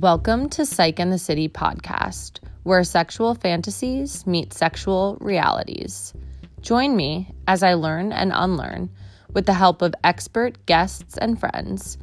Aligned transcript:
Welcome 0.00 0.48
to 0.50 0.64
Psych 0.64 1.00
and 1.00 1.10
the 1.10 1.18
City 1.18 1.48
podcast, 1.48 2.38
where 2.62 2.84
sexual 2.84 3.34
fantasies 3.34 4.24
meet 4.28 4.52
sexual 4.52 5.18
realities. 5.20 6.14
Join 6.60 6.94
me 6.94 7.34
as 7.48 7.64
I 7.64 7.74
learn 7.74 8.12
and 8.12 8.30
unlearn 8.32 8.90
with 9.32 9.46
the 9.46 9.54
help 9.54 9.82
of 9.82 9.96
expert 10.04 10.64
guests 10.66 11.18
and 11.18 11.40
friends 11.40 11.98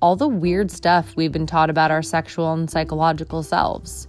all 0.00 0.14
the 0.14 0.28
weird 0.28 0.70
stuff 0.70 1.16
we've 1.16 1.32
been 1.32 1.48
taught 1.48 1.68
about 1.68 1.90
our 1.90 2.00
sexual 2.00 2.52
and 2.52 2.70
psychological 2.70 3.42
selves. 3.42 4.06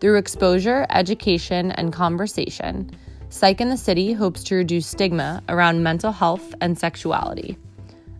Through 0.00 0.18
exposure, 0.18 0.84
education, 0.90 1.72
and 1.72 1.94
conversation, 1.94 2.90
Psych 3.30 3.62
in 3.62 3.70
the 3.70 3.78
City 3.78 4.12
hopes 4.12 4.44
to 4.44 4.54
reduce 4.54 4.86
stigma 4.86 5.42
around 5.48 5.82
mental 5.82 6.12
health 6.12 6.54
and 6.60 6.78
sexuality. 6.78 7.56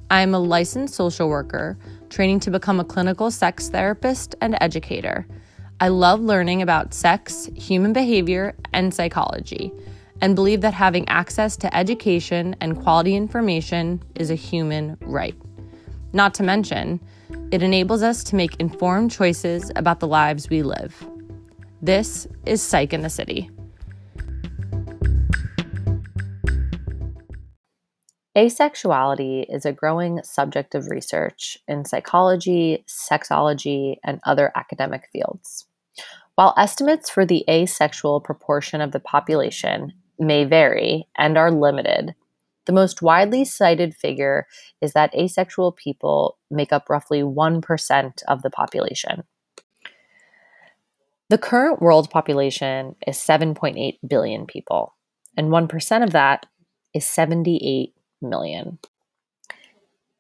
I 0.09 0.23
am 0.23 0.35
a 0.35 0.39
licensed 0.39 0.95
social 0.95 1.29
worker 1.29 1.77
training 2.11 2.41
to 2.41 2.51
become 2.51 2.81
a 2.81 2.85
clinical 2.85 3.31
sex 3.31 3.69
therapist 3.69 4.35
and 4.41 4.57
educator. 4.61 5.27
I 5.81 5.89
love 5.89 6.21
learning 6.21 6.63
about 6.63 6.95
sex, 6.95 7.51
human 7.55 7.93
behavior, 7.93 8.55
and 8.73 8.95
psychology, 8.95 9.73
and 10.21 10.35
believe 10.35 10.63
that 10.63 10.75
having 10.75 11.09
access 11.09 11.57
to 11.59 11.77
education 11.77 12.57
and 12.61 12.81
quality 12.81 13.15
information 13.15 14.03
is 14.15 14.31
a 14.31 14.35
human 14.35 14.97
right. 15.03 15.35
Not 16.13 16.33
to 16.35 16.43
mention, 16.43 17.01
it 17.53 17.63
enables 17.63 18.03
us 18.03 18.25
to 18.25 18.37
make 18.37 18.57
informed 18.57 19.11
choices 19.11 19.71
about 19.77 20.01
the 20.01 20.09
lives 20.09 20.49
we 20.49 20.63
live. 20.63 20.95
This 21.83 22.27
is 22.47 22.63
Psych 22.63 22.95
in 22.95 23.03
the 23.03 23.11
City. 23.11 23.51
Asexuality 28.37 29.47
is 29.49 29.65
a 29.65 29.73
growing 29.73 30.21
subject 30.23 30.75
of 30.75 30.89
research 30.89 31.57
in 31.67 31.87
psychology, 31.87 32.85
sexology, 32.87 33.97
and 34.05 34.21
other 34.27 34.53
academic 34.55 35.09
fields. 35.11 35.65
While 36.35 36.53
estimates 36.59 37.09
for 37.09 37.25
the 37.25 37.47
asexual 37.49 38.21
proportion 38.21 38.83
of 38.83 38.93
the 38.93 39.01
population 39.01 39.95
may 40.19 40.45
vary 40.45 41.09
and 41.17 41.39
are 41.39 41.51
limited, 41.51 42.15
the 42.67 42.75
most 42.75 43.01
widely 43.01 43.47
cited 43.47 43.95
figure 43.95 44.47
is 44.83 44.93
that 44.93 45.15
asexual 45.15 45.73
people 45.73 46.37
make 46.51 46.75
up 46.75 46.91
roughly 46.91 47.23
1% 47.23 48.23
of 48.29 48.43
the 48.43 48.51
population. 48.51 49.23
The 51.31 51.39
current 51.39 51.81
world 51.81 52.11
population 52.11 52.97
is 53.07 53.17
7.8 53.17 53.99
billion 54.07 54.45
people, 54.45 54.95
and 55.39 55.49
1% 55.49 56.05
of 56.05 56.11
that 56.11 56.45
is 56.93 57.07
78 57.07 57.96
million. 58.21 58.79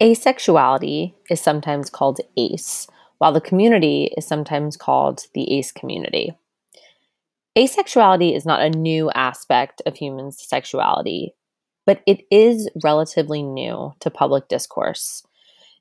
Asexuality 0.02 1.14
is 1.30 1.40
sometimes 1.40 1.88
called 1.88 2.20
ACE, 2.36 2.86
while 3.18 3.32
the 3.32 3.40
community 3.40 4.12
is 4.16 4.26
sometimes 4.26 4.76
called 4.76 5.26
the 5.34 5.56
ACE 5.56 5.72
community. 5.72 6.36
Asexuality 7.56 8.36
is 8.36 8.44
not 8.44 8.60
a 8.60 8.68
new 8.68 9.10
aspect 9.12 9.80
of 9.86 9.96
human 9.96 10.30
sexuality, 10.30 11.34
but 11.86 12.02
it 12.06 12.24
is 12.30 12.68
relatively 12.82 13.42
new 13.42 13.94
to 14.00 14.10
public 14.10 14.48
discourse. 14.48 15.22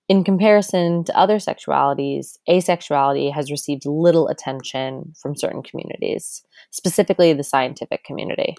In 0.07 0.23
comparison 0.23 1.03
to 1.05 1.17
other 1.17 1.37
sexualities, 1.37 2.37
asexuality 2.47 3.33
has 3.33 3.51
received 3.51 3.85
little 3.85 4.27
attention 4.27 5.13
from 5.19 5.35
certain 5.35 5.63
communities, 5.63 6.43
specifically 6.69 7.33
the 7.33 7.43
scientific 7.43 8.03
community. 8.03 8.55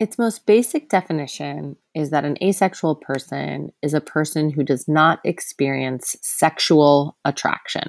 Its 0.00 0.18
most 0.18 0.44
basic 0.44 0.88
definition 0.88 1.76
is 1.94 2.10
that 2.10 2.24
an 2.24 2.36
asexual 2.42 2.96
person 2.96 3.70
is 3.80 3.94
a 3.94 4.00
person 4.00 4.50
who 4.50 4.64
does 4.64 4.88
not 4.88 5.20
experience 5.24 6.16
sexual 6.20 7.16
attraction. 7.24 7.86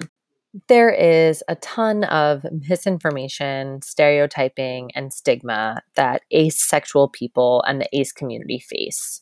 There 0.67 0.91
is 0.91 1.43
a 1.49 1.55
ton 1.55 2.03
of 2.05 2.45
misinformation, 2.69 3.81
stereotyping, 3.81 4.91
and 4.95 5.11
stigma 5.11 5.81
that 5.95 6.21
asexual 6.33 7.09
people 7.09 7.63
and 7.67 7.81
the 7.81 7.89
ace 7.91 8.11
community 8.11 8.59
face. 8.59 9.21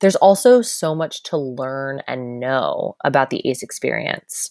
There's 0.00 0.16
also 0.16 0.60
so 0.60 0.94
much 0.94 1.22
to 1.24 1.36
learn 1.36 2.02
and 2.06 2.40
know 2.40 2.96
about 3.04 3.30
the 3.30 3.46
ace 3.48 3.62
experience. 3.62 4.50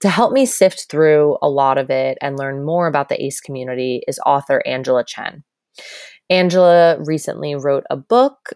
To 0.00 0.08
help 0.08 0.32
me 0.32 0.46
sift 0.46 0.86
through 0.90 1.38
a 1.42 1.48
lot 1.48 1.76
of 1.76 1.90
it 1.90 2.18
and 2.20 2.38
learn 2.38 2.64
more 2.64 2.86
about 2.86 3.08
the 3.08 3.22
ace 3.22 3.40
community 3.40 4.02
is 4.08 4.18
author 4.24 4.62
Angela 4.66 5.04
Chen. 5.04 5.44
Angela 6.28 6.96
recently 7.04 7.54
wrote 7.54 7.84
a 7.88 7.96
book, 7.96 8.50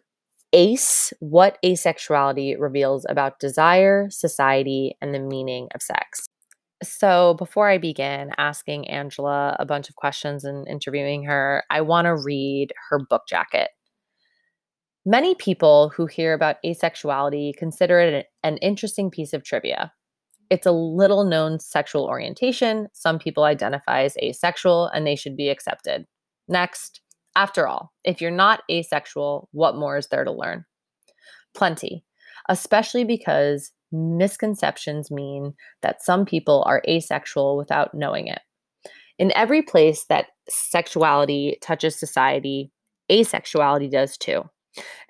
Ace 0.52 1.12
What 1.20 1.58
Asexuality 1.64 2.56
Reveals 2.58 3.06
About 3.08 3.38
Desire, 3.38 4.08
Society, 4.10 4.96
and 5.00 5.14
the 5.14 5.20
Meaning 5.20 5.68
of 5.74 5.82
Sex. 5.82 6.26
So, 6.82 7.34
before 7.34 7.68
I 7.68 7.78
begin 7.78 8.32
asking 8.38 8.88
Angela 8.88 9.54
a 9.60 9.66
bunch 9.66 9.88
of 9.88 9.96
questions 9.96 10.44
and 10.44 10.66
interviewing 10.66 11.24
her, 11.24 11.62
I 11.70 11.82
want 11.82 12.06
to 12.06 12.16
read 12.16 12.72
her 12.88 12.98
book 12.98 13.22
jacket. 13.28 13.68
Many 15.06 15.34
people 15.34 15.90
who 15.90 16.06
hear 16.06 16.34
about 16.34 16.56
asexuality 16.64 17.54
consider 17.56 18.00
it 18.00 18.26
an 18.42 18.56
interesting 18.58 19.10
piece 19.10 19.32
of 19.32 19.44
trivia. 19.44 19.92
It's 20.50 20.66
a 20.66 20.72
little 20.72 21.24
known 21.24 21.60
sexual 21.60 22.04
orientation. 22.06 22.88
Some 22.92 23.18
people 23.18 23.44
identify 23.44 24.02
as 24.02 24.16
asexual 24.16 24.86
and 24.86 25.06
they 25.06 25.16
should 25.16 25.36
be 25.36 25.48
accepted. 25.48 26.06
Next, 26.48 27.00
after 27.36 27.66
all, 27.66 27.92
if 28.04 28.20
you're 28.20 28.30
not 28.30 28.62
asexual, 28.70 29.48
what 29.52 29.76
more 29.76 29.96
is 29.96 30.08
there 30.08 30.24
to 30.24 30.32
learn? 30.32 30.64
Plenty, 31.54 32.04
especially 32.48 33.04
because 33.04 33.72
misconceptions 33.92 35.10
mean 35.10 35.54
that 35.82 36.02
some 36.02 36.24
people 36.24 36.62
are 36.66 36.82
asexual 36.88 37.56
without 37.56 37.94
knowing 37.94 38.26
it. 38.26 38.40
In 39.18 39.32
every 39.36 39.62
place 39.62 40.04
that 40.08 40.26
sexuality 40.48 41.58
touches 41.60 41.98
society, 41.98 42.70
asexuality 43.10 43.90
does 43.90 44.16
too. 44.16 44.44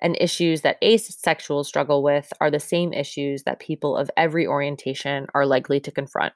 And 0.01 0.17
issues 0.19 0.61
that 0.61 0.81
asexuals 0.81 1.65
struggle 1.65 2.01
with 2.01 2.33
are 2.41 2.49
the 2.49 2.59
same 2.59 2.93
issues 2.93 3.43
that 3.43 3.59
people 3.59 3.95
of 3.95 4.09
every 4.17 4.47
orientation 4.47 5.27
are 5.35 5.45
likely 5.45 5.79
to 5.81 5.91
confront. 5.91 6.33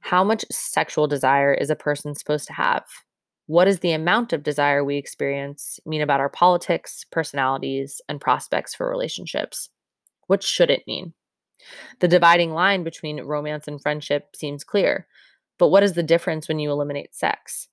How 0.00 0.24
much 0.24 0.44
sexual 0.50 1.06
desire 1.06 1.52
is 1.52 1.68
a 1.68 1.76
person 1.76 2.14
supposed 2.14 2.46
to 2.46 2.54
have? 2.54 2.84
What 3.46 3.66
does 3.66 3.78
the 3.78 3.92
amount 3.92 4.32
of 4.32 4.42
desire 4.42 4.82
we 4.82 4.96
experience 4.96 5.78
mean 5.86 6.02
about 6.02 6.20
our 6.20 6.28
politics, 6.28 7.04
personalities, 7.10 8.00
and 8.08 8.20
prospects 8.20 8.74
for 8.74 8.90
relationships? 8.90 9.70
What 10.26 10.42
should 10.42 10.70
it 10.70 10.86
mean? 10.86 11.14
The 12.00 12.08
dividing 12.08 12.50
line 12.50 12.82
between 12.82 13.22
romance 13.22 13.68
and 13.68 13.80
friendship 13.80 14.34
seems 14.34 14.64
clear, 14.64 15.06
but 15.58 15.68
what 15.68 15.84
is 15.84 15.94
the 15.94 16.02
difference 16.02 16.48
when 16.48 16.58
you 16.58 16.70
eliminate 16.70 17.14
sex? 17.14 17.68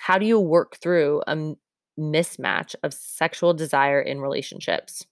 How 0.00 0.18
do 0.18 0.26
you 0.26 0.40
work 0.40 0.76
through 0.76 1.22
a 1.28 1.54
mismatch 1.98 2.74
of 2.82 2.92
sexual 2.92 3.54
desire 3.54 4.00
in 4.00 4.20
relationships? 4.20 5.06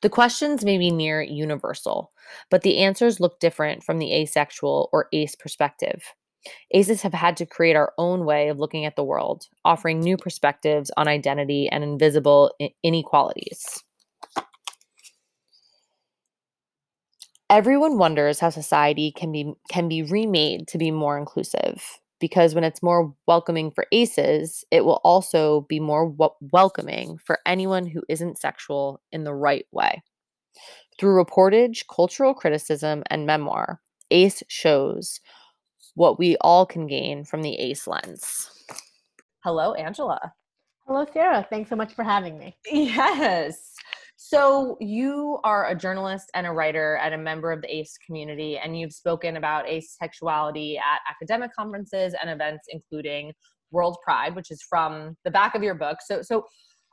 The 0.00 0.08
questions 0.08 0.64
may 0.64 0.78
be 0.78 0.90
near 0.90 1.20
universal, 1.20 2.12
but 2.50 2.62
the 2.62 2.78
answers 2.78 3.20
look 3.20 3.38
different 3.38 3.84
from 3.84 3.98
the 3.98 4.14
asexual 4.14 4.88
or 4.92 5.08
ace 5.12 5.34
perspective. 5.34 6.02
ACEs 6.72 7.02
have 7.02 7.14
had 7.14 7.36
to 7.38 7.46
create 7.46 7.76
our 7.76 7.92
own 7.98 8.24
way 8.24 8.48
of 8.48 8.58
looking 8.58 8.84
at 8.84 8.96
the 8.96 9.04
world, 9.04 9.46
offering 9.64 10.00
new 10.00 10.16
perspectives 10.16 10.90
on 10.96 11.08
identity 11.08 11.68
and 11.68 11.82
invisible 11.82 12.52
inequalities. 12.82 13.82
Everyone 17.50 17.96
wonders 17.96 18.40
how 18.40 18.50
society 18.50 19.10
can 19.10 19.32
be 19.32 19.54
can 19.70 19.88
be 19.88 20.02
remade 20.02 20.68
to 20.68 20.78
be 20.78 20.90
more 20.90 21.16
inclusive 21.16 21.82
because 22.20 22.54
when 22.54 22.64
it's 22.64 22.82
more 22.82 23.14
welcoming 23.26 23.70
for 23.70 23.86
aces, 23.92 24.64
it 24.70 24.84
will 24.84 25.00
also 25.04 25.62
be 25.62 25.80
more 25.80 26.10
w- 26.10 26.34
welcoming 26.52 27.18
for 27.18 27.38
anyone 27.46 27.86
who 27.86 28.02
isn't 28.08 28.38
sexual 28.38 29.00
in 29.12 29.24
the 29.24 29.34
right 29.34 29.66
way. 29.72 30.02
Through 30.98 31.24
reportage, 31.24 31.84
cultural 31.88 32.34
criticism, 32.34 33.02
and 33.08 33.24
memoir, 33.24 33.80
ACE 34.10 34.42
shows 34.48 35.20
what 35.98 36.16
we 36.16 36.36
all 36.42 36.64
can 36.64 36.86
gain 36.86 37.24
from 37.24 37.42
the 37.42 37.58
ACE 37.58 37.88
lens. 37.88 38.50
Hello, 39.42 39.74
Angela. 39.74 40.32
Hello, 40.86 41.04
Sarah. 41.12 41.44
Thanks 41.50 41.68
so 41.68 41.74
much 41.74 41.92
for 41.92 42.04
having 42.04 42.38
me. 42.38 42.56
Yes. 42.70 43.74
So, 44.14 44.76
you 44.80 45.40
are 45.42 45.68
a 45.68 45.74
journalist 45.74 46.30
and 46.34 46.46
a 46.46 46.52
writer 46.52 47.00
and 47.02 47.14
a 47.14 47.18
member 47.18 47.50
of 47.50 47.62
the 47.62 47.74
ACE 47.74 47.98
community, 48.06 48.58
and 48.58 48.78
you've 48.78 48.92
spoken 48.92 49.36
about 49.36 49.66
asexuality 49.66 50.76
at 50.76 51.00
academic 51.10 51.50
conferences 51.52 52.14
and 52.20 52.30
events, 52.30 52.68
including 52.68 53.32
World 53.72 53.96
Pride, 54.04 54.36
which 54.36 54.52
is 54.52 54.62
from 54.62 55.16
the 55.24 55.32
back 55.32 55.56
of 55.56 55.64
your 55.64 55.74
book. 55.74 55.98
So, 56.06 56.22
so 56.22 56.44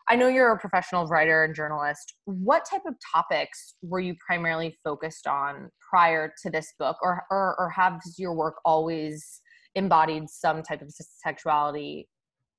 I 0.07 0.15
know 0.15 0.27
you're 0.27 0.51
a 0.51 0.59
professional 0.59 1.07
writer 1.07 1.43
and 1.43 1.55
journalist. 1.55 2.13
What 2.25 2.63
type 2.69 2.83
of 2.87 2.93
topics 3.13 3.75
were 3.81 3.99
you 3.99 4.15
primarily 4.25 4.77
focused 4.83 5.25
on 5.25 5.69
prior 5.89 6.31
to 6.43 6.51
this 6.51 6.73
book, 6.77 6.97
or, 7.01 7.23
or, 7.31 7.55
or 7.57 7.69
has 7.71 8.19
your 8.19 8.35
work 8.35 8.55
always 8.65 9.41
embodied 9.73 10.29
some 10.29 10.61
type 10.61 10.81
of 10.81 10.91
sexuality 10.91 12.07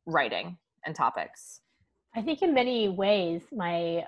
writing 0.06 0.58
and 0.84 0.94
topics? 0.94 1.60
I 2.16 2.22
think 2.22 2.43
in 2.43 2.52
many 2.52 2.88
ways, 2.88 3.43
my 3.52 4.04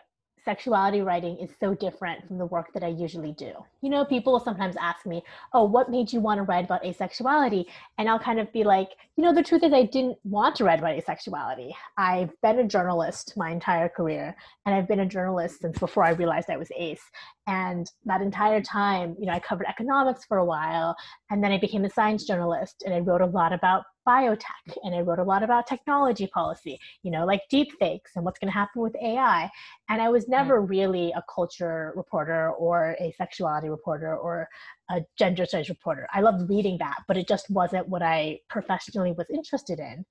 sexuality 0.48 1.02
writing 1.02 1.36
is 1.36 1.50
so 1.60 1.74
different 1.74 2.26
from 2.26 2.38
the 2.38 2.46
work 2.46 2.72
that 2.72 2.82
I 2.82 2.88
usually 2.88 3.32
do. 3.32 3.52
You 3.82 3.90
know, 3.90 4.02
people 4.06 4.32
will 4.32 4.40
sometimes 4.40 4.76
ask 4.80 5.04
me, 5.04 5.22
Oh, 5.52 5.64
what 5.64 5.90
made 5.90 6.10
you 6.10 6.20
want 6.20 6.38
to 6.38 6.42
write 6.42 6.64
about 6.64 6.84
asexuality? 6.84 7.66
And 7.98 8.08
I'll 8.08 8.18
kind 8.18 8.40
of 8.40 8.50
be 8.50 8.64
like, 8.64 8.88
You 9.16 9.24
know, 9.24 9.34
the 9.34 9.42
truth 9.42 9.62
is, 9.62 9.74
I 9.74 9.82
didn't 9.82 10.16
want 10.24 10.56
to 10.56 10.64
write 10.64 10.78
about 10.78 10.96
asexuality. 10.96 11.72
I've 11.98 12.30
been 12.40 12.60
a 12.60 12.66
journalist 12.66 13.34
my 13.36 13.50
entire 13.50 13.90
career, 13.90 14.34
and 14.64 14.74
I've 14.74 14.88
been 14.88 15.00
a 15.00 15.06
journalist 15.06 15.60
since 15.60 15.78
before 15.78 16.04
I 16.04 16.12
realized 16.12 16.48
I 16.48 16.56
was 16.56 16.72
ace. 16.74 17.04
And 17.46 17.90
that 18.06 18.22
entire 18.22 18.62
time, 18.62 19.16
you 19.20 19.26
know, 19.26 19.34
I 19.34 19.40
covered 19.40 19.66
economics 19.68 20.24
for 20.24 20.38
a 20.38 20.46
while, 20.46 20.96
and 21.30 21.44
then 21.44 21.52
I 21.52 21.58
became 21.58 21.84
a 21.84 21.90
science 21.90 22.24
journalist, 22.24 22.84
and 22.86 22.94
I 22.94 23.00
wrote 23.00 23.20
a 23.20 23.26
lot 23.26 23.52
about 23.52 23.84
biotech 24.08 24.76
and 24.82 24.94
I 24.94 25.00
wrote 25.00 25.18
a 25.18 25.24
lot 25.24 25.42
about 25.42 25.66
technology 25.66 26.26
policy, 26.28 26.78
you 27.02 27.10
know, 27.10 27.26
like 27.26 27.42
deep 27.50 27.68
fakes 27.78 28.12
and 28.16 28.24
what's 28.24 28.38
going 28.38 28.50
to 28.50 28.58
happen 28.58 28.80
with 28.80 28.96
AI. 28.96 29.50
And 29.90 30.00
I 30.00 30.08
was 30.08 30.24
mm. 30.24 30.30
never 30.30 30.62
really 30.62 31.12
a 31.12 31.22
culture 31.32 31.92
reporter 31.94 32.50
or 32.52 32.96
a 32.98 33.12
sexuality 33.18 33.68
reporter 33.68 34.16
or 34.16 34.48
a 34.90 35.02
gender 35.18 35.44
studies 35.44 35.68
reporter. 35.68 36.08
I 36.14 36.22
loved 36.22 36.48
reading 36.48 36.78
that, 36.78 36.96
but 37.06 37.18
it 37.18 37.28
just 37.28 37.50
wasn't 37.50 37.88
what 37.88 38.02
I 38.02 38.40
professionally 38.48 39.12
was 39.12 39.28
interested 39.30 39.78
in. 39.78 40.06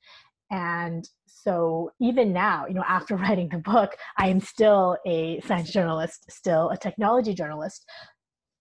And 0.51 1.07
so 1.25 1.91
even 1.99 2.31
now, 2.31 2.67
you 2.67 2.75
know, 2.75 2.85
after 2.87 3.15
writing 3.23 3.49
the 3.49 3.57
book, 3.57 3.95
I 4.17 4.29
am 4.29 4.39
still 4.39 4.97
a 5.05 5.41
science 5.41 5.71
journalist, 5.71 6.31
still 6.31 6.69
a 6.69 6.77
technology 6.77 7.33
journalist. 7.33 7.85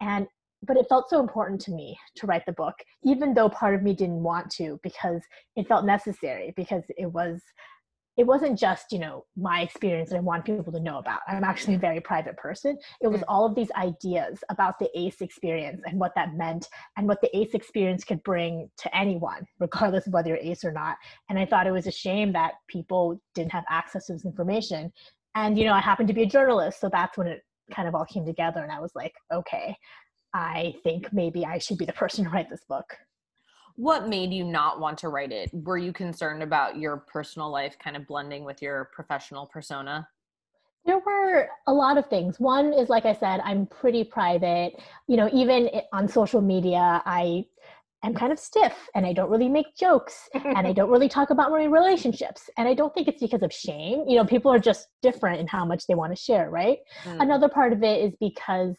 And 0.01 0.27
but 0.67 0.77
it 0.77 0.87
felt 0.89 1.09
so 1.09 1.21
important 1.21 1.61
to 1.61 1.71
me 1.71 1.97
to 2.17 2.27
write 2.27 2.45
the 2.47 2.53
book 2.53 2.75
even 3.05 3.35
though 3.35 3.49
part 3.49 3.75
of 3.75 3.83
me 3.83 3.95
didn't 3.95 4.23
want 4.23 4.51
to 4.51 4.79
because 4.83 5.23
it 5.57 5.69
felt 5.69 5.85
necessary 5.85 6.53
because 6.57 6.83
it 6.97 7.07
was 7.07 7.41
it 8.17 8.27
wasn't 8.27 8.59
just 8.59 8.93
you 8.93 8.99
know 8.99 9.25
my 9.37 9.61
experience 9.61 10.11
that 10.11 10.17
i 10.17 10.21
want 10.21 10.45
people 10.45 10.73
to 10.73 10.81
know 10.81 10.99
about. 10.99 11.21
I'm 11.29 11.45
actually 11.45 11.75
a 11.75 11.79
very 11.79 12.01
private 12.01 12.37
person. 12.37 12.79
It 13.01 13.09
was 13.09 13.21
mm. 13.21 13.25
all 13.29 13.45
of 13.45 13.55
these 13.55 13.71
ideas 13.73 14.43
about 14.49 14.79
the 14.79 14.89
ace 14.99 15.21
experience 15.21 15.83
and 15.87 15.99
what 15.99 16.15
that 16.15 16.35
meant 16.35 16.69
and 16.97 17.07
what 17.07 17.21
the 17.21 17.37
ace 17.37 17.55
experience 17.55 18.05
could 18.05 18.23
bring 18.23 18.71
to 18.79 18.97
anyone 18.97 19.47
regardless 19.59 20.07
of 20.07 20.13
whether 20.13 20.31
you're 20.31 20.39
ace 20.39 20.65
or 20.65 20.73
not. 20.73 20.97
And 21.29 21.39
i 21.39 21.47
thought 21.47 21.67
it 21.67 21.73
was 21.73 21.87
a 21.87 21.93
shame 21.93 22.33
that 22.33 22.55
people 22.69 23.21
didn't 23.35 23.53
have 23.53 23.65
access 23.69 24.07
to 24.07 24.15
this 24.15 24.25
information. 24.25 24.93
And 25.35 25.59
you 25.59 25.65
know 25.65 25.75
i 25.75 25.81
happened 25.81 26.09
to 26.09 26.15
be 26.15 26.23
a 26.23 26.27
journalist 26.27 26.81
so 26.81 26.89
that's 26.89 27.19
when 27.19 27.27
it 27.27 27.43
kind 27.75 27.89
of 27.89 27.95
all 27.95 28.05
came 28.05 28.25
together 28.25 28.61
and 28.61 28.71
i 28.71 28.79
was 28.79 28.93
like 28.95 29.13
okay 29.33 29.77
I 30.37 30.75
think 30.83 31.15
maybe 31.15 31.47
I 31.47 31.57
should 31.57 31.79
be 31.79 31.87
the 31.87 31.95
person 31.95 32.25
to 32.25 32.31
write 32.31 32.51
this 32.51 32.65
book. 32.69 32.95
What 33.77 34.09
made 34.09 34.35
you 34.35 34.45
not 34.45 34.81
want 34.81 34.99
to 34.99 35.09
write 35.09 35.33
it? 35.33 35.49
Were 35.53 35.79
you 35.79 35.95
concerned 35.95 36.43
about 36.43 36.77
your 36.77 36.99
personal 36.99 37.51
life 37.51 37.79
kind 37.79 37.97
of 37.97 38.07
blending 38.07 38.45
with 38.45 38.61
your 38.61 38.91
professional 38.93 39.47
persona? 39.47 40.07
There 40.85 40.99
were 40.99 41.49
a 41.67 41.73
lot 41.73 41.97
of 41.97 42.07
things. 42.09 42.39
One 42.39 42.75
is, 42.75 42.91
like 42.91 43.07
I 43.07 43.15
said, 43.15 43.41
I'm 43.45 43.67
pretty 43.67 44.05
private. 44.05 44.79
You 45.09 45.17
know, 45.17 45.31
even 45.33 45.71
on 45.95 46.07
social 46.07 46.43
media, 46.43 47.03
I 47.07 47.47
am 48.05 48.13
kind 48.15 48.31
of 48.31 48.39
stiff 48.39 48.75
and 48.95 49.07
I 49.07 49.15
don't 49.15 49.31
really 49.31 49.49
make 49.49 49.75
jokes 49.75 50.29
and 50.35 50.67
I 50.67 50.73
don't 50.79 50.91
really 50.91 51.09
talk 51.09 51.31
about 51.31 51.51
my 51.51 51.65
relationships. 51.65 52.51
And 52.59 52.69
I 52.69 52.75
don't 52.75 52.95
think 52.95 53.09
it's 53.09 53.23
because 53.23 53.43
of 53.43 53.53
shame. 53.53 54.05
You 54.07 54.17
know, 54.17 54.25
people 54.27 54.53
are 54.53 54.59
just 54.59 54.89
different 55.03 55.41
in 55.41 55.47
how 55.47 55.65
much 55.65 55.87
they 55.87 55.95
want 55.95 56.15
to 56.15 56.23
share, 56.23 56.51
right? 56.51 56.79
Mm. 57.05 57.23
Another 57.23 57.49
part 57.49 57.73
of 57.73 57.83
it 57.83 58.03
is 58.03 58.15
because 58.21 58.75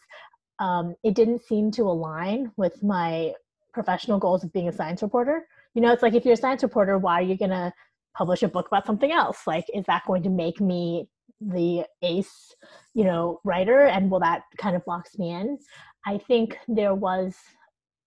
um, 0.58 0.94
it 1.04 1.14
didn't 1.14 1.42
seem 1.44 1.70
to 1.72 1.82
align 1.82 2.52
with 2.56 2.82
my 2.82 3.32
professional 3.72 4.18
goals 4.18 4.44
of 4.44 4.52
being 4.52 4.68
a 4.68 4.72
science 4.72 5.02
reporter. 5.02 5.46
You 5.74 5.82
know, 5.82 5.92
it's 5.92 6.02
like 6.02 6.14
if 6.14 6.24
you're 6.24 6.34
a 6.34 6.36
science 6.36 6.62
reporter, 6.62 6.98
why 6.98 7.20
are 7.20 7.24
you 7.24 7.36
going 7.36 7.50
to 7.50 7.72
publish 8.16 8.42
a 8.42 8.48
book 8.48 8.66
about 8.66 8.86
something 8.86 9.12
else? 9.12 9.46
Like, 9.46 9.66
is 9.74 9.84
that 9.86 10.02
going 10.06 10.22
to 10.24 10.30
make 10.30 10.60
me 10.60 11.08
the 11.40 11.84
ace, 12.02 12.54
you 12.94 13.04
know, 13.04 13.40
writer? 13.44 13.86
And 13.86 14.10
will 14.10 14.20
that 14.20 14.42
kind 14.56 14.74
of 14.74 14.84
box 14.84 15.18
me 15.18 15.30
in? 15.30 15.58
I 16.06 16.18
think 16.18 16.58
there 16.66 16.94
was 16.94 17.36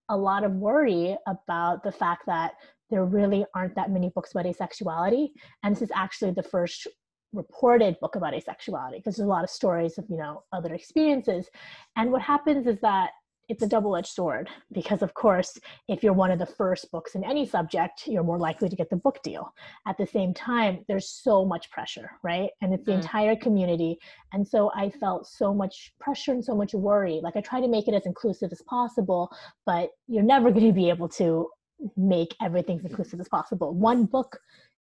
a 0.09 0.17
lot 0.17 0.43
of 0.43 0.51
worry 0.53 1.17
about 1.27 1.83
the 1.83 1.91
fact 1.91 2.23
that 2.25 2.53
there 2.89 3.05
really 3.05 3.45
aren't 3.55 3.75
that 3.75 3.89
many 3.89 4.09
books 4.09 4.31
about 4.31 4.45
asexuality. 4.45 5.29
And 5.63 5.73
this 5.73 5.81
is 5.81 5.91
actually 5.95 6.31
the 6.31 6.43
first 6.43 6.87
reported 7.33 7.99
book 7.99 8.15
about 8.15 8.33
asexuality 8.33 8.97
because 8.97 9.15
there's 9.17 9.27
a 9.27 9.29
lot 9.29 9.43
of 9.43 9.49
stories 9.49 9.97
of 9.97 10.05
you 10.09 10.17
know 10.17 10.43
other 10.51 10.73
experiences. 10.73 11.47
And 11.95 12.11
what 12.11 12.21
happens 12.21 12.67
is 12.67 12.79
that 12.81 13.11
it's 13.49 13.63
a 13.63 13.67
double-edged 13.67 14.07
sword 14.07 14.49
because 14.71 15.01
of 15.01 15.13
course 15.13 15.57
if 15.89 16.03
you're 16.03 16.13
one 16.13 16.31
of 16.31 16.39
the 16.39 16.45
first 16.45 16.89
books 16.89 17.15
in 17.15 17.23
any 17.25 17.45
subject 17.45 18.03
you're 18.07 18.23
more 18.23 18.37
likely 18.37 18.69
to 18.69 18.75
get 18.75 18.89
the 18.89 18.95
book 18.95 19.19
deal. 19.23 19.53
At 19.85 19.97
the 19.97 20.07
same 20.07 20.33
time 20.33 20.85
there's 20.87 21.09
so 21.09 21.43
much 21.43 21.69
pressure 21.69 22.11
right? 22.23 22.49
And 22.61 22.73
it's 22.73 22.85
the 22.85 22.93
mm. 22.93 23.01
entire 23.01 23.35
community. 23.35 23.97
And 24.31 24.47
so 24.47 24.71
i 24.75 24.89
felt 24.89 25.27
so 25.27 25.53
much 25.53 25.93
pressure 25.99 26.31
and 26.31 26.43
so 26.43 26.55
much 26.55 26.73
worry. 26.73 27.19
Like 27.21 27.35
i 27.35 27.41
try 27.41 27.59
to 27.59 27.67
make 27.67 27.87
it 27.87 27.93
as 27.93 28.05
inclusive 28.05 28.51
as 28.51 28.61
possible 28.61 29.29
but 29.65 29.89
you're 30.07 30.23
never 30.23 30.49
going 30.51 30.67
to 30.67 30.73
be 30.73 30.89
able 30.89 31.09
to 31.09 31.49
make 31.97 32.35
everything 32.41 32.77
as 32.79 32.85
inclusive 32.85 33.19
as 33.19 33.27
possible. 33.27 33.73
One 33.73 34.05
book 34.05 34.39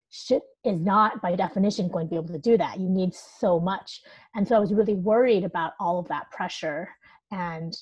should 0.10 0.42
is 0.66 0.80
not 0.80 1.22
by 1.22 1.36
definition 1.36 1.88
going 1.88 2.08
to 2.08 2.10
be 2.10 2.16
able 2.16 2.34
to 2.34 2.40
do 2.40 2.58
that. 2.58 2.80
You 2.80 2.90
need 2.90 3.14
so 3.14 3.60
much. 3.60 4.02
And 4.36 4.48
so 4.48 4.56
i 4.56 4.60
was 4.60 4.74
really 4.74 4.96
worried 4.96 5.44
about 5.44 5.74
all 5.80 6.00
of 6.00 6.08
that 6.08 6.30
pressure 6.32 6.90
and 7.32 7.76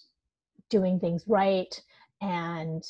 doing 0.69 0.99
things 0.99 1.23
right 1.27 1.73
and 2.21 2.83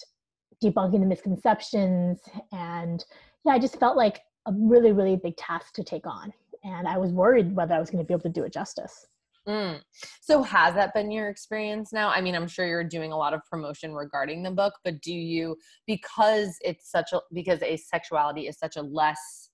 debunking 0.63 1.00
the 1.00 1.06
misconceptions. 1.06 2.19
And 2.51 3.04
yeah 3.45 3.54
i 3.54 3.60
just 3.60 3.80
felt 3.80 3.98
like 3.98 4.22
a 4.48 4.54
really 4.54 4.92
really 4.92 5.16
big 5.16 5.38
task 5.38 5.74
to 5.75 5.83
take 5.83 6.07
on. 6.07 6.33
And 6.63 6.88
i 6.88 6.98
was 6.98 7.12
worried 7.12 7.56
whether 7.56 7.75
i 7.75 7.80
was 7.80 7.90
going 7.90 8.04
to 8.04 8.07
be 8.07 8.13
able 8.13 8.24
to 8.24 8.30
do 8.30 8.44
it 8.44 8.54
justice 8.54 9.06
Mm. 9.47 9.81
So 10.21 10.44
has 10.44 10.75
that 10.75 10.94
been 10.94 11.09
your 11.09 11.29
experience 11.29 11.94
now? 11.94 12.09
I 12.09 12.19
mean, 12.19 12.35
I'm 12.35 12.47
sure 12.47 12.67
you're 12.67 12.83
doing 12.83 13.13
a 13.13 13.17
lot 13.17 13.33
of 13.33 13.41
promotion 13.49 13.94
regarding 13.94 14.44
the 14.44 14.51
book, 14.51 14.73
but 14.83 15.01
do 15.01 15.13
you 15.13 15.55
because 15.85 16.57
it's 16.61 16.91
such 16.91 17.13
a 17.13 17.21
because 17.33 17.59
asexuality 17.59 18.49
is 18.49 18.59
such 18.59 18.75
a 18.75 18.81
less 18.81 19.49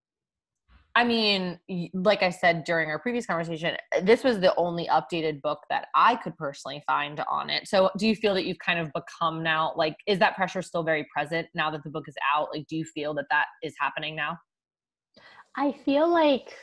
I 0.95 1.03
mean, 1.03 1.59
like 1.95 2.21
I 2.21 2.29
said 2.29 2.65
during 2.65 2.89
our 2.89 2.99
previous 2.99 3.25
conversation, 3.25 3.75
this 4.03 4.23
was 4.23 4.39
the 4.39 4.53
only 4.57 4.87
updated 4.87 5.41
book 5.41 5.61
that 5.71 5.87
I 5.95 6.15
could 6.17 6.37
personally 6.37 6.83
find 6.85 7.19
on 7.27 7.49
it. 7.49 7.67
So, 7.67 7.89
do 7.97 8.07
you 8.07 8.15
feel 8.15 8.35
that 8.35 8.45
you've 8.45 8.59
kind 8.59 8.77
of 8.77 8.91
become 8.93 9.41
now 9.41 9.73
like 9.75 9.95
is 10.05 10.19
that 10.19 10.35
pressure 10.35 10.61
still 10.61 10.83
very 10.83 11.07
present 11.11 11.47
now 11.55 11.71
that 11.71 11.83
the 11.83 11.89
book 11.89 12.05
is 12.07 12.15
out? 12.35 12.49
Like 12.53 12.67
do 12.67 12.75
you 12.77 12.85
feel 12.85 13.13
that 13.15 13.25
that 13.31 13.45
is 13.63 13.73
happening 13.79 14.15
now? 14.15 14.37
I 15.55 15.71
feel 15.71 16.07
like 16.07 16.53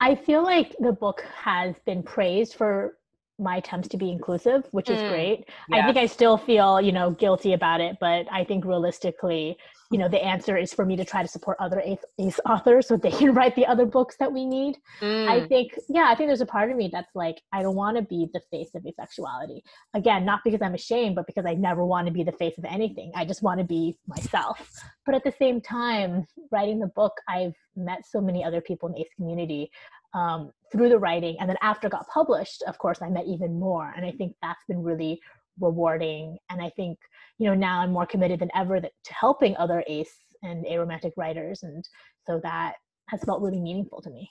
I 0.00 0.14
feel 0.14 0.42
like 0.42 0.76
the 0.78 0.92
book 0.92 1.22
has 1.42 1.74
been 1.86 2.02
praised 2.02 2.54
for 2.54 2.95
my 3.38 3.56
attempts 3.56 3.88
to 3.88 3.96
be 3.96 4.10
inclusive, 4.10 4.66
which 4.70 4.88
is 4.88 4.98
mm, 4.98 5.08
great. 5.10 5.44
Yeah. 5.68 5.78
I 5.78 5.84
think 5.84 5.98
I 5.98 6.06
still 6.06 6.38
feel, 6.38 6.80
you 6.80 6.92
know, 6.92 7.10
guilty 7.10 7.52
about 7.52 7.80
it, 7.80 7.96
but 8.00 8.26
I 8.32 8.44
think 8.44 8.64
realistically, 8.64 9.58
you 9.90 9.98
know, 9.98 10.08
the 10.08 10.22
answer 10.22 10.56
is 10.56 10.72
for 10.72 10.84
me 10.84 10.96
to 10.96 11.04
try 11.04 11.22
to 11.22 11.28
support 11.28 11.56
other 11.60 11.80
ace, 11.80 12.04
ace 12.18 12.40
authors 12.46 12.88
so 12.88 12.96
they 12.96 13.10
can 13.22 13.34
write 13.34 13.54
the 13.54 13.66
other 13.66 13.86
books 13.86 14.16
that 14.18 14.32
we 14.32 14.44
need. 14.44 14.78
Mm. 15.00 15.28
I 15.28 15.46
think, 15.46 15.72
yeah, 15.88 16.06
I 16.08 16.14
think 16.14 16.28
there's 16.28 16.40
a 16.40 16.46
part 16.46 16.70
of 16.70 16.76
me 16.76 16.88
that's 16.92 17.14
like, 17.14 17.40
I 17.52 17.62
don't 17.62 17.76
want 17.76 17.96
to 17.96 18.02
be 18.02 18.28
the 18.32 18.40
face 18.50 18.70
of 18.74 18.84
asexuality. 18.84 19.60
Again, 19.94 20.24
not 20.24 20.40
because 20.44 20.62
I'm 20.62 20.74
ashamed, 20.74 21.14
but 21.14 21.26
because 21.26 21.46
I 21.46 21.54
never 21.54 21.84
want 21.84 22.06
to 22.06 22.12
be 22.12 22.24
the 22.24 22.32
face 22.32 22.56
of 22.58 22.64
anything. 22.64 23.12
I 23.14 23.24
just 23.24 23.42
want 23.42 23.60
to 23.60 23.64
be 23.64 23.96
myself. 24.06 24.70
But 25.04 25.14
at 25.14 25.24
the 25.24 25.32
same 25.38 25.60
time, 25.60 26.26
writing 26.50 26.80
the 26.80 26.88
book, 26.88 27.12
I've 27.28 27.54
met 27.76 28.06
so 28.06 28.20
many 28.20 28.42
other 28.42 28.60
people 28.60 28.88
in 28.88 28.94
the 28.94 29.02
ace 29.02 29.10
community 29.14 29.70
um, 30.16 30.50
through 30.72 30.88
the 30.88 30.98
writing. 30.98 31.36
And 31.38 31.48
then 31.48 31.58
after 31.62 31.86
it 31.86 31.92
got 31.92 32.08
published, 32.08 32.64
of 32.66 32.76
course, 32.78 32.98
I 33.02 33.08
met 33.10 33.26
even 33.26 33.60
more. 33.60 33.92
And 33.96 34.04
I 34.04 34.12
think 34.18 34.34
that's 34.42 34.64
been 34.66 34.82
really 34.82 35.20
rewarding. 35.60 36.38
And 36.50 36.60
I 36.60 36.70
think, 36.70 36.98
you 37.38 37.46
know, 37.46 37.54
now 37.54 37.80
I'm 37.80 37.92
more 37.92 38.06
committed 38.06 38.40
than 38.40 38.50
ever 38.54 38.80
that, 38.80 38.92
to 39.04 39.14
helping 39.14 39.56
other 39.56 39.84
ace 39.86 40.16
and 40.42 40.64
aromantic 40.66 41.12
writers. 41.16 41.62
And 41.62 41.84
so 42.26 42.40
that 42.42 42.74
has 43.10 43.22
felt 43.24 43.42
really 43.42 43.60
meaningful 43.60 44.00
to 44.02 44.10
me. 44.10 44.28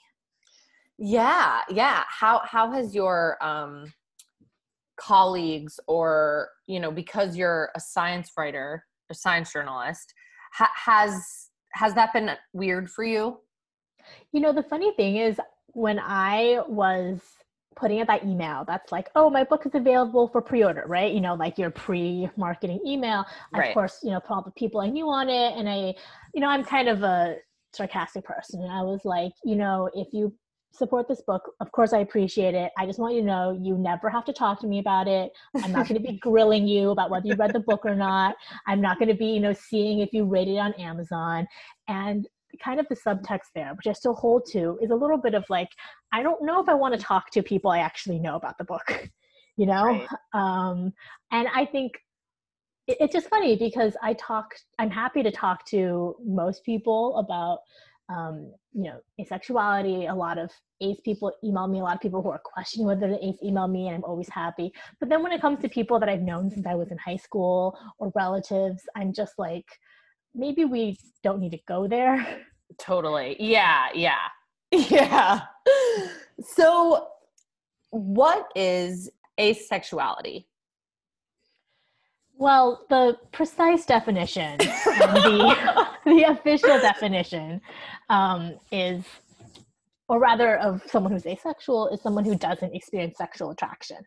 Yeah. 0.98 1.60
Yeah. 1.70 2.02
How, 2.08 2.42
how 2.44 2.72
has 2.72 2.94
your, 2.94 3.42
um, 3.50 3.92
colleagues 4.98 5.78
or, 5.86 6.48
you 6.66 6.80
know, 6.80 6.90
because 6.90 7.36
you're 7.36 7.70
a 7.74 7.80
science 7.80 8.30
writer, 8.36 8.82
a 9.10 9.14
science 9.14 9.52
journalist, 9.52 10.14
ha- 10.54 10.72
has, 10.74 11.12
has 11.72 11.92
that 11.94 12.12
been 12.14 12.30
weird 12.52 12.90
for 12.90 13.04
you? 13.04 13.38
You 14.32 14.40
know, 14.40 14.54
the 14.54 14.62
funny 14.62 14.92
thing 14.96 15.18
is 15.18 15.38
when 15.72 15.98
I 15.98 16.60
was 16.68 17.20
putting 17.76 18.00
out 18.00 18.06
that 18.06 18.24
email 18.24 18.64
that's 18.66 18.90
like, 18.90 19.10
oh, 19.14 19.28
my 19.28 19.44
book 19.44 19.66
is 19.66 19.74
available 19.74 20.28
for 20.28 20.40
pre-order, 20.40 20.84
right? 20.86 21.12
You 21.12 21.20
know, 21.20 21.34
like 21.34 21.58
your 21.58 21.70
pre-marketing 21.70 22.80
email. 22.86 23.24
Right. 23.52 23.68
Of 23.68 23.74
course, 23.74 24.00
you 24.02 24.10
know, 24.10 24.20
put 24.20 24.32
all 24.32 24.42
the 24.42 24.50
people 24.52 24.80
I 24.80 24.88
knew 24.88 25.08
on 25.08 25.28
it. 25.28 25.52
And 25.56 25.68
I, 25.68 25.94
you 26.34 26.40
know, 26.40 26.48
I'm 26.48 26.64
kind 26.64 26.88
of 26.88 27.02
a 27.02 27.36
sarcastic 27.72 28.24
person. 28.24 28.62
And 28.62 28.72
I 28.72 28.82
was 28.82 29.04
like, 29.04 29.32
you 29.44 29.56
know, 29.56 29.90
if 29.94 30.08
you 30.12 30.32
support 30.72 31.08
this 31.08 31.22
book, 31.22 31.52
of 31.60 31.70
course 31.72 31.92
I 31.92 31.98
appreciate 31.98 32.54
it. 32.54 32.72
I 32.78 32.86
just 32.86 32.98
want 32.98 33.14
you 33.14 33.20
to 33.20 33.26
know 33.26 33.58
you 33.62 33.76
never 33.76 34.10
have 34.10 34.24
to 34.26 34.32
talk 34.32 34.60
to 34.60 34.66
me 34.66 34.78
about 34.78 35.08
it. 35.08 35.32
I'm 35.62 35.72
not 35.72 35.88
going 35.88 36.00
to 36.00 36.08
be 36.08 36.18
grilling 36.22 36.66
you 36.66 36.90
about 36.90 37.10
whether 37.10 37.26
you 37.26 37.34
read 37.34 37.52
the 37.52 37.60
book 37.60 37.80
or 37.84 37.94
not. 37.94 38.36
I'm 38.66 38.80
not 38.80 38.98
going 38.98 39.08
to 39.08 39.14
be, 39.14 39.26
you 39.26 39.40
know, 39.40 39.52
seeing 39.52 40.00
if 40.00 40.12
you 40.12 40.24
rated 40.24 40.54
it 40.54 40.58
on 40.58 40.72
Amazon. 40.74 41.46
And 41.88 42.26
kind 42.62 42.80
of 42.80 42.86
the 42.88 42.96
subtext 42.96 43.52
there, 43.54 43.72
which 43.74 43.86
I 43.86 43.92
still 43.92 44.14
hold 44.14 44.46
to, 44.52 44.78
is 44.80 44.90
a 44.90 44.94
little 44.94 45.18
bit 45.18 45.34
of 45.34 45.44
like, 45.48 45.68
I 46.12 46.22
don't 46.22 46.42
know 46.44 46.60
if 46.60 46.68
I 46.68 46.74
want 46.74 46.94
to 46.94 47.00
talk 47.00 47.30
to 47.32 47.42
people 47.42 47.70
I 47.70 47.78
actually 47.78 48.18
know 48.18 48.36
about 48.36 48.58
the 48.58 48.64
book, 48.64 49.08
you 49.56 49.66
know? 49.66 49.84
Right. 49.84 50.08
Um, 50.32 50.92
and 51.32 51.48
I 51.54 51.64
think 51.64 51.92
it, 52.86 52.96
it's 53.00 53.12
just 53.12 53.28
funny 53.28 53.56
because 53.56 53.96
I 54.02 54.14
talk, 54.14 54.54
I'm 54.78 54.90
happy 54.90 55.22
to 55.22 55.30
talk 55.30 55.64
to 55.66 56.16
most 56.24 56.64
people 56.64 57.16
about, 57.18 57.58
um, 58.08 58.52
you 58.72 58.84
know, 58.84 59.00
asexuality. 59.20 60.10
A 60.10 60.14
lot 60.14 60.38
of 60.38 60.50
ace 60.80 61.00
people 61.04 61.32
email 61.42 61.66
me, 61.66 61.80
a 61.80 61.82
lot 61.82 61.96
of 61.96 62.00
people 62.00 62.22
who 62.22 62.28
are 62.30 62.40
questioning 62.44 62.86
whether 62.86 63.08
the 63.08 63.24
ace 63.24 63.38
email 63.42 63.66
me, 63.66 63.88
and 63.88 63.96
I'm 63.96 64.04
always 64.04 64.28
happy. 64.28 64.72
But 65.00 65.08
then 65.08 65.22
when 65.22 65.32
it 65.32 65.40
comes 65.40 65.60
to 65.60 65.68
people 65.68 65.98
that 65.98 66.08
I've 66.08 66.22
known 66.22 66.50
since 66.50 66.66
I 66.66 66.74
was 66.74 66.90
in 66.90 66.98
high 66.98 67.16
school 67.16 67.76
or 67.98 68.12
relatives, 68.14 68.82
I'm 68.94 69.12
just 69.12 69.34
like, 69.38 69.66
maybe 70.36 70.64
we 70.64 70.98
don't 71.22 71.40
need 71.40 71.52
to 71.52 71.60
go 71.66 71.88
there. 71.88 72.42
Totally. 72.78 73.36
Yeah. 73.40 73.88
Yeah. 73.94 74.16
Yeah. 74.70 75.40
So, 76.44 77.08
what 77.90 78.48
is 78.54 79.10
asexuality? 79.38 80.44
Well, 82.38 82.84
the 82.90 83.16
precise 83.32 83.86
definition, 83.86 84.58
the, 84.58 85.86
the 86.04 86.22
official 86.28 86.78
definition, 86.80 87.62
um, 88.10 88.56
is, 88.70 89.04
or 90.08 90.18
rather, 90.18 90.58
of 90.58 90.82
someone 90.90 91.12
who's 91.12 91.24
asexual, 91.24 91.88
is 91.88 92.02
someone 92.02 92.26
who 92.26 92.34
doesn't 92.34 92.74
experience 92.74 93.16
sexual 93.16 93.50
attraction. 93.50 93.98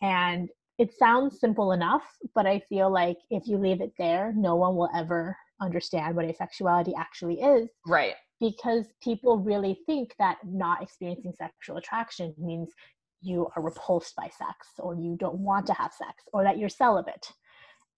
And 0.00 0.48
it 0.78 0.92
sounds 0.98 1.38
simple 1.38 1.70
enough, 1.70 2.02
but 2.34 2.46
I 2.46 2.60
feel 2.68 2.90
like 2.90 3.18
if 3.30 3.46
you 3.46 3.58
leave 3.58 3.80
it 3.80 3.92
there, 3.96 4.32
no 4.34 4.56
one 4.56 4.74
will 4.74 4.90
ever 4.96 5.36
understand 5.62 6.16
what 6.16 6.26
asexuality 6.26 6.92
actually 6.98 7.40
is. 7.40 7.68
Right. 7.86 8.14
Because 8.40 8.86
people 9.02 9.38
really 9.38 9.78
think 9.86 10.14
that 10.18 10.38
not 10.44 10.82
experiencing 10.82 11.32
sexual 11.38 11.76
attraction 11.76 12.34
means 12.38 12.70
you 13.20 13.48
are 13.56 13.62
repulsed 13.62 14.16
by 14.16 14.24
sex 14.24 14.68
or 14.78 14.96
you 14.96 15.16
don't 15.18 15.38
want 15.38 15.66
to 15.66 15.72
have 15.74 15.92
sex 15.92 16.24
or 16.32 16.42
that 16.42 16.58
you're 16.58 16.68
celibate. 16.68 17.26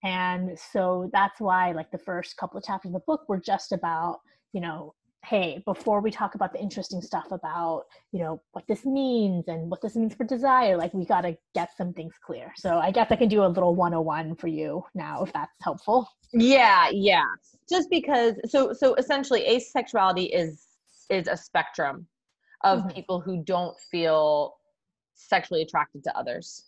And 0.03 0.59
so 0.73 1.09
that's 1.13 1.41
why 1.41 1.73
like 1.73 1.91
the 1.91 1.99
first 1.99 2.37
couple 2.37 2.59
of 2.59 2.65
chapters 2.65 2.91
of 2.91 2.93
the 2.95 3.01
book 3.07 3.23
were 3.27 3.41
just 3.41 3.73
about, 3.73 4.19
you 4.53 4.61
know, 4.61 4.95
hey, 5.25 5.63
before 5.65 6.01
we 6.01 6.11
talk 6.11 6.35
about 6.35 6.53
the 6.53 6.61
interesting 6.61 7.01
stuff 7.01 7.31
about, 7.31 7.85
you 8.13 8.21
know, 8.21 8.41
what 8.53 8.65
this 8.69 8.85
means 8.85 9.45
and 9.49 9.71
what 9.71 9.81
this 9.81 9.97
means 9.97 10.15
for 10.15 10.25
desire, 10.25 10.77
like 10.77 10.93
we 10.95 11.05
got 11.05 11.23
to 11.23 11.37
get 11.55 11.71
some 11.77 11.93
things 11.93 12.15
clear. 12.25 12.53
So 12.57 12.79
I 12.79 12.91
guess 12.91 13.09
I 13.11 13.17
can 13.17 13.29
do 13.29 13.45
a 13.45 13.49
little 13.49 13.75
101 13.75 14.37
for 14.37 14.49
you 14.49 14.85
now 14.95 15.23
if 15.23 15.33
that's 15.33 15.53
helpful. 15.63 16.09
Yeah, 16.33 16.89
yeah. 16.91 17.25
Just 17.69 17.89
because 17.91 18.35
so 18.47 18.73
so 18.73 18.95
essentially 18.95 19.43
asexuality 19.43 20.31
is 20.33 20.67
is 21.11 21.29
a 21.29 21.37
spectrum 21.37 22.07
of 22.63 22.81
mm-hmm. 22.81 22.91
people 22.91 23.21
who 23.21 23.43
don't 23.45 23.77
feel 23.91 24.55
sexually 25.15 25.63
attracted 25.63 26.03
to 26.05 26.17
others. 26.17 26.65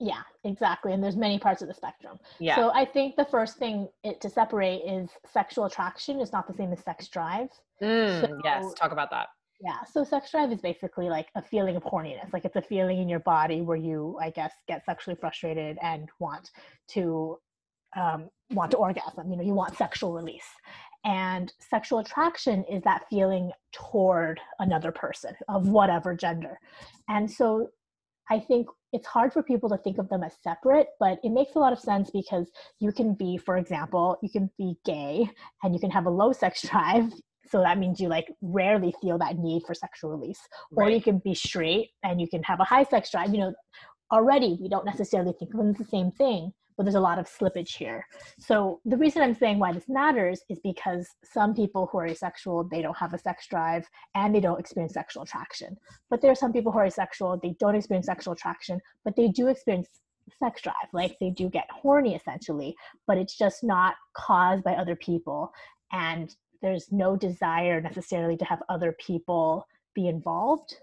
Yeah, 0.00 0.22
exactly. 0.44 0.94
And 0.94 1.04
there's 1.04 1.16
many 1.16 1.38
parts 1.38 1.60
of 1.60 1.68
the 1.68 1.74
spectrum. 1.74 2.18
Yeah. 2.38 2.56
So 2.56 2.72
I 2.72 2.86
think 2.86 3.16
the 3.16 3.26
first 3.26 3.58
thing 3.58 3.86
it, 4.02 4.20
to 4.22 4.30
separate 4.30 4.78
is 4.78 5.10
sexual 5.30 5.66
attraction 5.66 6.20
is 6.20 6.32
not 6.32 6.48
the 6.48 6.54
same 6.54 6.72
as 6.72 6.80
sex 6.80 7.08
drive. 7.08 7.48
Mm, 7.82 8.20
so, 8.22 8.40
yes, 8.42 8.72
talk 8.74 8.92
about 8.92 9.10
that. 9.10 9.28
Yeah. 9.60 9.76
So 9.92 10.02
sex 10.02 10.30
drive 10.30 10.52
is 10.52 10.60
basically 10.62 11.10
like 11.10 11.28
a 11.34 11.42
feeling 11.42 11.76
of 11.76 11.84
horniness. 11.84 12.32
Like 12.32 12.46
it's 12.46 12.56
a 12.56 12.62
feeling 12.62 12.98
in 12.98 13.10
your 13.10 13.20
body 13.20 13.60
where 13.60 13.76
you, 13.76 14.18
I 14.20 14.30
guess, 14.30 14.52
get 14.66 14.86
sexually 14.86 15.16
frustrated 15.20 15.76
and 15.82 16.08
want 16.18 16.50
to 16.92 17.38
um, 17.94 18.30
want 18.52 18.70
to 18.70 18.78
orgasm. 18.78 19.30
You 19.30 19.36
know, 19.36 19.42
you 19.42 19.52
want 19.52 19.76
sexual 19.76 20.14
release. 20.14 20.48
And 21.04 21.52
sexual 21.58 21.98
attraction 21.98 22.64
is 22.70 22.82
that 22.84 23.04
feeling 23.10 23.52
toward 23.72 24.40
another 24.60 24.92
person 24.92 25.34
of 25.48 25.68
whatever 25.68 26.14
gender. 26.14 26.58
And 27.08 27.30
so 27.30 27.68
I 28.30 28.38
think 28.38 28.68
it's 28.92 29.06
hard 29.06 29.32
for 29.32 29.42
people 29.42 29.68
to 29.70 29.76
think 29.78 29.98
of 29.98 30.08
them 30.08 30.22
as 30.22 30.34
separate, 30.42 30.88
but 31.00 31.18
it 31.24 31.30
makes 31.30 31.56
a 31.56 31.58
lot 31.58 31.72
of 31.72 31.80
sense 31.80 32.10
because 32.10 32.50
you 32.78 32.92
can 32.92 33.14
be, 33.14 33.36
for 33.36 33.56
example, 33.56 34.16
you 34.22 34.30
can 34.30 34.50
be 34.56 34.76
gay 34.84 35.28
and 35.62 35.74
you 35.74 35.80
can 35.80 35.90
have 35.90 36.06
a 36.06 36.10
low 36.10 36.32
sex 36.32 36.62
drive. 36.68 37.12
So 37.48 37.60
that 37.60 37.78
means 37.78 38.00
you 38.00 38.08
like 38.08 38.32
rarely 38.40 38.94
feel 39.02 39.18
that 39.18 39.36
need 39.36 39.64
for 39.66 39.74
sexual 39.74 40.10
release. 40.10 40.40
Right. 40.70 40.86
Or 40.86 40.90
you 40.90 41.02
can 41.02 41.18
be 41.18 41.34
straight 41.34 41.90
and 42.04 42.20
you 42.20 42.28
can 42.28 42.42
have 42.44 42.60
a 42.60 42.64
high 42.64 42.84
sex 42.84 43.10
drive. 43.10 43.34
You 43.34 43.40
know, 43.40 43.54
already 44.12 44.56
we 44.60 44.68
don't 44.68 44.86
necessarily 44.86 45.32
think 45.38 45.52
of 45.54 45.58
them 45.58 45.70
as 45.70 45.76
the 45.76 45.84
same 45.84 46.12
thing, 46.12 46.52
but 46.80 46.84
there's 46.84 46.94
a 46.94 47.00
lot 47.00 47.18
of 47.18 47.26
slippage 47.26 47.76
here. 47.76 48.06
So 48.38 48.80
the 48.86 48.96
reason 48.96 49.20
I'm 49.20 49.34
saying 49.34 49.58
why 49.58 49.70
this 49.70 49.86
matters 49.86 50.40
is 50.48 50.58
because 50.64 51.06
some 51.22 51.54
people 51.54 51.90
who 51.92 51.98
are 51.98 52.06
asexual, 52.06 52.64
they 52.70 52.80
don't 52.80 52.96
have 52.96 53.12
a 53.12 53.18
sex 53.18 53.46
drive 53.48 53.86
and 54.14 54.34
they 54.34 54.40
don't 54.40 54.58
experience 54.58 54.94
sexual 54.94 55.24
attraction. 55.24 55.76
But 56.08 56.22
there 56.22 56.30
are 56.30 56.34
some 56.34 56.54
people 56.54 56.72
who 56.72 56.78
are 56.78 56.86
asexual, 56.86 57.38
they 57.42 57.54
don't 57.60 57.74
experience 57.74 58.06
sexual 58.06 58.32
attraction, 58.32 58.80
but 59.04 59.14
they 59.14 59.28
do 59.28 59.48
experience 59.48 59.88
sex 60.38 60.62
drive. 60.62 60.74
Like 60.94 61.18
they 61.20 61.28
do 61.28 61.50
get 61.50 61.68
horny 61.70 62.14
essentially, 62.14 62.74
but 63.06 63.18
it's 63.18 63.36
just 63.36 63.62
not 63.62 63.96
caused 64.14 64.64
by 64.64 64.72
other 64.72 64.96
people. 64.96 65.52
And 65.92 66.34
there's 66.62 66.90
no 66.90 67.14
desire 67.14 67.82
necessarily 67.82 68.38
to 68.38 68.46
have 68.46 68.62
other 68.70 68.96
people 68.98 69.66
be 69.94 70.08
involved. 70.08 70.76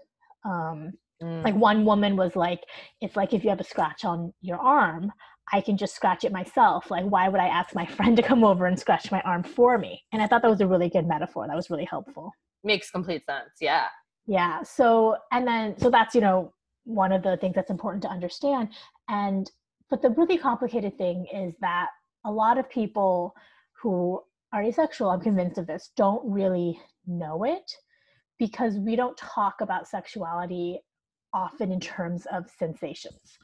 Um, 0.44 0.92
Mm. 1.22 1.44
Like 1.44 1.54
one 1.54 1.84
woman 1.84 2.16
was 2.16 2.36
like, 2.36 2.60
it's 3.00 3.16
like 3.16 3.32
if 3.32 3.42
you 3.42 3.50
have 3.50 3.60
a 3.60 3.64
scratch 3.64 4.04
on 4.04 4.32
your 4.40 4.58
arm, 4.58 5.12
I 5.52 5.60
can 5.60 5.76
just 5.76 5.94
scratch 5.94 6.24
it 6.24 6.32
myself. 6.32 6.90
Like, 6.90 7.04
why 7.04 7.28
would 7.28 7.40
I 7.40 7.48
ask 7.48 7.74
my 7.74 7.86
friend 7.96 8.16
to 8.16 8.22
come 8.22 8.44
over 8.44 8.66
and 8.66 8.78
scratch 8.78 9.10
my 9.10 9.20
arm 9.22 9.42
for 9.42 9.78
me? 9.78 10.02
And 10.12 10.22
I 10.22 10.26
thought 10.26 10.42
that 10.42 10.50
was 10.50 10.60
a 10.60 10.66
really 10.66 10.88
good 10.88 11.06
metaphor. 11.06 11.46
That 11.46 11.56
was 11.56 11.70
really 11.70 11.84
helpful. 11.84 12.32
Makes 12.64 12.90
complete 12.90 13.24
sense. 13.24 13.50
Yeah. 13.60 13.86
Yeah. 14.26 14.62
So, 14.62 15.16
and 15.32 15.46
then, 15.46 15.78
so 15.78 15.90
that's, 15.90 16.14
you 16.14 16.20
know, 16.20 16.52
one 16.84 17.12
of 17.12 17.22
the 17.22 17.36
things 17.38 17.54
that's 17.54 17.70
important 17.70 18.02
to 18.02 18.08
understand. 18.08 18.68
And, 19.08 19.50
but 19.90 20.02
the 20.02 20.10
really 20.10 20.38
complicated 20.38 20.98
thing 20.98 21.26
is 21.32 21.54
that 21.60 21.88
a 22.24 22.30
lot 22.30 22.58
of 22.58 22.68
people 22.68 23.34
who 23.80 24.20
are 24.52 24.62
asexual, 24.62 25.10
I'm 25.10 25.20
convinced 25.20 25.58
of 25.58 25.66
this, 25.66 25.92
don't 25.96 26.30
really 26.30 26.78
know 27.06 27.44
it 27.44 27.70
because 28.38 28.76
we 28.76 28.96
don't 28.96 29.16
talk 29.16 29.60
about 29.60 29.88
sexuality 29.88 30.80
often 31.32 31.72
in 31.72 31.80
terms 31.80 32.26
of 32.32 32.48
sensations. 32.58 33.38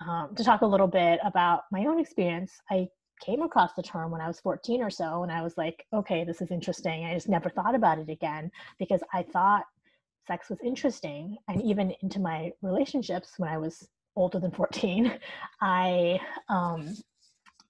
Um, 0.00 0.34
to 0.34 0.44
talk 0.44 0.62
a 0.62 0.66
little 0.66 0.86
bit 0.86 1.20
about 1.24 1.62
my 1.70 1.86
own 1.86 1.98
experience, 1.98 2.52
I 2.70 2.88
came 3.24 3.42
across 3.42 3.74
the 3.74 3.82
term 3.82 4.10
when 4.10 4.20
I 4.20 4.26
was 4.26 4.40
14 4.40 4.82
or 4.82 4.90
so, 4.90 5.22
and 5.22 5.32
I 5.32 5.42
was 5.42 5.56
like, 5.56 5.86
okay, 5.92 6.24
this 6.24 6.40
is 6.40 6.50
interesting. 6.50 7.04
I 7.04 7.14
just 7.14 7.28
never 7.28 7.48
thought 7.48 7.74
about 7.74 7.98
it 7.98 8.08
again 8.08 8.50
because 8.78 9.00
I 9.12 9.22
thought 9.22 9.64
sex 10.26 10.50
was 10.50 10.58
interesting. 10.64 11.36
And 11.48 11.62
even 11.62 11.94
into 12.02 12.20
my 12.20 12.50
relationships 12.62 13.34
when 13.38 13.48
I 13.48 13.58
was 13.58 13.86
older 14.16 14.40
than 14.40 14.50
14, 14.50 15.18
I, 15.60 16.18
um, 16.48 16.94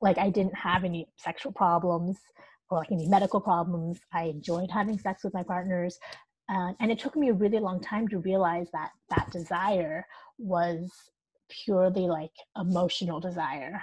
like, 0.00 0.18
I 0.18 0.30
didn't 0.30 0.56
have 0.56 0.84
any 0.84 1.06
sexual 1.16 1.52
problems 1.52 2.18
or 2.70 2.78
like 2.78 2.92
any 2.92 3.08
medical 3.08 3.40
problems. 3.40 4.00
I 4.12 4.24
enjoyed 4.24 4.70
having 4.70 4.98
sex 4.98 5.24
with 5.24 5.34
my 5.34 5.42
partners. 5.42 5.98
Uh, 6.48 6.72
and 6.80 6.90
it 6.90 6.98
took 6.98 7.16
me 7.16 7.28
a 7.28 7.34
really 7.34 7.58
long 7.58 7.80
time 7.80 8.06
to 8.08 8.18
realize 8.18 8.68
that 8.72 8.90
that 9.10 9.30
desire 9.30 10.04
was 10.38 10.90
purely 11.64 12.06
like 12.06 12.32
emotional 12.60 13.20
desire. 13.20 13.80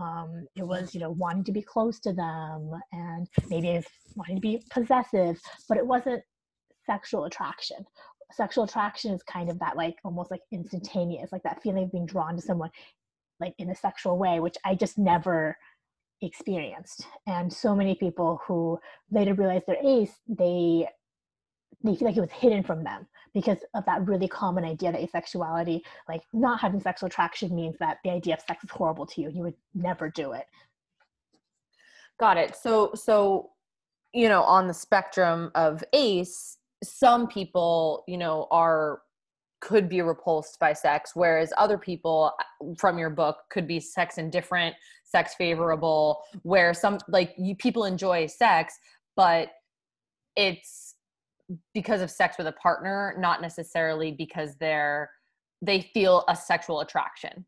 Um, 0.00 0.46
it 0.56 0.66
was 0.66 0.94
you 0.94 1.00
know 1.00 1.12
wanting 1.12 1.44
to 1.44 1.52
be 1.52 1.62
close 1.62 2.00
to 2.00 2.12
them 2.12 2.70
and 2.92 3.28
maybe 3.48 3.80
wanting 4.16 4.36
to 4.36 4.40
be 4.40 4.62
possessive 4.70 5.40
but 5.68 5.78
it 5.78 5.86
wasn't 5.86 6.22
sexual 6.86 7.24
attraction. 7.24 7.78
Sexual 8.32 8.64
attraction 8.64 9.14
is 9.14 9.22
kind 9.22 9.50
of 9.50 9.58
that 9.60 9.76
like 9.76 9.96
almost 10.04 10.30
like 10.30 10.40
instantaneous 10.52 11.30
like 11.32 11.42
that 11.44 11.62
feeling 11.62 11.84
of 11.84 11.92
being 11.92 12.06
drawn 12.06 12.36
to 12.36 12.42
someone 12.42 12.70
like 13.40 13.54
in 13.58 13.70
a 13.70 13.74
sexual 13.74 14.18
way 14.18 14.40
which 14.40 14.56
i 14.64 14.74
just 14.74 14.98
never 14.98 15.56
experienced. 16.22 17.06
And 17.26 17.52
so 17.52 17.74
many 17.74 17.94
people 17.94 18.40
who 18.46 18.78
later 19.10 19.34
realized 19.34 19.64
they're 19.66 19.76
ace 19.84 20.14
they 20.28 20.88
they 21.82 21.94
feel 21.94 22.08
like 22.08 22.16
it 22.16 22.20
was 22.20 22.30
hidden 22.30 22.62
from 22.62 22.82
them 22.82 23.06
because 23.34 23.58
of 23.74 23.84
that 23.86 24.06
really 24.06 24.28
common 24.28 24.64
idea 24.64 24.92
that 24.92 25.00
asexuality, 25.00 25.80
like 26.08 26.22
not 26.32 26.60
having 26.60 26.80
sexual 26.80 27.08
attraction 27.08 27.54
means 27.54 27.76
that 27.80 27.98
the 28.04 28.10
idea 28.10 28.34
of 28.34 28.40
sex 28.40 28.62
is 28.62 28.70
horrible 28.70 29.04
to 29.06 29.20
you. 29.20 29.28
You 29.28 29.42
would 29.42 29.54
never 29.74 30.08
do 30.08 30.32
it. 30.32 30.46
Got 32.18 32.36
it. 32.36 32.54
So, 32.54 32.92
so, 32.94 33.50
you 34.12 34.28
know, 34.28 34.42
on 34.42 34.68
the 34.68 34.74
spectrum 34.74 35.50
of 35.56 35.82
ace, 35.92 36.58
some 36.82 37.26
people, 37.26 38.04
you 38.06 38.16
know, 38.16 38.46
are 38.50 39.00
could 39.60 39.88
be 39.88 40.02
repulsed 40.02 40.60
by 40.60 40.74
sex 40.74 41.12
whereas 41.14 41.50
other 41.56 41.78
people 41.78 42.32
uh, 42.38 42.66
from 42.76 42.98
your 42.98 43.08
book 43.08 43.38
could 43.48 43.66
be 43.66 43.80
sex 43.80 44.18
indifferent 44.18 44.74
sex 45.04 45.34
favorable 45.36 46.22
where 46.42 46.74
some 46.74 46.98
like 47.08 47.32
you 47.38 47.56
people 47.56 47.86
enjoy 47.86 48.26
sex 48.26 48.78
but 49.16 49.48
it's 50.36 50.93
because 51.72 52.00
of 52.00 52.10
sex 52.10 52.38
with 52.38 52.46
a 52.46 52.52
partner, 52.52 53.14
not 53.18 53.40
necessarily 53.42 54.12
because 54.12 54.56
they're 54.56 55.10
they 55.62 55.80
feel 55.80 56.24
a 56.28 56.36
sexual 56.36 56.80
attraction. 56.80 57.46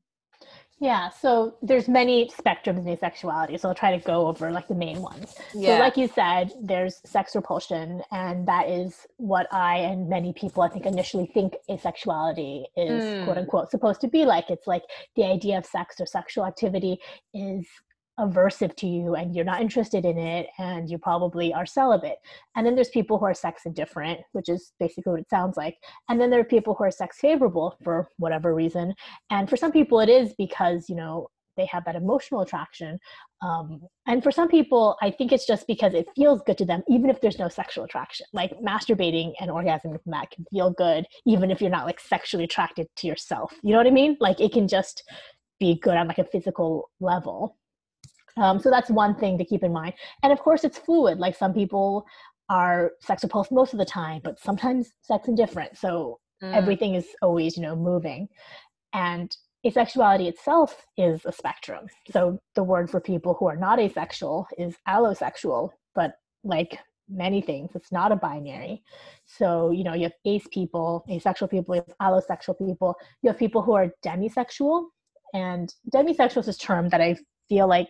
Yeah, 0.79 1.09
so 1.09 1.57
there's 1.63 1.89
many 1.89 2.29
spectrums 2.29 2.87
in 2.87 2.97
asexuality. 2.97 3.59
So 3.59 3.71
I'll 3.71 3.75
try 3.75 3.97
to 3.97 4.05
go 4.05 4.27
over 4.27 4.51
like 4.51 4.69
the 4.69 4.75
main 4.75 5.01
ones. 5.01 5.35
Yeah. 5.55 5.77
So 5.77 5.81
like 5.83 5.97
you 5.97 6.07
said, 6.07 6.53
there's 6.61 7.01
sex 7.07 7.35
repulsion, 7.35 8.03
and 8.13 8.47
that 8.47 8.69
is 8.69 9.07
what 9.17 9.47
I 9.53 9.79
and 9.79 10.07
many 10.07 10.35
people 10.35 10.63
I 10.63 10.69
think 10.69 10.85
initially 10.85 11.31
think 11.33 11.55
asexuality 11.71 12.65
is 12.77 13.03
mm. 13.03 13.25
quote 13.25 13.39
unquote 13.39 13.71
supposed 13.71 14.03
to 14.03 14.09
be 14.09 14.27
like. 14.27 14.51
It's 14.51 14.67
like 14.67 14.83
the 15.15 15.25
idea 15.25 15.57
of 15.57 15.65
sex 15.65 15.99
or 15.99 16.05
sexual 16.05 16.45
activity 16.45 16.99
is 17.33 17.67
aversive 18.19 18.75
to 18.77 18.87
you 18.87 19.15
and 19.15 19.35
you're 19.35 19.45
not 19.45 19.61
interested 19.61 20.05
in 20.05 20.19
it 20.19 20.49
and 20.59 20.89
you 20.89 20.99
probably 20.99 21.53
are 21.53 21.67
celibate. 21.67 22.19
And 22.55 22.67
then 22.67 22.75
there's 22.75 22.89
people 22.89 23.19
who 23.19 23.27
are 23.27 23.35
sex 23.35 23.63
indifferent, 23.67 24.21
which 24.33 24.49
is 24.49 24.73
basically 24.79 25.13
what 25.13 25.21
it 25.21 25.31
sounds 25.31 25.57
like. 25.57 25.77
And 26.09 26.21
then 26.21 26.31
there 26.31 26.41
are 26.41 26.45
people 26.45 26.75
who 26.75 26.85
are 26.85 26.91
sex 26.91 27.19
favorable 27.21 27.77
for 27.85 28.09
whatever 28.17 28.55
reason. 28.55 28.95
And 29.31 29.49
for 29.49 29.57
some 29.57 29.73
people 29.73 30.01
it 30.01 30.09
is 30.09 30.35
because, 30.39 30.89
you 30.89 30.97
know, 30.97 31.29
they 31.57 31.67
have 31.67 31.85
that 31.87 31.97
emotional 31.97 32.43
attraction. 32.43 32.99
Um, 33.43 33.81
and 34.07 34.23
for 34.23 34.31
some 34.31 34.49
people, 34.49 34.97
I 35.03 35.11
think 35.11 35.33
it's 35.33 35.47
just 35.47 35.67
because 35.67 35.95
it 35.95 36.07
feels 36.15 36.43
good 36.47 36.59
to 36.59 36.65
them, 36.65 36.83
even 36.89 37.11
if 37.11 37.21
there's 37.21 37.39
no 37.39 37.49
sexual 37.49 37.85
attraction. 37.85 38.27
Like 38.33 38.53
masturbating 38.61 39.33
and 39.41 39.51
orgasming 39.51 40.03
from 40.03 40.13
that 40.13 40.31
can 40.31 40.45
feel 40.51 40.71
good, 40.71 41.07
even 41.27 41.51
if 41.51 41.61
you're 41.61 41.71
not 41.71 41.87
like 41.87 42.01
sexually 42.01 42.45
attracted 42.45 42.87
to 42.97 43.07
yourself. 43.07 43.53
You 43.63 43.73
know 43.73 43.79
what 43.79 43.87
I 43.87 43.91
mean? 43.91 44.17
Like 44.21 44.41
it 44.41 44.53
can 44.53 44.69
just 44.69 45.03
be 45.59 45.79
good 45.81 45.97
on 45.97 46.09
like 46.09 46.19
a 46.19 46.25
physical 46.25 46.91
level. 47.01 47.57
Um, 48.37 48.59
so 48.61 48.71
that's 48.71 48.91
one 48.91 49.15
thing 49.15 49.39
to 49.39 49.45
keep 49.45 49.63
in 49.63 49.73
mind. 49.73 49.95
And 50.23 50.33
of 50.33 50.41
course, 50.41 50.65
it's 50.65 50.79
fluid. 50.79 51.19
Like 51.19 51.37
some 51.37 51.55
people 51.55 52.07
are 52.49 52.93
sex 53.01 53.23
repulsed 53.23 53.53
most 53.53 53.73
of 53.73 53.79
the 53.79 53.85
time, 53.85 54.21
but 54.23 54.39
sometimes 54.39 54.91
sex 55.03 55.29
indifferent. 55.29 55.77
So 55.77 56.19
mm. 56.43 56.55
everything 56.55 56.95
is 56.95 57.07
always, 57.23 57.57
you 57.57 57.63
know, 57.63 57.75
moving. 57.75 58.29
And 58.93 59.35
asexuality 59.67 60.29
itself 60.29 60.87
is 60.97 61.25
a 61.25 61.33
spectrum. 61.33 61.87
So 62.11 62.39
the 62.55 62.63
word 62.63 62.91
for 62.91 63.01
people 63.01 63.35
who 63.35 63.47
are 63.47 63.57
not 63.57 63.81
asexual 63.81 64.47
is 64.59 64.77
allosexual, 64.89 65.71
but 65.95 66.13
like 66.45 66.79
many 67.09 67.41
things, 67.41 67.71
it's 67.75 67.93
not 67.93 68.13
a 68.13 68.17
binary. 68.17 68.83
So, 69.25 69.71
you 69.71 69.85
know, 69.85 69.95
you 69.95 70.05
have 70.05 70.13
ace 70.25 70.47
people, 70.53 71.05
asexual 71.11 71.49
people, 71.49 71.75
you 71.75 71.83
have 71.89 71.97
allosexual 72.01 72.59
people, 72.59 72.95
you 73.23 73.31
have 73.31 73.39
people 73.39 73.63
who 73.63 73.73
are 73.73 73.89
demisexual. 74.05 74.87
And 75.35 75.73
demisexual 75.93 76.39
is 76.39 76.49
a 76.49 76.57
term 76.57 76.89
that 76.91 77.01
I 77.01 77.17
feel 77.49 77.69
like 77.69 77.89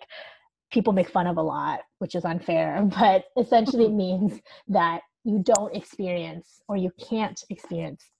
people 0.73 0.92
make 0.92 1.11
fun 1.11 1.26
of 1.26 1.37
a 1.37 1.42
lot, 1.42 1.80
which 1.99 2.14
is 2.14 2.25
unfair, 2.25 2.88
but 2.99 3.25
essentially 3.38 3.87
it 3.87 3.92
means 3.92 4.40
that 4.68 5.02
you 5.25 5.40
don't 5.42 5.75
experience 5.75 6.62
or 6.68 6.76
you 6.76 6.92
can't 7.08 7.42
experience 7.50 8.11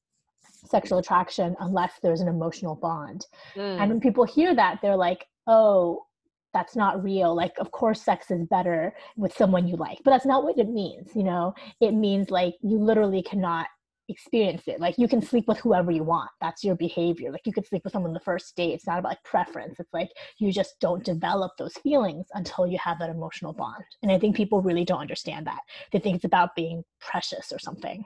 sexual 0.65 0.99
attraction 0.99 1.55
unless 1.61 1.93
there's 2.03 2.21
an 2.21 2.29
emotional 2.29 2.75
bond. 2.75 3.26
Mm. 3.55 3.81
And 3.81 3.91
when 3.91 4.00
people 4.00 4.25
hear 4.25 4.55
that, 4.55 4.79
they're 4.83 4.97
like, 4.97 5.26
oh, 5.47 6.07
that's 6.53 6.75
not 6.75 7.05
real. 7.05 7.35
Like, 7.35 7.53
of 7.59 7.71
course, 7.71 8.03
sex 8.03 8.31
is 8.31 8.45
better 8.47 8.95
with 9.17 9.37
someone 9.37 9.69
you 9.69 9.76
like, 9.76 9.99
but 10.05 10.11
that's 10.11 10.26
not 10.26 10.43
what 10.43 10.59
it 10.59 10.69
means. 10.69 11.11
You 11.15 11.23
know, 11.23 11.55
it 11.81 11.93
means 11.93 12.31
like 12.31 12.55
you 12.62 12.79
literally 12.79 13.23
cannot 13.23 13.67
experience 14.09 14.63
it. 14.67 14.81
Like 14.81 14.97
you 14.99 15.09
can 15.09 15.21
sleep 15.21 15.47
with 15.49 15.59
whoever 15.59 15.91
you 15.91 16.05
want. 16.05 16.31
That's 16.41 16.63
your 16.63 16.77
behavior. 16.77 17.31
Like 17.31 17.47
you 17.47 17.53
could 17.53 17.67
sleep 17.67 17.83
with 17.85 17.93
someone 17.93 18.13
the 18.13 18.21
first 18.21 18.55
date. 18.57 18.73
It's 18.73 18.87
not 18.87 18.99
about 18.99 19.11
like 19.11 19.25
preference. 19.25 19.79
It's 19.79 19.93
like 19.93 20.11
you 20.39 20.53
just 20.53 20.77
don't 20.81 21.05
develop 21.05 21.53
those 21.59 21.75
feelings 21.75 22.27
until 22.35 22.67
you 22.67 22.79
have 22.79 22.99
that 23.01 23.11
emotional 23.11 23.53
bond. 23.53 23.85
And 24.03 24.13
I 24.13 24.19
think 24.19 24.37
people 24.37 24.63
really 24.63 24.85
don't 24.85 25.01
understand 25.01 25.47
that. 25.47 25.61
They 25.93 25.99
think 25.99 26.17
it's 26.17 26.25
about 26.25 26.55
being 26.55 26.85
precious 27.01 27.53
or 27.53 27.59
something. 27.59 28.05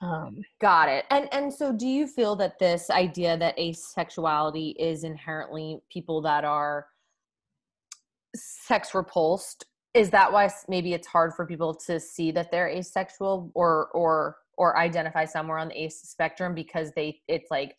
Um, 0.00 0.42
Got 0.60 0.88
it. 0.88 1.04
And 1.10 1.28
and 1.32 1.52
so 1.52 1.72
do 1.72 1.86
you 1.86 2.06
feel 2.06 2.34
that 2.36 2.58
this 2.58 2.88
idea 2.88 3.36
that 3.36 3.58
asexuality 3.58 4.74
is 4.78 5.04
inherently 5.04 5.78
people 5.92 6.22
that 6.22 6.44
are 6.44 6.86
sex 8.34 8.94
repulsed 8.94 9.66
is 9.92 10.10
that 10.10 10.32
why 10.32 10.48
maybe 10.68 10.94
it's 10.94 11.06
hard 11.06 11.34
for 11.34 11.44
people 11.44 11.74
to 11.74 11.98
see 11.98 12.30
that 12.30 12.50
they're 12.50 12.68
asexual 12.68 13.50
or 13.54 13.88
or 13.88 14.36
or 14.56 14.76
identify 14.78 15.24
somewhere 15.24 15.58
on 15.58 15.68
the 15.68 15.82
ace 15.82 16.00
spectrum 16.00 16.54
because 16.54 16.92
they 16.94 17.20
it's 17.28 17.50
like 17.50 17.76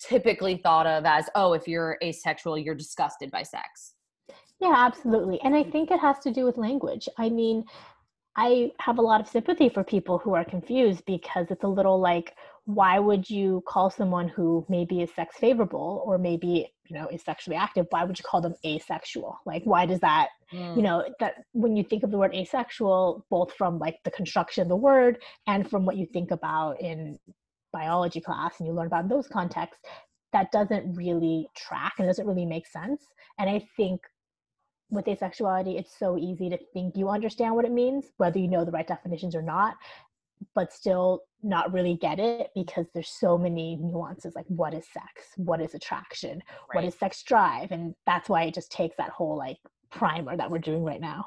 typically 0.00 0.56
thought 0.56 0.86
of 0.86 1.04
as 1.04 1.28
oh 1.34 1.52
if 1.52 1.68
you're 1.68 1.98
asexual 2.02 2.56
you're 2.56 2.74
disgusted 2.74 3.30
by 3.30 3.42
sex. 3.42 3.94
Yeah 4.60 4.74
absolutely. 4.76 5.40
And 5.42 5.54
i 5.54 5.62
think 5.62 5.90
it 5.90 6.00
has 6.00 6.18
to 6.20 6.32
do 6.32 6.44
with 6.44 6.56
language. 6.56 7.08
I 7.18 7.28
mean 7.28 7.64
i 8.36 8.70
have 8.78 8.98
a 8.98 9.02
lot 9.02 9.20
of 9.20 9.26
sympathy 9.26 9.68
for 9.68 9.82
people 9.82 10.18
who 10.18 10.34
are 10.34 10.44
confused 10.44 11.04
because 11.04 11.46
it's 11.50 11.64
a 11.64 11.68
little 11.68 11.98
like 11.98 12.34
why 12.74 12.98
would 12.98 13.28
you 13.28 13.62
call 13.66 13.90
someone 13.90 14.28
who 14.28 14.64
maybe 14.68 15.02
is 15.02 15.10
sex 15.14 15.36
favorable 15.38 16.02
or 16.06 16.18
maybe 16.18 16.72
you 16.88 16.96
know 16.96 17.08
is 17.08 17.22
sexually 17.22 17.56
active? 17.56 17.86
Why 17.90 18.04
would 18.04 18.18
you 18.18 18.24
call 18.24 18.40
them 18.40 18.54
asexual? 18.64 19.38
Like 19.46 19.62
why 19.64 19.86
does 19.86 20.00
that 20.00 20.28
mm. 20.52 20.76
you 20.76 20.82
know 20.82 21.04
that 21.20 21.34
when 21.52 21.76
you 21.76 21.84
think 21.84 22.02
of 22.02 22.10
the 22.10 22.18
word 22.18 22.34
asexual 22.34 23.24
both 23.30 23.52
from 23.54 23.78
like 23.78 23.98
the 24.04 24.10
construction 24.10 24.62
of 24.62 24.68
the 24.68 24.76
word 24.76 25.18
and 25.46 25.68
from 25.68 25.84
what 25.84 25.96
you 25.96 26.06
think 26.06 26.30
about 26.30 26.80
in 26.80 27.18
biology 27.72 28.20
class 28.20 28.54
and 28.58 28.66
you 28.66 28.72
learn 28.72 28.88
about 28.88 29.08
those 29.08 29.28
contexts 29.28 29.82
that 30.32 30.50
doesn't 30.52 30.94
really 30.94 31.48
track 31.56 31.94
and 31.98 32.06
doesn't 32.06 32.26
really 32.26 32.46
make 32.46 32.66
sense. 32.66 33.02
And 33.38 33.48
i 33.48 33.64
think 33.76 34.00
with 34.90 35.06
asexuality 35.06 35.78
it's 35.78 35.96
so 35.98 36.18
easy 36.18 36.50
to 36.50 36.58
think 36.72 36.96
you 36.96 37.08
understand 37.08 37.54
what 37.54 37.64
it 37.64 37.72
means 37.72 38.06
whether 38.16 38.38
you 38.38 38.48
know 38.48 38.64
the 38.64 38.72
right 38.72 38.88
definitions 38.88 39.34
or 39.34 39.42
not 39.42 39.76
but 40.54 40.72
still 40.72 41.22
not 41.42 41.72
really 41.72 41.96
get 41.96 42.18
it 42.18 42.50
because 42.54 42.86
there's 42.92 43.08
so 43.08 43.38
many 43.38 43.76
nuances 43.76 44.34
like 44.34 44.46
what 44.48 44.74
is 44.74 44.86
sex? 44.92 45.28
What 45.36 45.60
is 45.60 45.74
attraction? 45.74 46.42
Right. 46.50 46.76
what 46.76 46.84
is 46.84 46.94
sex 46.94 47.22
drive? 47.22 47.70
And 47.70 47.94
that's 48.06 48.28
why 48.28 48.44
it 48.44 48.54
just 48.54 48.70
takes 48.70 48.96
that 48.96 49.10
whole 49.10 49.36
like 49.36 49.58
primer 49.90 50.36
that 50.36 50.50
we're 50.50 50.58
doing 50.58 50.84
right 50.84 51.00
now. 51.00 51.26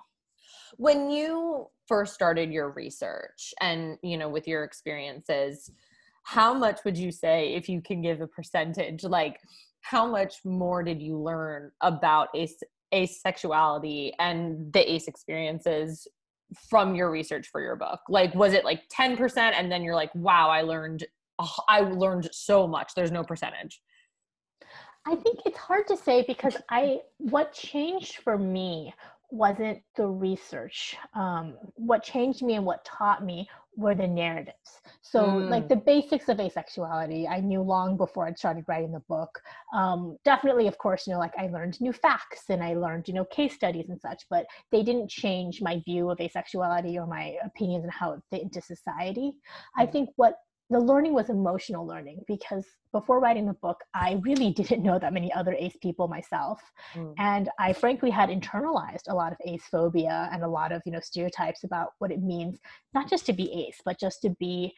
When 0.78 1.10
you 1.10 1.68
first 1.88 2.14
started 2.14 2.52
your 2.52 2.72
research 2.72 3.54
and 3.62 3.98
you 4.02 4.18
know 4.18 4.30
with 4.30 4.48
your 4.48 4.64
experiences 4.64 5.70
how 6.24 6.54
much 6.54 6.80
would 6.86 6.98
you 6.98 7.12
say 7.12 7.54
if 7.54 7.68
you 7.68 7.82
can 7.82 8.02
give 8.02 8.22
a 8.22 8.28
percentage 8.28 9.04
like 9.04 9.40
how 9.82 10.08
much 10.08 10.36
more 10.46 10.82
did 10.84 11.02
you 11.02 11.18
learn 11.18 11.72
about 11.82 12.30
ace 12.36 12.56
asexuality 12.94 14.12
and 14.20 14.72
the 14.72 14.94
ace 14.94 15.08
experiences 15.08 16.08
from 16.70 16.96
your 16.96 17.12
research 17.12 17.48
for 17.48 17.62
your 17.62 17.76
book? 17.76 18.00
Like, 18.10 18.34
was 18.36 18.54
it 18.54 18.66
like 18.66 18.88
10% 18.90 19.38
and 19.38 19.72
then 19.72 19.84
you're 19.84 19.96
like, 19.96 20.14
wow, 20.16 20.50
I 20.50 20.62
learned, 20.62 21.06
I 21.68 21.82
learned 21.82 22.30
so 22.32 22.68
much. 22.68 22.94
There's 22.96 23.12
no 23.12 23.24
percentage. 23.24 23.82
I 25.06 25.16
think 25.16 25.40
it's 25.46 25.58
hard 25.58 25.88
to 25.88 25.98
say 25.98 26.24
because 26.28 26.56
I, 26.70 27.00
what 27.18 27.54
changed 27.54 28.18
for 28.24 28.38
me 28.38 28.94
wasn't 29.32 29.82
the 29.96 30.08
research. 30.08 30.96
Um, 31.14 31.56
what 31.76 32.04
changed 32.04 32.42
me 32.42 32.54
and 32.54 32.66
what 32.66 32.86
taught 32.86 33.24
me 33.24 33.50
were 33.76 33.96
the 33.96 34.08
narratives. 34.08 34.82
So, 35.02 35.26
mm. 35.26 35.50
like 35.50 35.68
the 35.68 35.76
basics 35.76 36.30
of 36.30 36.38
asexuality, 36.38 37.30
I 37.30 37.40
knew 37.40 37.62
long 37.62 37.98
before 37.98 38.28
I 38.28 38.34
started 38.34 38.66
writing 38.68 38.92
the 38.92 39.02
book. 39.10 39.42
Um, 39.74 40.18
definitely, 40.24 40.68
of 40.68 40.78
course, 40.78 41.06
you 41.08 41.14
know, 41.14 41.20
like 41.20 41.34
I 41.38 41.48
learned 41.48 41.80
new 41.82 41.94
facts 41.94 42.44
and 42.50 42.64
I 42.64 42.74
learned, 42.74 43.08
you 43.08 43.14
know, 43.14 43.26
case 43.26 43.54
studies 43.54 43.90
and 43.90 44.00
such, 44.00 44.24
but 44.30 44.46
they 44.72 44.84
didn't 44.84 45.10
change 45.10 45.62
my 45.62 45.82
view 45.86 46.10
of 46.10 46.20
asexuality 46.20 46.96
or 46.96 47.08
my 47.08 47.36
opinions 47.44 47.84
and 47.84 47.94
how 47.94 48.12
it 48.14 48.22
fit 48.32 48.44
into 48.44 48.62
society. 48.62 49.34
I 49.78 49.86
mm. 49.86 49.92
think 49.92 50.10
what 50.16 50.36
the 50.70 50.80
learning 50.80 51.14
was 51.14 51.30
emotional 51.30 51.86
learning 51.86 52.22
because 52.28 52.66
before 52.92 53.20
writing 53.20 53.46
the 53.46 53.54
book, 53.54 53.78
I 53.94 54.20
really 54.22 54.52
didn't 54.54 54.84
know 54.84 55.00
that 55.00 55.14
many 55.14 55.32
other 55.34 55.54
ACE 55.54 55.78
people 55.82 56.08
myself. 56.08 56.62
Mm. 56.94 57.14
And 57.18 57.50
I 57.60 57.74
frankly 57.74 58.10
had 58.10 58.30
internalized 58.30 59.10
a 59.10 59.16
lot 59.16 59.32
of 59.32 59.38
ACE 59.46 59.66
phobia 59.70 60.30
and 60.32 60.44
a 60.44 60.48
lot 60.48 60.72
of, 60.72 60.82
you 60.86 60.92
know, 60.92 61.00
stereotypes 61.00 61.64
about 61.64 61.90
what 62.00 62.12
it 62.12 62.22
means, 62.22 62.60
not 62.94 63.10
just 63.10 63.26
to 63.28 63.34
be 63.34 63.52
ACE, 63.68 63.82
but 63.84 64.00
just 64.00 64.22
to 64.22 64.30
be 64.32 64.74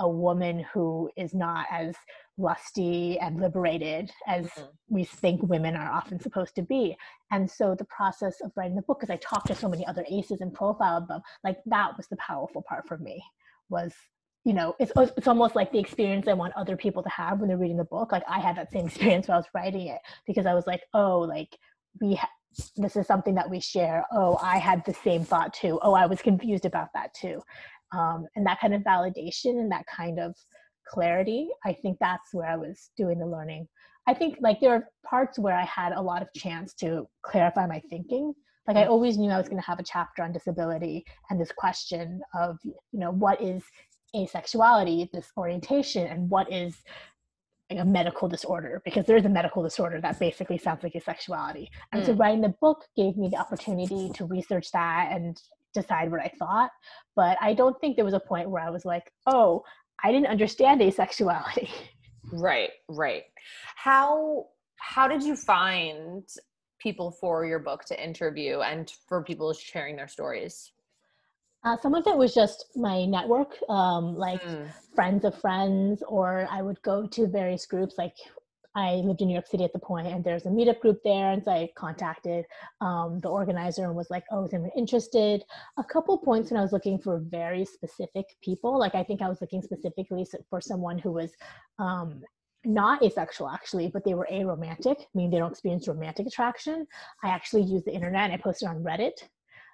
a 0.00 0.08
woman 0.08 0.64
who 0.72 1.10
is 1.16 1.34
not 1.34 1.66
as 1.70 1.94
lusty 2.38 3.18
and 3.18 3.38
liberated 3.38 4.10
as 4.26 4.46
mm-hmm. 4.46 4.64
we 4.88 5.04
think 5.04 5.42
women 5.42 5.76
are 5.76 5.92
often 5.92 6.18
supposed 6.18 6.54
to 6.54 6.62
be. 6.62 6.96
And 7.30 7.48
so 7.48 7.74
the 7.74 7.84
process 7.84 8.40
of 8.40 8.50
writing 8.56 8.76
the 8.76 8.82
book, 8.82 9.00
because 9.00 9.12
I 9.12 9.18
talked 9.18 9.48
to 9.48 9.54
so 9.54 9.68
many 9.68 9.86
other 9.86 10.06
ACEs 10.10 10.40
and 10.40 10.54
profiled 10.54 11.06
them, 11.06 11.20
like 11.44 11.58
that 11.66 11.98
was 11.98 12.08
the 12.08 12.16
powerful 12.16 12.64
part 12.66 12.88
for 12.88 12.96
me 12.96 13.22
was 13.68 13.92
you 14.44 14.54
know 14.54 14.74
it's 14.78 14.92
it's 15.16 15.28
almost 15.28 15.54
like 15.54 15.70
the 15.72 15.78
experience 15.78 16.26
i 16.26 16.32
want 16.32 16.52
other 16.56 16.76
people 16.76 17.02
to 17.02 17.08
have 17.08 17.40
when 17.40 17.48
they're 17.48 17.58
reading 17.58 17.76
the 17.76 17.84
book. 17.84 18.12
Like 18.12 18.22
i 18.28 18.40
had 18.40 18.56
that 18.56 18.72
same 18.72 18.86
experience 18.90 19.28
when 19.28 19.34
i 19.34 19.38
was 19.38 19.46
writing 19.54 19.88
it 19.88 20.00
because 20.26 20.46
i 20.46 20.54
was 20.54 20.66
like 20.66 20.82
oh 20.94 21.20
like 21.20 21.56
we 22.00 22.14
ha- 22.14 22.30
this 22.76 22.96
is 22.96 23.06
something 23.06 23.34
that 23.36 23.48
we 23.48 23.60
share. 23.60 24.04
Oh 24.12 24.38
i 24.42 24.58
had 24.58 24.84
the 24.84 24.94
same 24.94 25.24
thought 25.24 25.52
too. 25.52 25.78
Oh 25.82 25.94
i 25.94 26.06
was 26.06 26.22
confused 26.22 26.64
about 26.64 26.88
that 26.94 27.12
too. 27.14 27.40
Um, 27.92 28.26
and 28.36 28.46
that 28.46 28.60
kind 28.60 28.72
of 28.72 28.82
validation 28.82 29.58
and 29.60 29.70
that 29.72 29.84
kind 29.86 30.20
of 30.20 30.34
clarity 30.88 31.48
i 31.64 31.72
think 31.72 31.98
that's 32.00 32.32
where 32.32 32.48
i 32.48 32.56
was 32.56 32.90
doing 32.96 33.18
the 33.18 33.26
learning. 33.26 33.68
I 34.06 34.14
think 34.14 34.38
like 34.40 34.60
there 34.60 34.72
are 34.72 34.88
parts 35.04 35.38
where 35.38 35.54
i 35.54 35.64
had 35.64 35.92
a 35.92 36.00
lot 36.00 36.22
of 36.22 36.28
chance 36.34 36.72
to 36.74 37.06
clarify 37.22 37.66
my 37.66 37.80
thinking. 37.90 38.32
Like 38.66 38.76
i 38.76 38.86
always 38.86 39.18
knew 39.18 39.30
i 39.30 39.36
was 39.36 39.48
going 39.48 39.60
to 39.60 39.66
have 39.66 39.80
a 39.80 39.84
chapter 39.84 40.22
on 40.22 40.32
disability 40.32 41.04
and 41.28 41.40
this 41.40 41.52
question 41.52 42.20
of 42.34 42.56
you 42.64 43.00
know 43.00 43.10
what 43.10 43.42
is 43.42 43.62
asexuality, 44.14 45.10
this 45.12 45.30
orientation, 45.36 46.06
and 46.06 46.30
what 46.30 46.52
is 46.52 46.76
like 47.70 47.80
a 47.80 47.84
medical 47.84 48.28
disorder 48.28 48.82
because 48.84 49.06
there 49.06 49.16
is 49.16 49.24
a 49.24 49.28
medical 49.28 49.62
disorder 49.62 50.00
that 50.00 50.18
basically 50.18 50.58
sounds 50.58 50.82
like 50.82 50.94
asexuality. 50.94 51.68
And 51.92 52.02
mm. 52.02 52.06
so 52.06 52.12
writing 52.14 52.40
the 52.40 52.54
book 52.60 52.84
gave 52.96 53.16
me 53.16 53.28
the 53.28 53.36
opportunity 53.36 54.10
to 54.14 54.24
research 54.24 54.72
that 54.72 55.10
and 55.12 55.40
decide 55.72 56.10
what 56.10 56.20
I 56.20 56.32
thought. 56.38 56.70
But 57.14 57.38
I 57.40 57.54
don't 57.54 57.80
think 57.80 57.94
there 57.94 58.04
was 58.04 58.14
a 58.14 58.20
point 58.20 58.50
where 58.50 58.62
I 58.62 58.70
was 58.70 58.84
like, 58.84 59.12
oh, 59.26 59.62
I 60.02 60.10
didn't 60.10 60.26
understand 60.26 60.80
asexuality. 60.80 61.70
Right, 62.32 62.70
right. 62.88 63.24
How 63.76 64.46
how 64.76 65.08
did 65.08 65.22
you 65.22 65.36
find 65.36 66.22
people 66.78 67.10
for 67.10 67.44
your 67.44 67.58
book 67.58 67.84
to 67.84 68.02
interview 68.02 68.60
and 68.60 68.90
for 69.08 69.22
people 69.22 69.52
sharing 69.52 69.96
their 69.96 70.08
stories? 70.08 70.72
Uh, 71.62 71.76
some 71.82 71.94
of 71.94 72.06
it 72.06 72.16
was 72.16 72.34
just 72.34 72.66
my 72.74 73.04
network, 73.04 73.56
um, 73.68 74.16
like 74.16 74.42
mm. 74.42 74.66
friends 74.94 75.24
of 75.24 75.38
friends, 75.38 76.02
or 76.08 76.48
I 76.50 76.62
would 76.62 76.80
go 76.82 77.06
to 77.06 77.26
various 77.26 77.66
groups. 77.66 77.96
Like 77.98 78.14
I 78.74 78.94
lived 78.94 79.20
in 79.20 79.28
New 79.28 79.34
York 79.34 79.46
City 79.46 79.64
at 79.64 79.72
the 79.74 79.78
point, 79.78 80.06
and 80.06 80.24
there's 80.24 80.46
a 80.46 80.48
meetup 80.48 80.80
group 80.80 81.00
there, 81.04 81.32
and 81.32 81.44
so 81.44 81.50
I 81.50 81.68
contacted 81.76 82.46
um, 82.80 83.18
the 83.20 83.28
organizer 83.28 83.84
and 83.84 83.94
was 83.94 84.08
like, 84.08 84.24
"Oh, 84.30 84.46
is 84.46 84.54
anyone 84.54 84.70
interested?" 84.74 85.44
A 85.76 85.84
couple 85.84 86.16
points 86.16 86.50
when 86.50 86.58
I 86.58 86.62
was 86.62 86.72
looking 86.72 86.98
for 86.98 87.18
very 87.18 87.66
specific 87.66 88.24
people, 88.42 88.78
like 88.78 88.94
I 88.94 89.04
think 89.04 89.20
I 89.20 89.28
was 89.28 89.42
looking 89.42 89.60
specifically 89.60 90.26
for 90.48 90.62
someone 90.62 90.98
who 90.98 91.12
was 91.12 91.32
um, 91.78 92.22
not 92.64 93.02
asexual 93.02 93.50
actually, 93.50 93.88
but 93.88 94.04
they 94.04 94.14
were 94.14 94.28
aromantic, 94.32 95.04
meaning 95.14 95.30
they 95.30 95.38
don't 95.38 95.50
experience 95.50 95.88
romantic 95.88 96.26
attraction. 96.26 96.86
I 97.22 97.28
actually 97.28 97.62
used 97.62 97.84
the 97.84 97.92
internet 97.92 98.24
and 98.24 98.32
I 98.32 98.36
posted 98.38 98.68
on 98.68 98.82
Reddit 98.82 99.28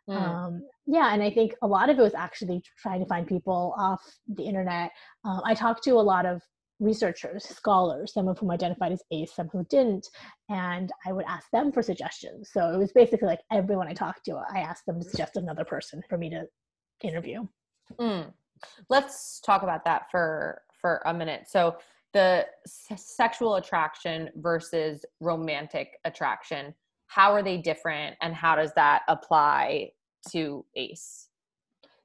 Mm. 0.08 0.16
Um, 0.16 0.62
yeah, 0.86 1.12
and 1.12 1.22
I 1.22 1.30
think 1.30 1.54
a 1.62 1.66
lot 1.66 1.90
of 1.90 1.98
it 1.98 2.02
was 2.02 2.14
actually 2.14 2.62
trying 2.80 3.00
to 3.00 3.06
find 3.06 3.26
people 3.26 3.74
off 3.76 4.00
the 4.28 4.44
internet. 4.44 4.92
Um, 5.24 5.40
I 5.44 5.54
talked 5.54 5.82
to 5.84 5.92
a 5.92 6.00
lot 6.00 6.26
of 6.26 6.42
researchers, 6.78 7.44
scholars, 7.44 8.12
some 8.12 8.28
of 8.28 8.38
whom 8.38 8.50
identified 8.50 8.92
as 8.92 9.02
ace, 9.10 9.34
some 9.34 9.48
who 9.48 9.64
didn't, 9.70 10.06
and 10.48 10.92
I 11.06 11.12
would 11.12 11.24
ask 11.26 11.50
them 11.50 11.72
for 11.72 11.82
suggestions. 11.82 12.50
So 12.52 12.72
it 12.72 12.78
was 12.78 12.92
basically 12.92 13.26
like 13.26 13.40
everyone 13.50 13.88
I 13.88 13.94
talked 13.94 14.24
to, 14.26 14.40
I 14.52 14.60
asked 14.60 14.86
them 14.86 15.00
to 15.00 15.08
suggest 15.08 15.36
another 15.36 15.64
person 15.64 16.02
for 16.08 16.18
me 16.18 16.30
to 16.30 16.44
interview. 17.02 17.46
Mm. 17.98 18.32
Let's 18.88 19.40
talk 19.40 19.62
about 19.62 19.84
that 19.84 20.10
for 20.10 20.62
for 20.80 21.02
a 21.06 21.14
minute. 21.14 21.44
So 21.48 21.76
the 22.12 22.46
s- 22.64 23.04
sexual 23.04 23.56
attraction 23.56 24.30
versus 24.36 25.04
romantic 25.20 25.98
attraction 26.04 26.74
how 27.06 27.32
are 27.32 27.42
they 27.42 27.56
different 27.56 28.16
and 28.20 28.34
how 28.34 28.56
does 28.56 28.72
that 28.74 29.02
apply 29.08 29.90
to 30.30 30.64
ace? 30.74 31.28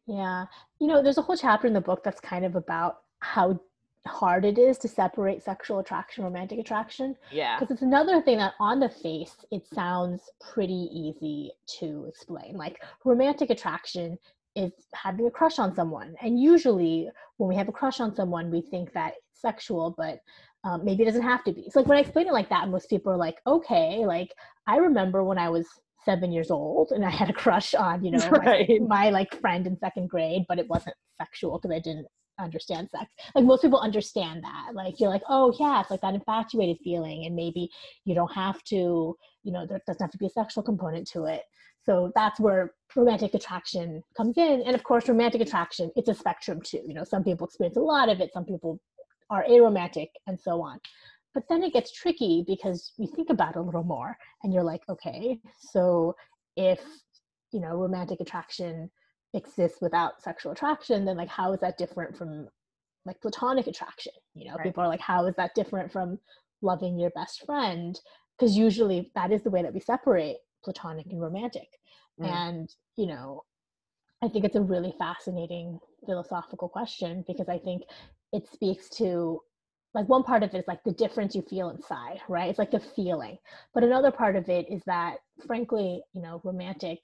Yeah. 0.08 0.46
You 0.80 0.88
know 0.88 1.02
there's 1.02 1.18
a 1.18 1.22
whole 1.22 1.38
chapter 1.38 1.68
in 1.68 1.74
the 1.74 1.82
book 1.82 2.04
that's 2.04 2.22
kind 2.22 2.46
of 2.46 2.56
about 2.56 2.98
how 3.20 3.60
hard 4.08 4.46
it 4.46 4.58
is 4.58 4.80
to 4.80 4.88
separate 4.88 5.44
sexual 5.44 5.80
attraction 5.80 6.24
romantic 6.24 6.60
attraction. 6.60 7.16
Yeah. 7.32 7.60
Because 7.60 7.72
it's 7.72 7.84
another 7.84 8.22
thing 8.22 8.38
that 8.38 8.54
on 8.60 8.80
the 8.80 8.90
face 8.90 9.36
it 9.52 9.68
sounds 9.74 10.22
pretty 10.54 10.90
easy 10.92 11.52
to 11.80 12.06
explain. 12.08 12.56
Like 12.56 12.82
romantic 13.06 13.50
attraction 13.50 14.18
is 14.56 14.72
having 14.94 15.28
a 15.28 15.32
crush 15.32 15.60
on 15.60 15.74
someone 15.74 16.14
and 16.22 16.40
usually 16.40 17.10
when 17.38 17.48
we 17.48 17.56
have 17.56 17.70
a 17.70 17.72
crush 17.72 18.02
on 18.02 18.14
someone 18.14 18.52
we 18.52 18.62
think 18.62 18.92
that 18.92 19.14
it's 19.18 19.42
sexual 19.42 19.96
but 19.98 20.20
um, 20.64 20.86
maybe 20.86 21.04
it 21.04 21.08
doesn't 21.08 21.24
have 21.24 21.44
to 21.44 21.52
be 21.52 21.70
so 21.70 21.80
like 21.80 21.88
when 21.88 21.98
i 21.98 22.02
explain 22.02 22.28
it 22.28 22.34
like 22.34 22.50
that 22.50 22.70
most 22.70 22.90
people 22.90 23.12
are 23.12 23.18
like 23.18 23.38
okay 23.48 24.06
like 24.06 24.34
i 24.68 24.78
remember 24.78 25.24
when 25.24 25.38
i 25.38 25.50
was 25.50 25.66
seven 26.04 26.32
years 26.32 26.50
old 26.50 26.92
and 26.92 27.06
I 27.06 27.10
had 27.10 27.30
a 27.30 27.34
crush 27.34 27.74
on, 27.74 28.04
you 28.04 28.12
know, 28.18 28.30
right. 28.30 28.68
my, 28.82 28.88
my, 28.88 29.10
like 29.10 29.40
friend 29.40 29.68
in 29.68 29.78
second 29.78 30.10
grade, 30.10 30.46
but 30.48 30.60
it 30.60 30.68
wasn't 30.68 30.96
sexual 31.20 31.60
because 31.60 31.76
I 31.76 31.80
didn't 31.80 32.08
understand 32.40 32.90
sex. 32.90 33.12
Like 33.36 33.46
most 33.46 33.62
people 33.62 33.80
understand 33.80 34.44
that. 34.44 34.74
Like 34.74 35.00
you're 35.00 35.10
like, 35.10 35.24
oh 35.30 35.54
yeah, 35.60 35.82
it's 35.82 35.92
like 35.92 36.02
that 36.02 36.16
infatuated 36.16 36.78
feeling, 36.84 37.26
and 37.26 37.36
maybe 37.36 37.70
you 38.06 38.16
don't 38.16 38.34
have 38.34 38.64
to, 38.66 39.16
you 39.44 39.52
know, 39.52 39.66
there 39.68 39.82
doesn't 39.86 40.02
have 40.02 40.12
to 40.12 40.18
be 40.18 40.28
a 40.28 40.30
sexual 40.30 40.64
component 40.64 41.08
to 41.10 41.26
it. 41.26 41.44
So 41.84 42.12
that's 42.14 42.40
where 42.40 42.74
romantic 42.96 43.34
attraction 43.34 44.04
comes 44.16 44.38
in. 44.38 44.62
And 44.66 44.76
of 44.76 44.84
course, 44.84 45.10
romantic 45.10 45.42
attraction, 45.42 45.92
it's 45.96 46.10
a 46.10 46.14
spectrum 46.14 46.62
too. 46.64 46.82
You 46.86 46.94
know, 46.94 47.04
some 47.04 47.24
people 47.24 47.48
experience 47.48 47.78
a 47.78 47.82
lot 47.82 48.10
of 48.10 48.20
it, 48.20 48.32
some 48.34 48.46
people 48.46 48.80
are 49.32 49.46
aromantic, 49.46 50.10
and 50.28 50.40
so 50.40 50.62
on. 50.62 50.80
But 51.34 51.44
then 51.50 51.64
it 51.64 51.74
gets 51.74 51.92
tricky 51.92 52.44
because 52.46 52.92
you 52.98 53.08
think 53.08 53.30
about 53.30 53.56
it 53.56 53.60
a 53.60 53.62
little 53.62 53.84
more 53.84 54.18
and 54.44 54.54
you're 54.54 54.64
like, 54.64 54.82
okay, 54.90 55.40
so 55.58 56.16
if, 56.58 56.82
you 57.52 57.62
know, 57.62 57.76
romantic 57.76 58.20
attraction 58.20 58.92
exists 59.34 59.80
without 59.82 60.22
sexual 60.22 60.52
attraction, 60.52 61.06
then 61.06 61.16
like 61.16 61.30
how 61.30 61.54
is 61.54 61.62
that 61.62 61.78
different 61.78 62.18
from 62.18 62.50
like 63.06 63.22
platonic 63.22 63.68
attraction? 63.68 64.12
You 64.36 64.50
know, 64.50 64.56
right. 64.56 64.66
people 64.66 64.84
are 64.84 64.90
like, 64.90 65.00
how 65.00 65.26
is 65.26 65.36
that 65.38 65.56
different 65.56 65.92
from 65.92 66.20
loving 66.62 67.00
your 67.00 67.12
best 67.12 67.46
friend? 67.46 67.98
Because 68.38 68.58
usually 68.58 69.10
that 69.16 69.32
is 69.32 69.42
the 69.42 69.50
way 69.50 69.62
that 69.62 69.74
we 69.74 69.80
separate 69.80 70.38
platonic 70.66 71.06
and 71.10 71.22
romantic. 71.22 71.70
Mm. 72.20 72.28
And, 72.28 72.76
you 72.98 73.08
know, 73.08 73.46
I 74.22 74.28
think 74.28 74.44
it's 74.44 74.58
a 74.58 74.62
really 74.62 74.94
fascinating 75.00 75.80
philosophical 76.06 76.68
question 76.68 77.24
because 77.26 77.48
I 77.48 77.58
think 77.58 77.84
it 78.34 78.48
speaks 78.52 78.90
to 78.90 79.40
like 79.94 80.08
one 80.08 80.24
part 80.24 80.44
of 80.44 80.54
it 80.54 80.60
is 80.60 80.68
like 80.68 80.84
the 80.84 80.94
difference 80.94 81.36
you 81.36 81.42
feel 81.42 81.70
inside 81.70 82.20
right 82.30 82.50
it's 82.50 82.60
like 82.60 82.72
the 82.72 82.80
feeling 82.80 83.38
but 83.74 83.84
another 83.84 84.12
part 84.12 84.36
of 84.36 84.48
it 84.50 84.66
is 84.70 84.82
that 84.86 85.18
frankly 85.46 86.02
you 86.14 86.22
know 86.22 86.42
romantic 86.44 87.00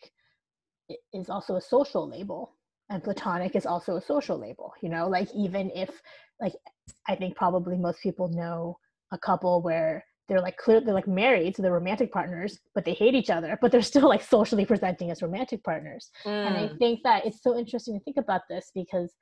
is 1.13 1.29
also 1.29 1.55
a 1.55 1.61
social 1.61 2.07
label 2.07 2.53
and 2.89 3.03
platonic 3.03 3.55
is 3.55 3.65
also 3.65 3.97
a 3.97 4.01
social 4.01 4.39
label 4.39 4.71
you 4.81 4.89
know 4.89 5.07
like 5.07 5.27
even 5.35 5.69
if 5.75 5.89
like 6.41 6.53
i 7.07 7.15
think 7.15 7.35
probably 7.35 7.77
most 7.77 8.01
people 8.01 8.29
know 8.29 8.77
a 9.11 9.17
couple 9.17 9.61
where 9.61 10.03
they're 10.27 10.41
like 10.41 10.57
clear 10.57 10.79
they're 10.81 10.93
like 10.93 11.07
married 11.07 11.55
so 11.55 11.61
they're 11.61 11.71
romantic 11.71 12.11
partners 12.11 12.59
but 12.73 12.85
they 12.85 12.93
hate 12.93 13.15
each 13.15 13.29
other 13.29 13.57
but 13.61 13.71
they're 13.71 13.81
still 13.81 14.07
like 14.07 14.21
socially 14.21 14.65
presenting 14.65 15.11
as 15.11 15.21
romantic 15.21 15.63
partners 15.63 16.09
mm. 16.25 16.47
and 16.47 16.57
i 16.57 16.67
mm. 16.67 16.77
think 16.77 16.99
that 17.03 17.25
it's 17.25 17.43
so 17.43 17.57
interesting 17.57 17.97
to 17.97 18.03
think 18.03 18.17
about 18.17 18.41
this 18.49 18.71
because 18.73 19.13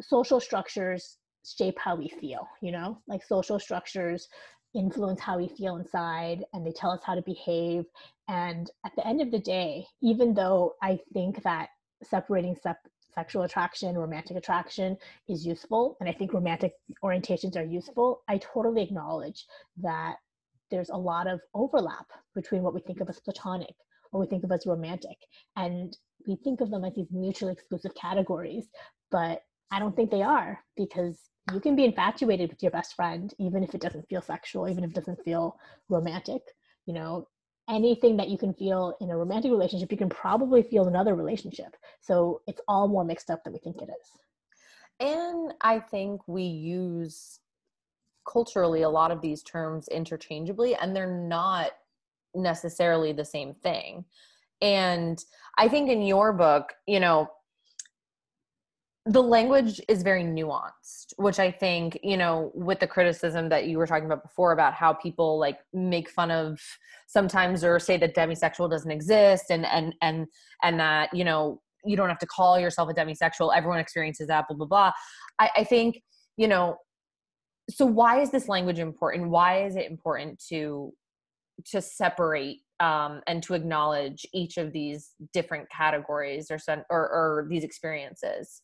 social 0.00 0.40
structures 0.40 1.18
shape 1.44 1.78
how 1.78 1.94
we 1.94 2.08
feel 2.08 2.46
you 2.60 2.72
know? 2.72 2.98
Like 3.06 3.22
social 3.22 3.58
structures 3.58 4.28
influence 4.74 5.20
how 5.20 5.38
we 5.38 5.48
feel 5.48 5.76
inside 5.76 6.44
and 6.52 6.66
they 6.66 6.72
tell 6.72 6.90
us 6.90 7.00
how 7.04 7.14
to 7.14 7.22
behave. 7.22 7.84
And 8.28 8.70
at 8.84 8.92
the 8.96 9.06
end 9.06 9.20
of 9.20 9.30
the 9.30 9.38
day 9.38 9.86
even 10.02 10.34
though 10.34 10.74
i 10.82 10.98
think 11.12 11.42
that 11.42 11.68
separating 12.02 12.56
sep- 12.62 12.88
sexual 13.14 13.44
attraction 13.44 13.96
romantic 13.96 14.36
attraction 14.36 14.96
is 15.28 15.46
useful 15.46 15.96
and 16.00 16.08
i 16.08 16.12
think 16.12 16.34
romantic 16.34 16.72
orientations 17.02 17.56
are 17.56 17.64
useful 17.64 18.22
i 18.28 18.36
totally 18.38 18.82
acknowledge 18.82 19.46
that 19.78 20.16
there's 20.70 20.90
a 20.90 20.96
lot 20.96 21.26
of 21.26 21.40
overlap 21.54 22.06
between 22.34 22.62
what 22.62 22.74
we 22.74 22.80
think 22.80 23.00
of 23.00 23.08
as 23.08 23.20
platonic 23.20 23.74
what 24.10 24.20
we 24.20 24.26
think 24.26 24.44
of 24.44 24.52
as 24.52 24.66
romantic. 24.66 25.16
And 25.56 25.96
we 26.26 26.36
think 26.36 26.60
of 26.60 26.70
them 26.70 26.84
as 26.84 26.94
these 26.94 27.10
mutually 27.10 27.52
exclusive 27.52 27.94
categories 27.94 28.66
but 29.10 29.42
i 29.70 29.78
don't 29.78 29.94
think 29.96 30.10
they 30.10 30.22
are 30.22 30.60
because 30.76 31.30
you 31.52 31.60
can 31.60 31.76
be 31.76 31.84
infatuated 31.84 32.50
with 32.50 32.62
your 32.62 32.72
best 32.72 32.94
friend 32.94 33.34
even 33.38 33.62
if 33.62 33.74
it 33.74 33.80
doesn't 33.80 34.08
feel 34.08 34.22
sexual 34.22 34.68
even 34.68 34.84
if 34.84 34.90
it 34.90 34.96
doesn't 34.96 35.22
feel 35.24 35.56
romantic 35.88 36.42
you 36.86 36.94
know? 36.94 37.28
Anything 37.68 38.16
that 38.18 38.28
you 38.28 38.38
can 38.38 38.54
feel 38.54 38.96
in 39.00 39.10
a 39.10 39.16
romantic 39.16 39.50
relationship 39.50 39.90
you 39.90 39.98
can 39.98 40.08
probably 40.08 40.62
feel 40.62 40.84
in 40.84 40.90
another 40.90 41.16
relationship. 41.16 41.74
So 42.00 42.42
it's 42.46 42.60
all 42.68 42.86
more 42.86 43.04
mixed 43.04 43.28
up 43.28 43.42
than 43.42 43.52
we 43.52 43.58
think 43.58 43.82
it 43.82 43.88
is. 43.88 44.10
And 45.00 45.52
i 45.60 45.80
think 45.80 46.20
we 46.28 46.44
use 46.44 47.40
culturally 48.24 48.82
a 48.82 48.88
lot 48.88 49.10
of 49.10 49.20
these 49.20 49.42
terms 49.42 49.88
interchangeably 49.88 50.76
and 50.76 50.94
they're 50.94 51.20
not 51.20 51.72
necessarily 52.34 53.12
the 53.12 53.24
same 53.24 53.52
thing. 53.52 54.04
And 54.62 55.22
i 55.58 55.66
think 55.68 55.90
in 55.90 56.02
your 56.02 56.32
book 56.32 56.72
you 56.86 57.00
know 57.00 57.28
the 59.08 59.22
language 59.22 59.80
is 59.88 60.02
very 60.02 60.24
nuanced 60.24 61.12
which 61.16 61.38
i 61.38 61.50
think 61.50 61.98
you 62.02 62.16
know 62.16 62.50
with 62.54 62.80
the 62.80 62.86
criticism 62.86 63.48
that 63.48 63.66
you 63.66 63.78
were 63.78 63.86
talking 63.86 64.06
about 64.06 64.22
before 64.22 64.52
about 64.52 64.74
how 64.74 64.92
people 64.92 65.38
like 65.38 65.58
make 65.72 66.10
fun 66.10 66.30
of 66.30 66.60
sometimes 67.06 67.62
or 67.62 67.78
say 67.78 67.96
that 67.96 68.16
demisexual 68.16 68.68
doesn't 68.68 68.90
exist 68.90 69.44
and 69.50 69.64
and 69.66 69.94
and 70.02 70.26
and 70.62 70.80
that 70.80 71.08
you 71.14 71.24
know 71.24 71.60
you 71.84 71.96
don't 71.96 72.08
have 72.08 72.18
to 72.18 72.26
call 72.26 72.58
yourself 72.58 72.90
a 72.90 72.94
demisexual 72.94 73.56
everyone 73.56 73.78
experiences 73.78 74.26
that 74.26 74.44
blah 74.48 74.56
blah 74.56 74.66
blah. 74.66 74.92
I, 75.38 75.50
I 75.58 75.64
think 75.64 76.02
you 76.36 76.48
know 76.48 76.76
so 77.70 77.84
why 77.84 78.20
is 78.20 78.30
this 78.30 78.48
language 78.48 78.78
important? 78.78 79.30
Why 79.30 79.64
is 79.64 79.76
it 79.76 79.90
important 79.90 80.42
to 80.48 80.92
to 81.66 81.80
separate 81.80 82.58
um, 82.80 83.22
and 83.26 83.42
to 83.42 83.54
acknowledge 83.54 84.26
each 84.34 84.58
of 84.58 84.72
these 84.72 85.12
different 85.32 85.66
categories 85.70 86.50
or, 86.50 86.58
or, 86.90 87.00
or 87.00 87.46
these 87.48 87.64
experiences 87.64 88.60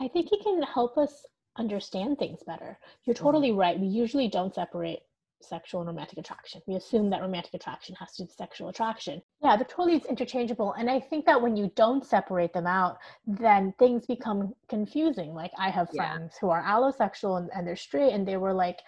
I 0.00 0.08
think 0.08 0.32
it 0.32 0.42
can 0.42 0.62
help 0.62 0.96
us 0.96 1.26
understand 1.56 2.18
things 2.18 2.42
better. 2.46 2.78
You're 3.04 3.14
mm-hmm. 3.14 3.24
totally 3.24 3.52
right. 3.52 3.78
We 3.78 3.86
usually 3.86 4.28
don't 4.28 4.54
separate 4.54 5.00
sexual 5.42 5.80
and 5.80 5.88
romantic 5.88 6.18
attraction. 6.18 6.60
We 6.66 6.74
assume 6.74 7.10
that 7.10 7.22
romantic 7.22 7.54
attraction 7.54 7.94
has 7.96 8.12
to 8.12 8.22
do 8.22 8.24
with 8.24 8.32
sexual 8.32 8.68
attraction. 8.68 9.22
Yeah, 9.42 9.56
they're 9.56 9.64
totally 9.64 10.02
interchangeable. 10.08 10.72
And 10.72 10.90
I 10.90 11.00
think 11.00 11.24
that 11.26 11.40
when 11.40 11.56
you 11.56 11.70
don't 11.76 12.04
separate 12.04 12.52
them 12.52 12.66
out, 12.66 12.98
then 13.26 13.74
things 13.78 14.06
become 14.06 14.54
confusing. 14.68 15.34
Like 15.34 15.52
I 15.58 15.70
have 15.70 15.90
friends 15.90 16.32
yeah. 16.34 16.38
who 16.40 16.50
are 16.50 16.62
allosexual 16.62 17.38
and, 17.38 17.50
and 17.54 17.66
they're 17.66 17.76
straight 17.76 18.12
and 18.12 18.26
they 18.26 18.36
were 18.36 18.52
like, 18.52 18.80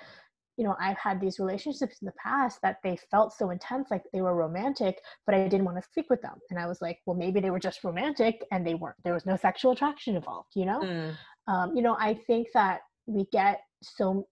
you 0.62 0.68
know, 0.68 0.76
I've 0.78 0.96
had 0.96 1.20
these 1.20 1.40
relationships 1.40 1.96
in 2.02 2.06
the 2.06 2.12
past 2.12 2.60
that 2.62 2.76
they 2.84 2.96
felt 3.10 3.32
so 3.32 3.50
intense, 3.50 3.90
like 3.90 4.04
they 4.12 4.20
were 4.20 4.36
romantic, 4.36 5.00
but 5.26 5.34
I 5.34 5.48
didn't 5.48 5.64
want 5.64 5.76
to 5.76 5.88
sleep 5.92 6.06
with 6.08 6.22
them. 6.22 6.38
And 6.50 6.58
I 6.58 6.68
was 6.68 6.80
like, 6.80 7.00
well, 7.04 7.16
maybe 7.16 7.40
they 7.40 7.50
were 7.50 7.58
just 7.58 7.82
romantic 7.82 8.44
and 8.52 8.64
they 8.64 8.74
weren't, 8.74 8.94
there 9.02 9.12
was 9.12 9.26
no 9.26 9.36
sexual 9.36 9.72
attraction 9.72 10.14
involved, 10.14 10.50
you 10.54 10.64
know? 10.64 10.78
Mm. 10.80 11.16
Um, 11.48 11.74
you 11.74 11.82
know, 11.82 11.96
I 11.98 12.14
think 12.14 12.46
that 12.54 12.82
we 13.06 13.26
get 13.32 13.62
so, 13.82 14.28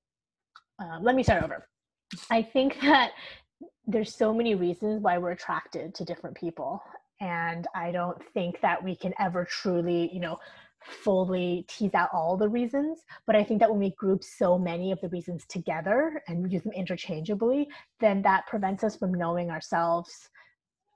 uh, 0.81 1.01
let 1.03 1.17
me 1.17 1.25
start 1.25 1.43
over. 1.43 1.67
I 2.31 2.43
think 2.43 2.81
that 2.83 3.11
there's 3.89 4.15
so 4.15 4.33
many 4.33 4.55
reasons 4.55 5.03
why 5.03 5.19
we're 5.19 5.33
attracted 5.33 5.97
to 5.97 6.05
different 6.05 6.37
people. 6.37 6.81
And 7.21 7.67
I 7.75 7.91
don't 7.91 8.23
think 8.35 8.61
that 8.61 8.85
we 8.85 8.95
can 8.95 9.15
ever 9.19 9.45
truly, 9.45 10.09
you 10.13 10.21
know, 10.21 10.39
fully 10.83 11.65
tease 11.69 11.95
out 11.95 12.09
all 12.13 12.37
the 12.37 12.49
reasons. 12.49 13.01
But 13.27 13.37
I 13.37 13.45
think 13.45 13.61
that 13.61 13.71
when 13.71 13.81
we 13.81 13.91
group 13.91 14.25
so 14.25 14.59
many 14.59 14.93
of 14.93 15.01
the 15.01 15.09
reasons 15.09 15.45
together 15.47 16.23
and 16.29 16.51
use 16.51 16.63
them 16.63 16.73
interchangeably, 16.73 17.69
then 18.01 18.23
that 18.23 18.47
prevents 18.47 18.85
us 18.85 18.97
from 18.97 19.13
knowing 19.13 19.51
ourselves 19.51 20.29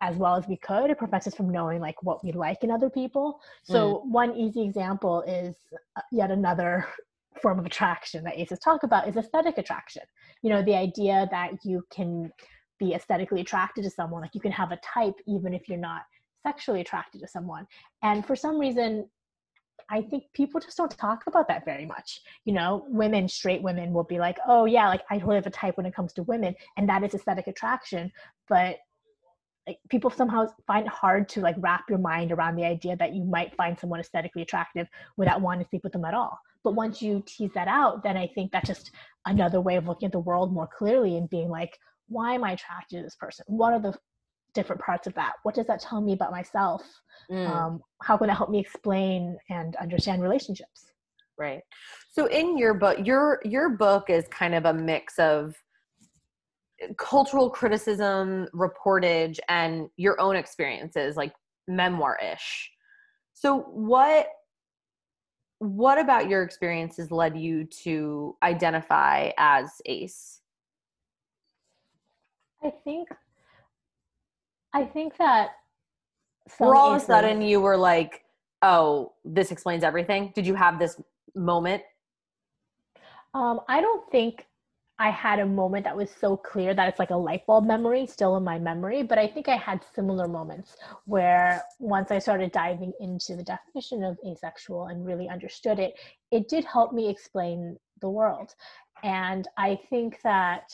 as 0.01 0.17
well 0.17 0.37
as 0.37 0.47
we 0.49 0.57
could. 0.57 0.91
It 0.91 0.99
prevents 0.99 1.27
us 1.27 1.35
from 1.35 1.51
knowing 1.51 1.81
like 1.81 2.03
what 2.03 2.25
we 2.25 2.33
like 2.33 2.63
in 2.63 2.71
other 2.71 2.91
people. 2.91 3.41
So 3.63 3.97
mm. 3.97 4.11
one 4.11 4.37
easy 4.37 4.63
example 4.63 5.23
is 5.23 5.55
uh, 5.97 6.03
yet 6.13 6.31
another 6.31 6.87
form 7.43 7.59
of 7.59 7.67
attraction 7.67 8.25
that 8.25 8.39
aces 8.39 8.59
talk 8.59 8.83
about 8.83 9.09
is 9.09 9.17
aesthetic 9.17 9.59
attraction. 9.59 10.03
You 10.43 10.51
know, 10.51 10.63
the 10.63 10.75
idea 10.75 11.29
that 11.31 11.65
you 11.65 11.85
can 11.91 12.31
be 12.79 12.95
aesthetically 12.95 13.41
attracted 13.41 13.85
to 13.85 13.91
someone, 13.91 14.21
like 14.21 14.35
you 14.35 14.41
can 14.41 14.53
have 14.53 14.73
a 14.73 14.79
type 14.79 15.15
even 15.27 15.55
if 15.55 15.69
you're 15.69 15.79
not 15.79 16.03
sexually 16.47 16.81
attracted 16.81 17.21
to 17.21 17.29
someone. 17.29 17.67
And 18.03 18.27
for 18.27 18.37
some 18.37 18.59
reason, 18.59 19.09
I 19.91 20.03
think 20.03 20.25
people 20.33 20.61
just 20.61 20.77
don't 20.77 20.91
talk 20.91 21.25
about 21.27 21.49
that 21.49 21.65
very 21.65 21.87
much. 21.87 22.21
You 22.45 22.53
know, 22.53 22.85
women, 22.89 23.29
straight 23.29 23.63
women 23.63 23.93
will 23.93 24.05
be 24.05 24.19
like, 24.19 24.39
oh, 24.47 24.65
yeah, 24.65 24.89
like 24.89 25.03
I 25.11 25.19
totally 25.19 25.37
have 25.37 25.47
a 25.47 25.51
type 25.51 25.77
when 25.77 25.87
it 25.87 25.95
comes 25.95 26.13
to 26.15 26.23
women, 26.25 26.55
and 26.77 26.89
that 26.89 27.03
is 27.03 27.15
aesthetic 27.15 27.47
attraction. 27.47 28.13
But 28.49 28.79
like 29.67 29.79
people 29.89 30.11
somehow 30.11 30.47
find 30.67 30.87
it 30.87 30.93
hard 30.93 31.29
to 31.31 31.41
like 31.41 31.57
wrap 31.59 31.85
your 31.89 31.99
mind 31.99 32.33
around 32.33 32.57
the 32.57 32.65
idea 32.65 32.97
that 32.97 33.15
you 33.15 33.25
might 33.25 33.55
find 33.57 33.79
someone 33.79 34.01
aesthetically 34.01 34.43
attractive 34.43 34.87
without 35.17 35.41
wanting 35.41 35.65
to 35.65 35.71
sleep 35.71 35.83
with 35.85 35.93
them 35.93 36.05
at 36.05 36.15
all. 36.15 36.39
But 36.63 36.75
once 36.75 37.01
you 37.01 37.23
tease 37.27 37.53
that 37.55 37.69
out, 37.69 38.03
then 38.03 38.17
I 38.17 38.27
think 38.27 38.53
that's 38.53 38.69
just 38.69 38.91
another 39.27 39.61
way 39.61 39.77
of 39.77 39.87
looking 39.87 40.07
at 40.07 40.13
the 40.13 40.21
world 40.21 40.53
more 40.53 40.67
clearly 40.67 41.17
and 41.17 41.31
being 41.31 41.49
like, 41.49 41.79
why 42.09 42.35
am 42.35 42.45
I 42.45 42.53
attracted 42.53 42.99
to 42.99 43.03
this 43.03 43.15
person? 43.15 43.45
What 43.49 43.73
are 43.73 43.81
the 43.81 43.95
different 44.55 44.81
parts 44.81 45.07
of 45.07 45.15
that? 45.15 45.35
What 45.43 45.55
does 45.55 45.67
that 45.67 45.81
tell 45.81 46.01
me 46.01 46.13
about 46.13 46.31
myself? 46.31 46.83
Mm. 47.31 47.49
Um, 47.49 47.83
how 48.03 48.17
can 48.17 48.29
that 48.29 48.37
help 48.37 48.51
me 48.51 48.59
explain 48.59 49.37
and 49.51 49.77
understand 49.77 50.23
relationships? 50.23 50.93
Right. 51.39 51.63
So 52.11 52.27
in 52.27 52.57
your 52.57 52.75
book, 52.75 52.99
your 53.05 53.41
your 53.45 53.71
book 53.71 54.09
is 54.09 54.27
kind 54.29 54.55
of 54.55 54.67
a 54.67 54.73
mix 54.73 55.19
of 55.19 55.57
cultural 56.99 57.51
criticism, 57.51 58.47
reportage, 58.55 59.39
and 59.49 59.89
your 59.97 60.21
own 60.21 60.37
experiences, 60.37 61.17
like 61.17 61.33
memoir-ish. 61.67 62.71
So 63.33 63.61
what 63.73 64.29
what 65.59 65.99
about 65.99 66.29
your 66.29 66.43
experiences 66.43 67.11
led 67.11 67.37
you 67.39 67.65
to 67.65 68.37
identify 68.43 69.31
as 69.39 69.71
ace 69.87 70.41
i 72.63 72.71
think 72.85 73.09
i 74.75 74.85
think 74.85 75.17
that 75.17 75.51
or 76.61 76.75
all 76.75 76.95
of 76.95 77.03
a 77.03 77.05
sudden 77.05 77.41
you 77.41 77.61
were 77.61 77.77
like 77.77 78.25
oh 78.63 79.13
this 79.25 79.51
explains 79.51 79.83
everything 79.83 80.33
did 80.35 80.47
you 80.47 80.55
have 80.55 80.79
this 80.79 81.01
moment 81.35 81.83
um, 83.33 83.61
i 83.69 83.81
don't 83.81 84.11
think 84.11 84.47
I 84.99 85.11
had 85.11 85.41
a 85.41 85.47
moment 85.47 85.85
that 85.85 85.97
was 85.97 86.09
so 86.09 86.37
clear 86.37 86.73
that 86.73 86.89
it's 86.89 87.01
like 87.01 87.11
a 87.11 87.17
light 87.17 87.45
bulb 87.47 87.67
memory 87.67 88.07
still 88.07 88.37
in 88.37 88.45
my 88.45 88.61
memory. 88.61 89.03
But 89.03 89.19
I 89.19 89.27
think 89.27 89.49
I 89.49 89.57
had 89.57 89.85
similar 89.95 90.29
moments 90.29 90.77
where 91.05 91.63
once 91.81 92.13
I 92.13 92.21
started 92.21 92.53
diving 92.53 92.93
into 93.01 93.35
the 93.35 93.43
definition 93.43 94.05
of 94.05 94.19
asexual 94.25 94.87
and 94.87 95.05
really 95.05 95.29
understood 95.29 95.81
it, 95.81 95.95
it 96.31 96.49
did 96.49 96.65
help 96.65 96.93
me 96.93 97.09
explain 97.09 97.77
the 98.01 98.09
world. 98.09 98.55
And 99.03 99.49
I 99.59 99.81
think 99.91 100.21
that 100.23 100.71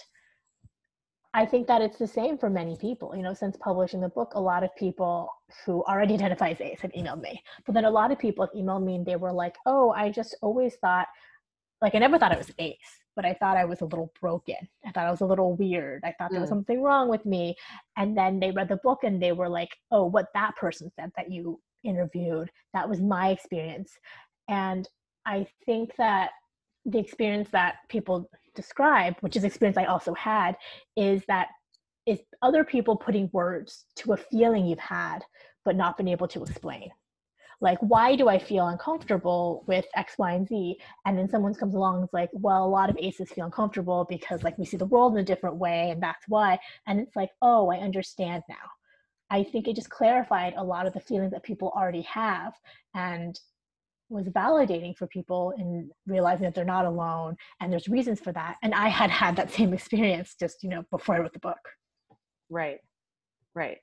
I 1.33 1.47
think 1.47 1.69
that 1.69 1.81
it's 1.81 1.99
the 1.99 2.09
same 2.09 2.38
for 2.38 2.51
many 2.51 2.77
people. 2.77 3.14
You 3.14 3.23
know, 3.23 3.35
since 3.35 3.57
publishing 3.57 4.01
the 4.01 4.09
book, 4.09 4.33
a 4.35 4.40
lot 4.40 4.64
of 4.64 4.75
people 4.77 5.31
who 5.64 5.85
already 5.85 6.14
identify 6.19 6.51
as 6.51 6.61
ace 6.61 6.81
have 6.81 6.93
emailed 6.93 7.21
me. 7.21 7.43
But 7.66 7.75
then 7.75 7.85
a 7.85 7.90
lot 7.90 8.11
of 8.11 8.19
people 8.19 8.45
have 8.45 8.55
emailed 8.55 8.85
me 8.85 8.97
and 8.97 9.07
they 9.07 9.16
were 9.16 9.33
like, 9.33 9.57
oh, 9.66 9.90
I 9.90 10.11
just 10.11 10.37
always 10.43 10.75
thought, 10.77 11.07
like, 11.81 11.95
I 11.95 11.99
never 11.99 12.19
thought 12.19 12.33
it 12.33 12.38
was 12.38 12.53
ace 12.59 13.01
but 13.16 13.25
I 13.25 13.35
thought 13.35 13.57
I 13.57 13.64
was 13.64 13.81
a 13.81 13.85
little 13.85 14.12
broken. 14.21 14.57
I 14.87 14.93
thought 14.93 15.07
I 15.07 15.11
was 15.11 15.21
a 15.21 15.27
little 15.27 15.55
weird. 15.55 16.03
I 16.05 16.14
thought 16.16 16.31
there 16.31 16.40
was 16.40 16.49
mm. 16.49 16.53
something 16.53 16.83
wrong 16.83 17.09
with 17.09 17.27
me. 17.27 17.55
And 17.97 18.16
then 18.16 18.40
they 18.40 18.51
read 18.51 18.69
the 18.69 18.77
book 18.77 19.01
and 19.03 19.23
they 19.23 19.33
were 19.33 19.49
like, 19.49 19.69
oh, 19.90 20.07
what 20.07 20.29
that 20.35 20.57
person 20.57 20.90
said 20.97 21.11
that 21.16 21.31
you 21.31 21.61
interviewed, 21.85 22.51
that 22.73 22.88
was 22.88 23.01
my 23.01 23.29
experience. 23.31 23.93
And 24.49 24.88
I 25.27 25.47
think 25.66 25.95
that 25.97 26.31
the 26.87 26.99
experience 26.99 27.51
that 27.51 27.77
people 27.88 28.31
describe, 28.61 29.14
which 29.20 29.37
is 29.37 29.44
experience 29.44 29.79
I 29.79 29.85
also 29.85 30.14
had, 30.14 30.57
is 30.96 31.23
that 31.29 31.49
is 32.07 32.20
other 32.42 32.64
people 32.64 32.96
putting 32.96 33.31
words 33.33 33.85
to 33.96 34.12
a 34.12 34.16
feeling 34.16 34.66
you've 34.66 34.79
had 34.79 35.20
but 35.64 35.77
not 35.77 35.96
been 35.96 36.09
able 36.09 36.27
to 36.29 36.42
explain. 36.42 36.90
Like 37.61 37.79
why 37.81 38.16
do 38.16 38.27
i 38.29 38.38
feel 38.38 38.68
uncomfortable 38.68 39.64
with 39.66 39.85
x 39.94 40.14
y 40.18 40.33
and 40.33 40.49
z? 40.49 40.79
And 41.05 41.18
then 41.18 41.29
someone 41.29 41.55
comes 41.55 41.75
along 41.75 41.96
and 41.96 42.05
is 42.05 42.12
like 42.12 42.31
well 42.33 42.64
a 42.64 42.75
lot 42.79 42.90
of 42.90 42.96
aces 42.99 43.31
feel 43.31 43.44
uncomfortable 43.44 44.07
because 44.09 44.42
like 44.42 44.57
we 44.59 44.64
see 44.64 44.79
the 44.79 44.87
world 44.87 45.12
in 45.12 45.20
a 45.20 45.25
different 45.25 45.57
way 45.57 45.90
and 45.90 46.03
that's 46.03 46.25
why. 46.27 46.59
And 46.87 46.99
it's 47.01 47.16
like 47.16 47.31
oh 47.42 47.70
i 47.70 47.77
understand 47.77 48.42
now. 48.49 48.66
I 49.33 49.44
think 49.44 49.68
it 49.68 49.77
just 49.77 49.90
clarified 49.90 50.55
a 50.57 50.64
lot 50.64 50.87
of 50.87 50.94
the 50.94 51.01
feelings 51.01 51.33
that 51.33 51.44
people 51.44 51.73
already 51.77 52.03
have 52.03 52.55
and 52.94 53.38
was 54.11 54.27
validating 54.29 54.96
for 54.96 55.07
people 55.07 55.53
in 55.57 55.88
realizing 56.07 56.44
that 56.44 56.55
they're 56.55 56.64
not 56.64 56.85
alone 56.85 57.37
and 57.61 57.73
there's 57.73 57.88
reasons 57.88 58.20
for 58.20 58.33
that 58.33 58.57
and 58.62 58.75
i 58.75 58.88
had 58.88 59.11
had 59.11 59.37
that 59.37 59.51
same 59.51 59.73
experience 59.73 60.35
just 60.38 60.62
you 60.62 60.68
know 60.68 60.85
before 60.90 61.14
i 61.14 61.18
wrote 61.18 61.33
the 61.33 61.38
book. 61.38 61.59
Right 62.51 62.79
right. 63.55 63.79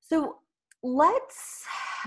So 0.00 0.36
let's 0.82 1.64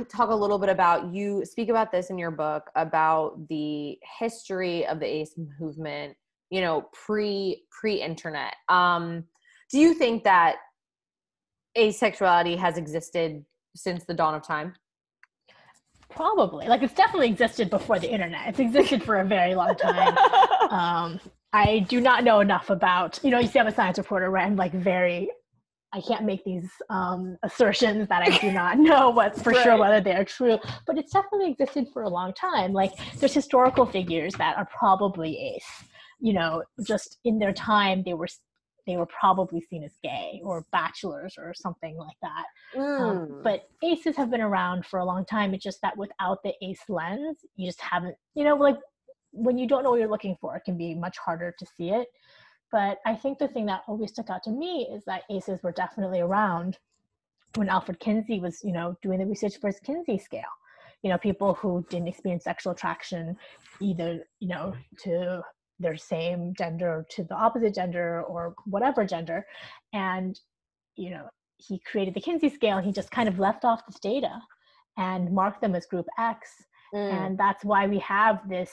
talk 0.10 0.30
a 0.30 0.36
little 0.36 0.58
bit 0.58 0.70
about 0.70 1.14
you 1.14 1.46
speak 1.46 1.70
about 1.70 1.92
this 1.92 2.10
in 2.10 2.18
your 2.18 2.32
book 2.32 2.70
about 2.76 3.48
the 3.48 3.98
history 4.20 4.86
of 4.88 5.00
the 5.00 5.06
ace 5.06 5.36
movement 5.60 6.16
you 6.50 6.60
know 6.60 6.86
pre 6.92 7.64
pre 7.70 8.02
internet 8.02 8.56
um 8.70 9.24
do 9.72 9.78
you 9.78 9.94
think 9.94 10.24
that 10.24 10.56
asexuality 11.78 12.58
has 12.58 12.78
existed 12.78 13.46
since 13.76 14.04
the 14.06 14.14
dawn 14.16 14.34
of 14.34 14.42
time 14.42 14.74
probably 16.16 16.68
like 16.68 16.82
it's 16.82 16.94
definitely 16.94 17.28
existed 17.28 17.70
before 17.70 18.00
the 18.00 18.10
internet 18.10 18.48
it's 18.48 18.60
existed 18.60 19.04
for 19.04 19.20
a 19.20 19.26
very 19.26 19.56
long 19.56 19.76
time 19.76 20.18
um 20.70 21.20
i 21.54 21.80
do 21.90 22.00
not 22.02 22.24
know 22.24 22.40
enough 22.40 22.70
about 22.70 23.20
you 23.24 23.30
know 23.30 23.40
you 23.40 23.48
see 23.48 23.60
i'm 23.60 23.68
a 23.68 23.72
science 23.72 23.98
reporter 23.98 24.30
right 24.30 24.46
i'm 24.46 24.56
like 24.56 24.74
very 24.74 25.30
I 25.96 26.02
can't 26.02 26.26
make 26.26 26.44
these 26.44 26.72
um, 26.90 27.38
assertions 27.44 28.10
that 28.10 28.24
I 28.24 28.36
do 28.40 28.52
not 28.52 28.80
know 28.80 29.12
what's 29.12 29.42
for 29.44 29.52
right. 29.52 29.64
sure 29.64 29.78
whether 29.78 30.02
they're 30.02 30.26
true, 30.26 30.58
but 30.88 30.98
it's 30.98 31.14
definitely 31.14 31.52
existed 31.52 31.88
for 31.94 32.02
a 32.02 32.10
long 32.10 32.34
time. 32.34 32.74
Like 32.74 32.94
there's 33.20 33.34
historical 33.34 33.86
figures 33.86 34.34
that 34.40 34.58
are 34.58 34.68
probably 34.76 35.38
ace. 35.56 35.88
You 36.20 36.34
know, 36.34 36.64
just 36.88 37.20
in 37.26 37.38
their 37.38 37.54
time, 37.54 38.02
they 38.04 38.16
were 38.16 38.28
they 38.86 38.98
were 38.98 39.06
probably 39.06 39.62
seen 39.62 39.84
as 39.84 39.94
gay 40.04 40.42
or 40.44 40.66
bachelors 40.72 41.36
or 41.38 41.54
something 41.54 41.98
like 41.98 42.18
that. 42.22 42.44
Mm. 42.76 43.00
Um, 43.00 43.42
but 43.44 43.70
aces 43.84 44.16
have 44.18 44.30
been 44.30 44.42
around 44.42 44.86
for 44.86 45.00
a 45.00 45.06
long 45.06 45.26
time. 45.26 45.54
It's 45.54 45.64
just 45.64 45.82
that 45.82 45.98
without 45.98 46.44
the 46.44 46.54
ace 46.62 46.84
lens, 46.90 47.40
you 47.56 47.68
just 47.68 47.82
haven't. 47.82 48.16
You 48.36 48.44
know, 48.44 48.56
like 48.56 48.78
when 49.32 49.58
you 49.58 49.68
don't 49.68 49.84
know 49.84 49.92
what 49.92 50.00
you're 50.00 50.10
looking 50.10 50.38
for, 50.40 50.56
it 50.56 50.64
can 50.66 50.78
be 50.78 50.94
much 50.96 51.18
harder 51.18 51.54
to 51.58 51.66
see 51.66 51.90
it. 51.90 52.08
But 52.72 52.98
I 53.06 53.16
think 53.16 53.38
the 53.38 53.48
thing 53.48 53.66
that 53.68 53.84
always 53.88 54.10
stuck 54.10 54.30
out 54.30 54.44
to 54.44 54.50
me 54.50 54.88
is 54.92 55.04
that 55.06 55.24
ACEs 55.30 55.62
were 55.62 55.72
definitely 55.72 56.22
around 56.22 56.80
when 57.56 57.70
Alfred 57.70 58.00
Kinsey 58.00 58.40
was, 58.40 58.62
you 58.64 58.72
know, 58.72 58.98
doing 59.02 59.20
the 59.20 59.26
research 59.26 59.58
for 59.60 59.68
his 59.68 59.80
Kinsey 59.80 60.18
scale. 60.18 60.42
You 61.04 61.12
know, 61.12 61.18
people 61.18 61.54
who 61.54 61.86
didn't 61.90 62.08
experience 62.08 62.46
sexual 62.46 62.74
attraction 62.74 63.38
either, 63.80 64.26
you 64.40 64.48
know, 64.48 64.74
to 65.04 65.44
their 65.80 65.98
same 65.98 66.54
gender 66.58 67.06
to 67.10 67.24
the 67.24 67.36
opposite 67.36 67.76
gender 67.76 68.24
or 68.24 68.56
whatever 68.66 69.06
gender. 69.06 69.46
And, 69.94 70.40
you 70.96 71.10
know, 71.10 71.28
he 71.58 71.80
created 71.80 72.14
the 72.14 72.22
Kinsey 72.22 72.50
scale 72.50 72.80
he 72.80 72.92
just 72.92 73.12
kind 73.12 73.30
of 73.30 73.40
left 73.40 73.66
off 73.66 73.86
this 73.86 74.00
data 74.00 74.42
and 74.98 75.32
marked 75.32 75.62
them 75.62 75.76
as 75.76 75.86
group 75.86 76.06
X. 76.18 76.50
Mm. 76.94 77.14
And 77.14 77.38
that's 77.38 77.64
why 77.64 77.88
we 77.88 78.00
have 78.00 78.48
this 78.48 78.72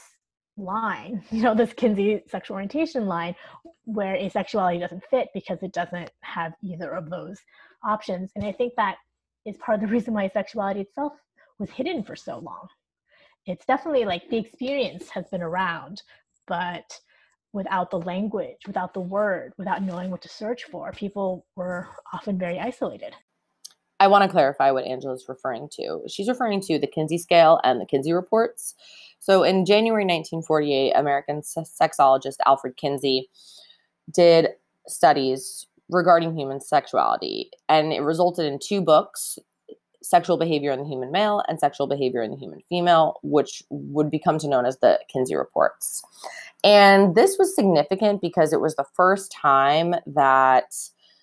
line, 0.57 1.23
you 1.31 1.43
know, 1.43 1.55
this 1.55 1.73
Kinsey 1.73 2.23
sexual 2.29 2.55
orientation 2.55 3.07
line, 3.07 3.35
where 3.85 4.17
asexuality 4.17 4.81
doesn't 4.81 5.05
fit 5.11 5.29
because 5.35 5.63
it 5.63 5.73
doesn't 5.73 6.11
have 6.23 6.53
either 6.63 6.91
of 6.93 7.11
those 7.11 7.39
options. 7.85 8.31
And 8.37 8.45
I 8.45 8.53
think 8.53 8.75
that 8.77 8.97
is 9.47 9.57
part 9.57 9.77
of 9.77 9.89
the 9.89 9.93
reason 9.93 10.15
why 10.15 10.29
sexuality 10.29 10.81
itself 10.81 11.13
was 11.59 11.71
hidden 11.71 12.03
for 12.03 12.17
so 12.17 12.39
long. 12.39 12.69
It's 13.47 13.65
definitely 13.65 14.05
like 14.05 14.29
the 14.29 14.37
experience 14.37 15.09
has 15.11 15.25
been 15.31 15.43
around, 15.43 16.03
but 16.47 16.99
without 17.53 17.91
the 17.91 17.99
language, 17.99 18.59
without 18.67 18.95
the 18.95 19.01
word, 19.01 19.53
without 19.59 19.83
knowing 19.83 20.11
what 20.11 20.23
to 20.23 20.29
search 20.29 20.65
for, 20.65 20.93
people 20.93 21.47
were 21.57 21.89
often 22.13 22.39
very 22.39 22.59
isolated. 22.59 23.15
I 23.99 24.07
want 24.07 24.25
to 24.25 24.31
clarify 24.31 24.71
what 24.71 24.85
Angela's 24.85 25.27
referring 25.29 25.69
to. 25.73 26.03
She's 26.09 26.29
referring 26.29 26.61
to 26.63 26.79
the 26.79 26.87
Kinsey 26.87 27.19
scale 27.19 27.61
and 27.65 27.81
the 27.81 27.87
Kinsey 27.87 28.13
reports. 28.13 28.75
So 29.19 29.43
in 29.43 29.67
January 29.67 30.05
1948, 30.05 30.93
American 30.93 31.43
sexologist 31.43 32.37
Alfred 32.47 32.77
Kinsey 32.79 33.29
did 34.11 34.49
studies 34.89 35.67
regarding 35.91 36.37
human 36.37 36.61
sexuality, 36.61 37.51
and 37.69 37.93
it 37.93 38.01
resulted 38.01 38.47
in 38.47 38.59
two 38.59 38.81
books 38.81 39.39
sexual 40.03 40.37
behavior 40.37 40.73
in 40.73 40.81
the 40.81 40.89
human 40.89 41.11
male 41.11 41.43
and 41.49 41.61
sexual 41.61 41.87
behavior 41.87 42.23
in 42.23 42.31
the 42.31 42.37
human 42.37 42.63
female, 42.69 43.19
which 43.23 43.63
would 43.71 44.11
become 44.11 44.39
to 44.39 44.49
known 44.49 44.67
as 44.67 44.79
the 44.79 44.99
Kinsey 45.09 45.35
reports. 45.35 46.03
And 46.63 47.15
this 47.15 47.37
was 47.39 47.55
significant 47.55 48.21
because 48.21 48.53
it 48.53 48.61
was 48.61 48.77
the 48.77 48.87
first 48.95 49.33
time 49.33 49.95
that 50.07 50.75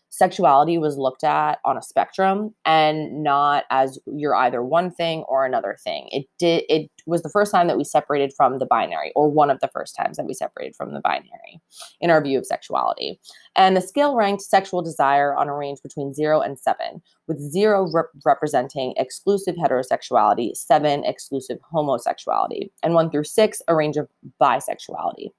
sexuality 0.10 0.78
was 0.78 0.98
looked 0.98 1.24
at 1.24 1.60
on 1.66 1.78
a 1.78 1.82
spectrum 1.82 2.54
and 2.66 3.24
not 3.24 3.66
as 3.70 4.00
you're 4.06 4.36
either 4.36 4.64
one 4.64 4.92
thing 4.92 5.24
or 5.28 5.46
another 5.46 5.78
thing. 5.84 6.08
It 6.12 6.26
did 6.40 6.64
it 6.70 6.90
was 7.06 7.24
the 7.24 7.30
first 7.30 7.52
time 7.52 7.68
that 7.68 7.78
we 7.78 7.84
separated 7.84 8.34
from 8.36 8.60
the 8.60 8.66
binary 8.66 9.12
or 9.16 9.30
one 9.30 9.50
of 9.50 9.60
the 9.60 9.70
first 9.70 9.96
times 9.96 10.18
that 10.18 10.26
we 10.26 10.34
separated 10.34 10.76
from 10.76 10.94
the 10.94 11.02
binary 11.02 11.62
in 12.02 12.10
our 12.10 12.22
view 12.22 12.38
of 12.38 12.46
sexuality. 12.46 13.20
And 13.56 13.76
the 13.76 13.82
scale 13.82 14.16
ranked 14.16 14.44
sexual 14.44 14.82
desire 14.82 15.36
on 15.36 15.48
a 15.48 15.56
range 15.56 15.80
between 15.82 16.14
0 16.14 16.42
and 16.42 16.60
7 16.60 17.02
with 17.28 17.40
0 17.40 17.90
rep- 17.94 18.06
representing 18.26 18.94
exclusive 18.98 19.56
heterosexuality, 19.56 20.56
7 20.56 21.04
exclusive 21.06 21.58
homosexuality, 21.72 22.72
and 22.84 22.94
1 22.94 23.12
through 23.12 23.24
6 23.24 23.62
a 23.68 23.76
range 23.76 23.98
of 23.98 24.08
bisexuality. 24.42 25.30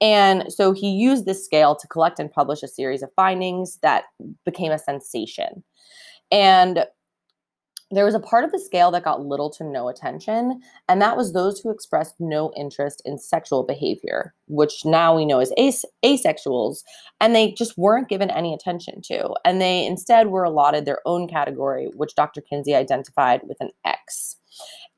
And 0.00 0.52
so 0.52 0.72
he 0.72 0.90
used 0.90 1.24
this 1.24 1.44
scale 1.44 1.76
to 1.76 1.88
collect 1.88 2.18
and 2.18 2.30
publish 2.30 2.62
a 2.62 2.68
series 2.68 3.02
of 3.02 3.10
findings 3.14 3.78
that 3.82 4.04
became 4.44 4.72
a 4.72 4.78
sensation. 4.78 5.62
And 6.30 6.84
there 7.90 8.04
was 8.04 8.14
a 8.14 8.20
part 8.20 8.44
of 8.44 8.50
the 8.50 8.58
scale 8.58 8.90
that 8.90 9.04
got 9.04 9.24
little 9.24 9.50
to 9.50 9.64
no 9.64 9.88
attention, 9.88 10.60
and 10.88 11.00
that 11.00 11.16
was 11.16 11.32
those 11.32 11.60
who 11.60 11.70
expressed 11.70 12.14
no 12.18 12.52
interest 12.56 13.02
in 13.04 13.18
sexual 13.18 13.62
behavior, 13.62 14.34
which 14.48 14.84
now 14.84 15.14
we 15.14 15.24
know 15.24 15.38
as 15.38 15.52
as- 15.58 15.84
asexuals, 16.04 16.82
and 17.20 17.34
they 17.34 17.52
just 17.52 17.78
weren't 17.78 18.08
given 18.08 18.30
any 18.30 18.52
attention 18.52 19.00
to. 19.02 19.30
And 19.44 19.60
they 19.60 19.86
instead 19.86 20.28
were 20.28 20.44
allotted 20.44 20.86
their 20.86 21.00
own 21.06 21.28
category, 21.28 21.90
which 21.94 22.14
Dr. 22.14 22.40
Kinsey 22.40 22.74
identified 22.74 23.42
with 23.44 23.58
an 23.60 23.70
X. 23.84 24.36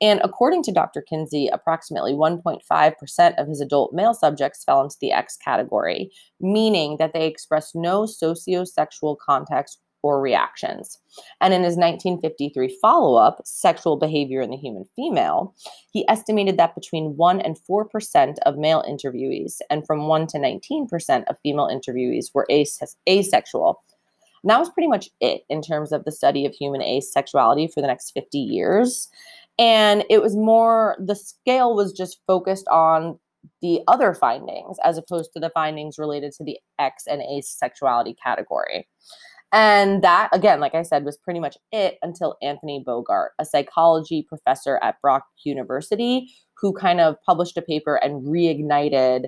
And 0.00 0.20
according 0.22 0.62
to 0.64 0.72
Dr. 0.72 1.00
Kinsey, 1.00 1.48
approximately 1.48 2.12
1.5% 2.12 3.34
of 3.38 3.48
his 3.48 3.60
adult 3.60 3.94
male 3.94 4.14
subjects 4.14 4.64
fell 4.64 4.82
into 4.82 4.96
the 5.00 5.12
X 5.12 5.36
category, 5.36 6.10
meaning 6.40 6.96
that 6.98 7.14
they 7.14 7.26
expressed 7.26 7.74
no 7.74 8.02
sociosexual 8.02 9.16
context 9.18 9.80
or 10.02 10.20
reactions. 10.20 10.98
And 11.40 11.52
in 11.52 11.64
his 11.64 11.76
1953 11.76 12.78
follow 12.80 13.16
up, 13.16 13.40
Sexual 13.44 13.96
Behavior 13.96 14.40
in 14.40 14.50
the 14.50 14.56
Human 14.56 14.84
Female, 14.94 15.54
he 15.90 16.08
estimated 16.08 16.58
that 16.58 16.74
between 16.74 17.16
1 17.16 17.40
and 17.40 17.58
4% 17.68 18.34
of 18.44 18.56
male 18.56 18.84
interviewees 18.88 19.60
and 19.68 19.84
from 19.84 20.06
1 20.06 20.28
to 20.28 20.38
19% 20.38 21.24
of 21.24 21.38
female 21.42 21.68
interviewees 21.68 22.26
were 22.34 22.46
as- 22.50 22.96
asexual. 23.08 23.82
And 24.42 24.50
that 24.50 24.60
was 24.60 24.70
pretty 24.70 24.86
much 24.86 25.10
it 25.20 25.44
in 25.48 25.60
terms 25.60 25.90
of 25.90 26.04
the 26.04 26.12
study 26.12 26.46
of 26.46 26.54
human 26.54 26.80
asexuality 26.80 27.72
for 27.72 27.80
the 27.80 27.88
next 27.88 28.12
50 28.12 28.38
years. 28.38 29.08
And 29.58 30.04
it 30.10 30.22
was 30.22 30.36
more, 30.36 30.96
the 30.98 31.16
scale 31.16 31.74
was 31.74 31.92
just 31.92 32.20
focused 32.26 32.68
on 32.68 33.18
the 33.62 33.80
other 33.88 34.12
findings 34.12 34.76
as 34.84 34.98
opposed 34.98 35.32
to 35.32 35.40
the 35.40 35.50
findings 35.50 35.98
related 35.98 36.32
to 36.32 36.44
the 36.44 36.58
X 36.78 37.04
and 37.06 37.22
asexuality 37.22 38.14
category. 38.22 38.86
And 39.52 40.02
that, 40.02 40.28
again, 40.32 40.60
like 40.60 40.74
I 40.74 40.82
said, 40.82 41.04
was 41.04 41.16
pretty 41.16 41.40
much 41.40 41.56
it 41.72 41.98
until 42.02 42.36
Anthony 42.42 42.84
Bogaert, 42.86 43.28
a 43.38 43.44
psychology 43.44 44.22
professor 44.28 44.78
at 44.82 45.00
Brock 45.00 45.24
University, 45.44 46.28
who 46.60 46.72
kind 46.72 47.00
of 47.00 47.16
published 47.24 47.56
a 47.56 47.62
paper 47.62 47.96
and 47.96 48.24
reignited 48.24 49.26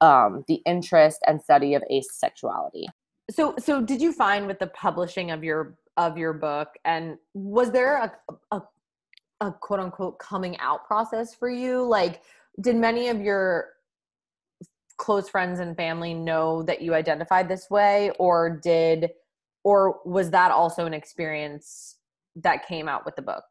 um, 0.00 0.44
the 0.48 0.62
interest 0.66 1.20
and 1.26 1.40
study 1.40 1.74
of 1.74 1.82
asexuality. 1.92 2.86
So, 3.30 3.54
so 3.58 3.80
did 3.80 4.00
you 4.00 4.12
find 4.12 4.46
with 4.46 4.58
the 4.58 4.66
publishing 4.66 5.30
of 5.30 5.44
your 5.44 5.76
of 5.98 6.16
your 6.16 6.32
book, 6.32 6.70
and 6.86 7.18
was 7.34 7.70
there 7.70 7.98
a, 7.98 8.12
a 8.50 8.62
a 9.46 9.52
quote 9.52 9.80
unquote 9.80 10.18
coming 10.18 10.58
out 10.58 10.86
process 10.86 11.34
for 11.34 11.50
you? 11.50 11.82
Like, 11.82 12.22
did 12.60 12.76
many 12.76 13.08
of 13.08 13.20
your 13.20 13.70
close 14.98 15.28
friends 15.28 15.58
and 15.60 15.76
family 15.76 16.14
know 16.14 16.62
that 16.62 16.82
you 16.82 16.94
identified 16.94 17.48
this 17.48 17.68
way, 17.70 18.12
or 18.18 18.60
did, 18.62 19.10
or 19.64 20.00
was 20.04 20.30
that 20.30 20.52
also 20.52 20.86
an 20.86 20.94
experience 20.94 21.96
that 22.36 22.66
came 22.66 22.88
out 22.88 23.04
with 23.04 23.16
the 23.16 23.22
book? 23.22 23.44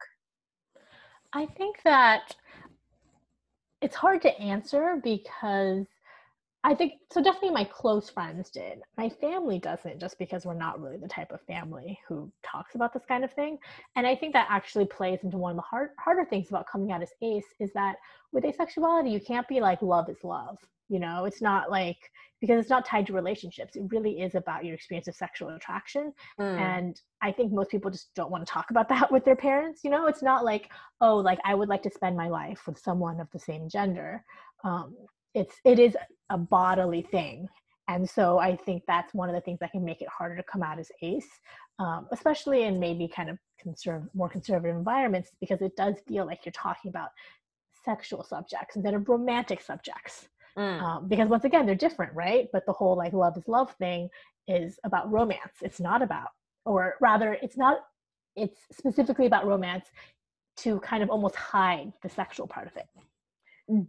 I 1.33 1.45
think 1.45 1.77
that 1.83 2.35
it's 3.81 3.95
hard 3.95 4.21
to 4.21 4.39
answer 4.39 4.99
because 5.03 5.85
I 6.63 6.75
think 6.75 6.93
so. 7.11 7.23
Definitely, 7.23 7.51
my 7.51 7.63
close 7.63 8.09
friends 8.09 8.51
did. 8.51 8.79
My 8.97 9.09
family 9.09 9.57
doesn't, 9.57 9.99
just 9.99 10.19
because 10.19 10.45
we're 10.45 10.53
not 10.53 10.79
really 10.79 10.97
the 10.97 11.07
type 11.07 11.31
of 11.31 11.41
family 11.41 11.99
who 12.07 12.31
talks 12.43 12.75
about 12.75 12.93
this 12.93 13.05
kind 13.07 13.23
of 13.23 13.33
thing. 13.33 13.57
And 13.95 14.05
I 14.05 14.15
think 14.15 14.33
that 14.33 14.47
actually 14.49 14.85
plays 14.85 15.19
into 15.23 15.37
one 15.37 15.51
of 15.51 15.55
the 15.55 15.63
hard, 15.63 15.89
harder 15.99 16.25
things 16.25 16.49
about 16.49 16.67
coming 16.71 16.91
out 16.91 17.01
as 17.01 17.11
ace 17.23 17.45
is 17.59 17.71
that 17.73 17.95
with 18.31 18.43
asexuality, 18.43 19.11
you 19.11 19.19
can't 19.19 19.47
be 19.47 19.59
like 19.59 19.81
love 19.81 20.07
is 20.09 20.23
love. 20.23 20.57
You 20.87 20.99
know, 20.99 21.25
it's 21.25 21.41
not 21.41 21.71
like 21.71 21.97
because 22.41 22.59
it's 22.59 22.69
not 22.69 22.85
tied 22.85 23.07
to 23.07 23.13
relationships. 23.13 23.75
It 23.75 23.83
really 23.89 24.21
is 24.21 24.35
about 24.35 24.65
your 24.65 24.75
experience 24.75 25.07
of 25.07 25.15
sexual 25.15 25.49
attraction. 25.49 26.13
Mm. 26.39 26.59
And 26.59 27.01
I 27.21 27.31
think 27.31 27.53
most 27.53 27.71
people 27.71 27.89
just 27.89 28.13
don't 28.13 28.29
want 28.29 28.45
to 28.45 28.51
talk 28.51 28.69
about 28.69 28.89
that 28.89 29.11
with 29.11 29.25
their 29.25 29.35
parents. 29.35 29.83
You 29.83 29.89
know, 29.89 30.05
it's 30.05 30.21
not 30.21 30.45
like 30.45 30.69
oh, 30.99 31.17
like 31.17 31.39
I 31.43 31.55
would 31.55 31.69
like 31.69 31.81
to 31.83 31.91
spend 31.91 32.15
my 32.15 32.29
life 32.29 32.67
with 32.67 32.77
someone 32.77 33.19
of 33.19 33.31
the 33.31 33.39
same 33.39 33.67
gender. 33.67 34.23
Um, 34.63 34.95
it's 35.33 35.55
it 35.65 35.79
is 35.79 35.95
a 36.29 36.37
bodily 36.37 37.01
thing. 37.01 37.47
And 37.87 38.09
so 38.09 38.39
i 38.39 38.55
think 38.55 38.83
that's 38.87 39.13
one 39.13 39.27
of 39.27 39.35
the 39.35 39.41
things 39.41 39.59
that 39.59 39.71
can 39.71 39.83
make 39.83 40.01
it 40.01 40.07
harder 40.07 40.37
to 40.37 40.43
come 40.43 40.63
out 40.63 40.79
as 40.79 40.89
ace 41.01 41.27
um, 41.79 42.07
especially 42.11 42.63
in 42.63 42.79
maybe 42.79 43.07
kind 43.07 43.29
of 43.29 43.37
conserve 43.59 44.03
more 44.13 44.29
conservative 44.29 44.75
environments 44.75 45.31
because 45.39 45.61
it 45.61 45.75
does 45.75 45.95
feel 46.07 46.25
like 46.25 46.45
you're 46.45 46.51
talking 46.53 46.89
about 46.89 47.09
sexual 47.83 48.23
subjects 48.23 48.75
instead 48.75 48.93
of 48.93 49.09
romantic 49.09 49.61
subjects. 49.61 50.27
Mm. 50.57 50.81
um, 50.81 51.07
because 51.07 51.29
once 51.29 51.45
again 51.45 51.65
they're 51.65 51.75
different 51.75 52.13
right? 52.13 52.49
But 52.51 52.65
the 52.65 52.73
whole 52.73 52.97
like 52.97 53.13
love 53.13 53.37
is 53.37 53.47
love 53.47 53.73
thing 53.75 54.09
is 54.49 54.77
about 54.83 55.09
romance. 55.09 55.55
It's 55.61 55.79
not 55.79 56.01
about 56.01 56.27
or 56.65 56.95
rather 56.99 57.37
it's 57.41 57.57
not 57.57 57.79
it's 58.35 58.59
specifically 58.71 59.25
about 59.25 59.47
romance 59.47 59.85
to 60.57 60.79
kind 60.81 61.01
of 61.03 61.09
almost 61.09 61.35
hide 61.35 61.93
the 62.03 62.09
sexual 62.09 62.47
part 62.47 62.67
of 62.67 62.75
it 62.75 62.85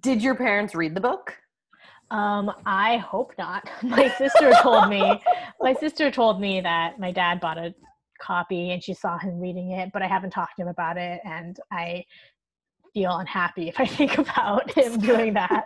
did 0.00 0.22
your 0.22 0.34
parents 0.34 0.74
read 0.74 0.94
the 0.94 1.00
book? 1.00 1.36
Um, 2.10 2.52
I 2.66 2.98
hope 2.98 3.32
not. 3.38 3.68
My 3.82 4.08
sister 4.16 4.52
told 4.62 4.88
me. 4.88 5.20
My 5.60 5.72
sister 5.74 6.10
told 6.10 6.40
me 6.40 6.60
that 6.60 6.98
my 6.98 7.12
dad 7.12 7.40
bought 7.40 7.56
a 7.56 7.74
copy 8.20 8.72
and 8.72 8.82
she 8.82 8.94
saw 8.94 9.18
him 9.18 9.40
reading 9.40 9.72
it, 9.72 9.90
but 9.92 10.02
I 10.02 10.08
haven't 10.08 10.30
talked 10.30 10.56
to 10.56 10.62
him 10.62 10.68
about 10.68 10.96
it, 10.96 11.20
and 11.24 11.56
I 11.70 12.04
feel 12.92 13.16
unhappy 13.16 13.68
if 13.68 13.80
I 13.80 13.86
think 13.98 14.18
about 14.18 14.70
him 14.72 14.98
doing 14.98 15.34
that. 15.34 15.64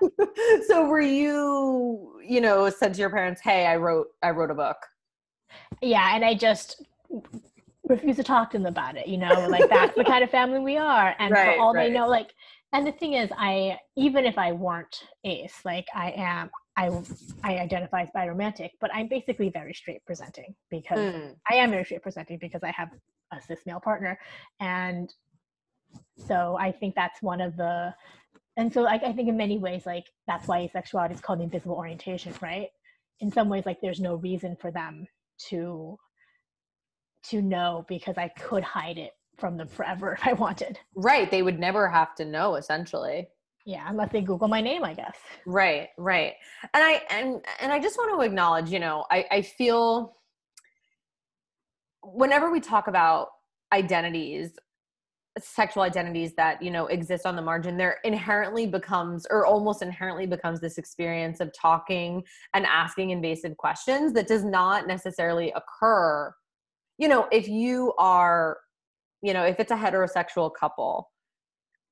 so, 0.66 0.87
were 0.87 1.00
you, 1.00 2.20
you 2.22 2.40
know, 2.40 2.70
said 2.70 2.94
to 2.94 3.00
your 3.00 3.11
parents, 3.11 3.40
"Hey, 3.42 3.66
I 3.66 3.76
wrote, 3.76 4.09
I 4.22 4.31
wrote 4.31 4.50
a 4.50 4.55
book." 4.55 4.76
Yeah, 5.83 6.14
and 6.14 6.24
I 6.24 6.35
just 6.35 6.85
refuse 7.88 8.16
to 8.16 8.24
talk 8.24 8.50
to 8.50 8.59
them 8.59 8.66
about 8.66 8.96
it. 8.96 9.07
You 9.07 9.18
know, 9.18 9.48
like 9.48 9.68
that's 9.68 9.96
the 9.96 10.05
kind 10.05 10.22
of 10.22 10.31
family 10.31 10.61
we 10.61 10.76
are, 10.76 11.14
and 11.18 11.33
right, 11.33 11.57
for 11.57 11.62
all 11.62 11.74
right. 11.74 11.88
they 11.88 11.98
know, 11.98 12.07
like 12.07 12.33
and 12.72 12.87
the 12.87 12.92
thing 12.92 13.14
is 13.14 13.31
i 13.38 13.79
even 13.96 14.24
if 14.24 14.37
i 14.38 14.52
weren't 14.52 15.05
ace 15.24 15.61
like 15.64 15.87
i 15.94 16.11
am 16.12 16.50
i 16.76 16.88
i 17.44 17.59
identify 17.59 18.02
as 18.02 18.11
biromantic 18.14 18.70
but 18.81 18.90
i'm 18.94 19.09
basically 19.09 19.48
very 19.48 19.74
straight 19.74 20.05
presenting 20.05 20.55
because 20.70 20.98
mm. 20.98 21.35
i 21.50 21.55
am 21.55 21.70
very 21.70 21.85
straight 21.85 22.02
presenting 22.02 22.38
because 22.38 22.62
i 22.62 22.70
have 22.70 22.90
a 23.33 23.40
cis 23.40 23.61
male 23.66 23.81
partner 23.81 24.18
and 24.61 25.14
so 26.26 26.57
i 26.61 26.70
think 26.70 26.94
that's 26.94 27.23
one 27.23 27.40
of 27.40 27.56
the 27.56 27.94
and 28.56 28.73
so 28.73 28.83
like 28.83 29.02
i 29.02 29.12
think 29.12 29.29
in 29.29 29.37
many 29.37 29.58
ways 29.58 29.87
like 29.87 30.06
that's 30.27 30.48
why 30.48 30.69
asexuality 30.69 31.12
is 31.12 31.21
called 31.21 31.40
invisible 31.40 31.77
orientation 31.77 32.33
right 32.40 32.69
in 33.21 33.31
some 33.31 33.48
ways 33.48 33.64
like 33.67 33.79
there's 33.81 34.00
no 34.00 34.17
reason 34.17 34.56
for 34.60 34.71
them 34.71 35.06
to 35.38 35.96
to 37.23 37.42
know 37.42 37.85
because 37.88 38.17
i 38.19 38.29
could 38.29 38.62
hide 38.62 38.98
it 38.98 39.12
from 39.38 39.56
them 39.56 39.68
forever 39.68 40.12
if 40.14 40.26
I 40.26 40.32
wanted. 40.34 40.78
Right. 40.94 41.30
They 41.30 41.42
would 41.42 41.58
never 41.58 41.88
have 41.88 42.14
to 42.16 42.24
know, 42.24 42.54
essentially. 42.56 43.28
yeah 43.66 43.84
unless 43.88 44.12
they 44.12 44.20
google 44.22 44.46
my 44.48 44.60
name 44.60 44.84
i 44.84 44.94
guess 44.94 45.16
right 45.44 45.88
right 45.98 46.34
and 46.72 46.84
i 46.84 47.02
and 47.10 47.44
and 47.60 47.72
i 47.72 47.78
just 47.80 47.96
want 47.98 48.08
to 48.14 48.24
acknowledge 48.24 48.70
you 48.70 48.78
know 48.78 49.04
i 49.10 49.24
i 49.32 49.42
feel 49.42 50.14
whenever 52.02 52.50
we 52.52 52.60
talk 52.60 52.87
about 52.87 53.28
identities 53.72 54.52
sexual 55.38 55.82
identities 55.82 56.32
that 56.37 56.62
you 56.62 56.70
know 56.70 56.87
exist 56.87 57.26
on 57.26 57.34
the 57.37 57.42
margin 57.42 57.76
there 57.76 57.98
inherently 58.04 58.66
becomes 58.66 59.26
or 59.30 59.44
almost 59.44 59.82
inherently 59.82 60.26
becomes 60.26 60.60
this 60.60 60.78
experience 60.78 61.40
of 61.40 61.52
talking 61.52 62.22
and 62.54 62.64
asking 62.66 63.10
invasive 63.10 63.56
questions 63.56 64.12
that 64.12 64.28
does 64.28 64.44
not 64.44 64.87
necessarily 64.87 65.52
occur 65.56 66.32
you 66.98 67.08
know 67.08 67.26
if 67.32 67.48
you 67.48 67.92
are 67.98 68.58
you 69.27 69.33
know 69.35 69.44
if 69.44 69.58
it's 69.60 69.72
a 69.72 69.77
heterosexual 69.77 70.50
couple 70.58 71.10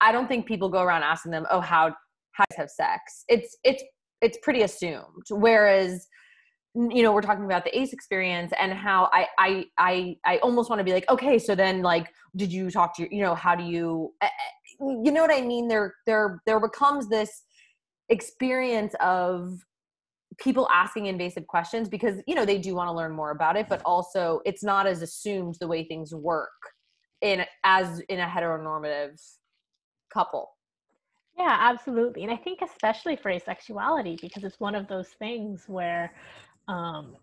i 0.01 0.13
don't 0.13 0.29
think 0.29 0.47
people 0.47 0.69
go 0.69 0.83
around 0.83 1.03
asking 1.03 1.33
them 1.33 1.47
oh 1.51 1.61
how 1.61 1.95
how 2.35 2.45
have 2.57 2.71
sex? 2.71 3.25
It's 3.29 3.57
it's 3.65 3.83
it's 4.21 4.39
pretty 4.43 4.63
assumed. 4.63 5.25
Whereas 5.31 6.07
you 6.75 7.03
know 7.03 7.13
we're 7.13 7.23
talking 7.23 7.45
about 7.45 7.65
the 7.65 7.79
ace 7.79 7.93
experience 7.93 8.53
and 8.61 8.73
how 8.73 9.09
i 9.13 9.29
i 9.39 9.65
i, 9.79 10.17
I 10.25 10.39
almost 10.39 10.69
want 10.69 10.81
to 10.81 10.85
be 10.85 10.93
like 10.93 11.09
okay 11.09 11.39
so 11.39 11.55
then 11.55 11.83
like 11.83 12.09
did 12.35 12.53
you 12.53 12.69
talk 12.69 12.97
to 12.97 13.03
your 13.03 13.13
you 13.13 13.23
know 13.23 13.37
how 13.37 13.55
do 13.55 13.63
you 13.63 14.13
eh, 14.21 14.27
eh, 14.27 14.85
you 15.05 15.13
know 15.13 15.21
what 15.21 15.33
i 15.33 15.41
mean? 15.41 15.69
There 15.69 15.95
there 16.05 16.43
there 16.47 16.59
becomes 16.59 17.09
this 17.09 17.45
experience 18.09 18.93
of 19.01 19.61
people 20.37 20.69
asking 20.73 21.07
invasive 21.07 21.47
questions 21.47 21.89
because 21.89 22.17
you 22.27 22.35
know 22.35 22.45
they 22.45 22.59
do 22.59 22.75
want 22.75 22.89
to 22.89 22.93
learn 22.93 23.13
more 23.13 23.31
about 23.31 23.57
it 23.57 23.69
but 23.69 23.81
also 23.85 24.41
it's 24.45 24.65
not 24.65 24.85
as 24.85 25.01
assumed 25.01 25.57
the 25.61 25.69
way 25.69 25.85
things 25.85 26.13
work 26.13 26.51
in 27.25 27.45
as 27.65 28.01
in 28.09 28.21
a 28.21 28.27
heteronormative 28.27 29.21
couple. 30.13 30.51
Yeah 31.37 31.57
absolutely. 31.59 32.23
And 32.23 32.31
i 32.31 32.37
think 32.37 32.61
especially 32.63 33.17
for 33.17 33.33
asexuality 33.33 34.21
because 34.21 34.45
it's 34.45 34.61
one 34.61 34.75
of 34.75 34.87
those 34.87 35.09
things 35.09 35.65
where 35.67 36.13
um, 36.69 37.17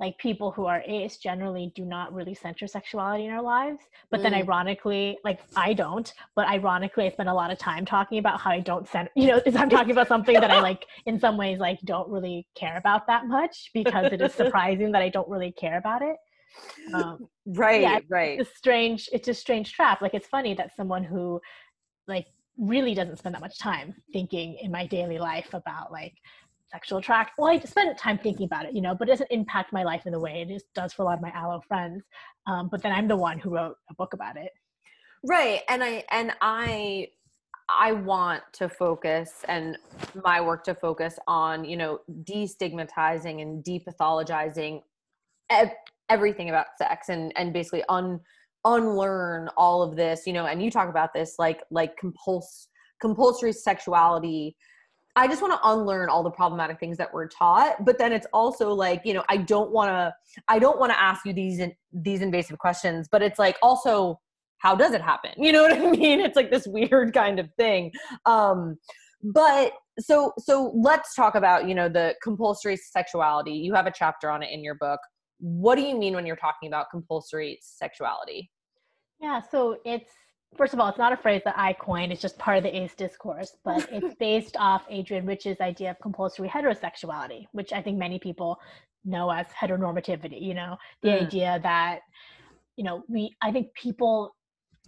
like 0.00 0.18
people 0.18 0.50
who 0.50 0.66
are 0.66 0.82
ace 0.86 1.18
generally 1.18 1.72
do 1.76 1.84
not 1.84 2.12
really 2.12 2.34
center 2.34 2.66
sexuality 2.66 3.26
in 3.26 3.32
our 3.32 3.42
lives. 3.42 3.78
But 4.10 4.20
mm. 4.20 4.22
then 4.24 4.34
ironically 4.34 5.18
like 5.24 5.40
i 5.56 5.72
don't 5.72 6.12
but 6.34 6.46
ironically 6.48 7.06
i 7.06 7.10
spend 7.10 7.28
a 7.28 7.34
lot 7.34 7.50
of 7.52 7.58
time 7.58 7.84
talking 7.84 8.18
about 8.18 8.40
how 8.40 8.50
i 8.50 8.60
don't 8.60 8.88
center 8.88 9.10
you 9.14 9.28
know 9.28 9.40
i'm 9.56 9.70
talking 9.70 9.92
about 9.92 10.08
something 10.08 10.34
that 10.34 10.50
i 10.50 10.60
like 10.70 10.86
in 11.06 11.18
some 11.18 11.36
ways 11.36 11.58
like 11.58 11.78
don't 11.84 12.08
really 12.10 12.46
care 12.54 12.76
about 12.76 13.06
that 13.06 13.26
much 13.26 13.70
because 13.72 14.12
it 14.12 14.20
is 14.20 14.32
surprising 14.34 14.92
that 14.92 15.02
i 15.02 15.08
don't 15.08 15.28
really 15.28 15.52
care 15.52 15.78
about 15.78 16.02
it 16.02 16.16
um, 16.94 17.28
right 17.46 17.82
yeah, 17.82 17.98
right 18.08 18.40
it's 18.40 18.50
a 18.50 18.54
strange 18.54 19.08
it's 19.12 19.28
a 19.28 19.34
strange 19.34 19.72
trap 19.72 20.00
like 20.00 20.14
it's 20.14 20.26
funny 20.26 20.54
that 20.54 20.74
someone 20.76 21.04
who 21.04 21.40
like 22.06 22.26
really 22.58 22.94
doesn't 22.94 23.18
spend 23.18 23.34
that 23.34 23.40
much 23.40 23.58
time 23.58 23.94
thinking 24.12 24.56
in 24.62 24.70
my 24.70 24.86
daily 24.86 25.18
life 25.18 25.54
about 25.54 25.90
like 25.90 26.14
sexual 26.74 26.98
attract. 26.98 27.32
Well, 27.38 27.48
I 27.48 27.58
spend 27.60 27.96
time 27.96 28.18
thinking 28.18 28.46
about 28.46 28.66
it, 28.66 28.74
you 28.74 28.82
know, 28.82 28.94
but 28.94 29.08
it 29.08 29.12
doesn't 29.12 29.30
impact 29.30 29.72
my 29.72 29.84
life 29.84 30.06
in 30.06 30.12
the 30.12 30.18
way 30.18 30.46
it 30.48 30.62
does 30.74 30.92
for 30.92 31.02
a 31.02 31.04
lot 31.04 31.14
of 31.14 31.22
my 31.22 31.30
allo 31.32 31.60
friends. 31.66 32.02
Um, 32.46 32.68
but 32.70 32.82
then 32.82 32.92
I'm 32.92 33.08
the 33.08 33.16
one 33.16 33.38
who 33.38 33.50
wrote 33.50 33.76
a 33.90 33.94
book 33.94 34.12
about 34.12 34.36
it. 34.36 34.50
Right, 35.26 35.62
and 35.68 35.82
I 35.82 36.04
and 36.10 36.32
I 36.42 37.08
I 37.68 37.92
want 37.92 38.42
to 38.54 38.68
focus 38.68 39.42
and 39.48 39.78
my 40.22 40.40
work 40.40 40.64
to 40.64 40.74
focus 40.74 41.18
on 41.26 41.64
you 41.64 41.78
know 41.78 42.00
destigmatizing 42.24 43.40
and 43.40 43.64
depathologizing 43.64 44.82
everything 46.08 46.48
about 46.48 46.66
sex 46.78 47.08
and 47.08 47.32
and 47.36 47.52
basically 47.52 47.82
un 47.88 48.20
unlearn 48.64 49.48
all 49.56 49.82
of 49.82 49.94
this 49.96 50.26
you 50.26 50.32
know 50.32 50.46
and 50.46 50.62
you 50.62 50.70
talk 50.70 50.88
about 50.88 51.12
this 51.12 51.34
like 51.38 51.62
like 51.70 51.96
compuls 51.96 52.68
compulsory 53.00 53.52
sexuality 53.52 54.56
I 55.16 55.28
just 55.28 55.40
want 55.40 55.54
to 55.54 55.60
unlearn 55.68 56.08
all 56.08 56.22
the 56.22 56.30
problematic 56.30 56.80
things 56.80 56.96
that 56.98 57.12
we're 57.12 57.28
taught. 57.28 57.84
But 57.84 57.98
then 57.98 58.12
it's 58.12 58.26
also 58.32 58.74
like, 58.74 59.02
you 59.04 59.14
know, 59.14 59.22
I 59.28 59.36
don't 59.36 59.70
want 59.70 59.90
to, 59.90 60.14
I 60.48 60.58
don't 60.58 60.80
want 60.80 60.90
to 60.90 61.00
ask 61.00 61.24
you 61.24 61.32
these, 61.32 61.60
these 61.92 62.20
invasive 62.20 62.58
questions, 62.58 63.08
but 63.10 63.22
it's 63.22 63.38
like 63.38 63.56
also, 63.62 64.20
how 64.58 64.74
does 64.74 64.92
it 64.92 65.00
happen? 65.00 65.30
You 65.36 65.52
know 65.52 65.62
what 65.62 65.72
I 65.72 65.90
mean? 65.90 66.20
It's 66.20 66.36
like 66.36 66.50
this 66.50 66.66
weird 66.66 67.14
kind 67.14 67.38
of 67.38 67.48
thing. 67.56 67.92
Um, 68.26 68.76
but 69.22 69.72
so, 70.00 70.32
so 70.38 70.72
let's 70.74 71.14
talk 71.14 71.36
about, 71.36 71.68
you 71.68 71.74
know, 71.74 71.88
the 71.88 72.16
compulsory 72.22 72.76
sexuality. 72.76 73.52
You 73.52 73.72
have 73.74 73.86
a 73.86 73.92
chapter 73.94 74.30
on 74.30 74.42
it 74.42 74.50
in 74.50 74.64
your 74.64 74.74
book. 74.74 75.00
What 75.44 75.74
do 75.74 75.82
you 75.82 75.94
mean 75.94 76.14
when 76.14 76.24
you're 76.24 76.36
talking 76.36 76.68
about 76.68 76.86
compulsory 76.90 77.58
sexuality? 77.60 78.50
Yeah, 79.20 79.42
so 79.42 79.76
it's 79.84 80.10
first 80.56 80.72
of 80.72 80.80
all, 80.80 80.88
it's 80.88 80.96
not 80.96 81.12
a 81.12 81.18
phrase 81.18 81.42
that 81.44 81.54
I 81.58 81.74
coined, 81.74 82.12
it's 82.12 82.22
just 82.22 82.38
part 82.38 82.56
of 82.56 82.62
the 82.62 82.74
ACE 82.74 82.94
discourse, 82.94 83.54
but 83.62 83.86
it's 83.92 84.14
based 84.14 84.56
off 84.58 84.86
Adrienne 84.90 85.26
Rich's 85.26 85.60
idea 85.60 85.90
of 85.90 85.98
compulsory 86.00 86.48
heterosexuality, 86.48 87.44
which 87.52 87.74
I 87.74 87.82
think 87.82 87.98
many 87.98 88.18
people 88.18 88.58
know 89.04 89.30
as 89.30 89.46
heteronormativity, 89.48 90.40
you 90.40 90.54
know, 90.54 90.78
the 91.02 91.10
mm. 91.10 91.26
idea 91.26 91.60
that, 91.62 92.00
you 92.76 92.84
know, 92.84 93.04
we, 93.06 93.36
I 93.42 93.52
think 93.52 93.74
people 93.74 94.34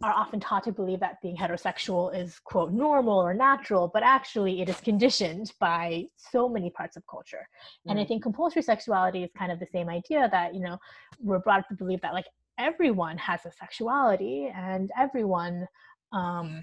are 0.02 0.12
often 0.12 0.38
taught 0.38 0.64
to 0.64 0.72
believe 0.72 1.00
that 1.00 1.20
being 1.22 1.36
heterosexual 1.36 2.14
is 2.14 2.38
quote 2.44 2.70
normal 2.72 3.18
or 3.18 3.32
natural 3.32 3.88
but 3.92 4.02
actually 4.02 4.60
it 4.60 4.68
is 4.68 4.80
conditioned 4.80 5.52
by 5.58 6.04
so 6.16 6.48
many 6.48 6.70
parts 6.70 6.96
of 6.96 7.02
culture 7.10 7.48
mm. 7.86 7.90
and 7.90 7.98
i 7.98 8.04
mm. 8.04 8.08
think 8.08 8.22
compulsory 8.22 8.62
sexuality 8.62 9.22
is 9.24 9.30
kind 9.36 9.50
of 9.50 9.58
the 9.58 9.66
same 9.72 9.88
idea 9.88 10.28
that 10.30 10.54
you 10.54 10.60
know 10.60 10.76
we're 11.20 11.38
brought 11.38 11.60
up 11.60 11.68
to 11.68 11.74
believe 11.74 12.00
that 12.00 12.12
like 12.12 12.26
everyone 12.58 13.16
has 13.18 13.44
a 13.46 13.52
sexuality 13.52 14.52
and 14.54 14.90
everyone 14.98 15.66
um 16.12 16.62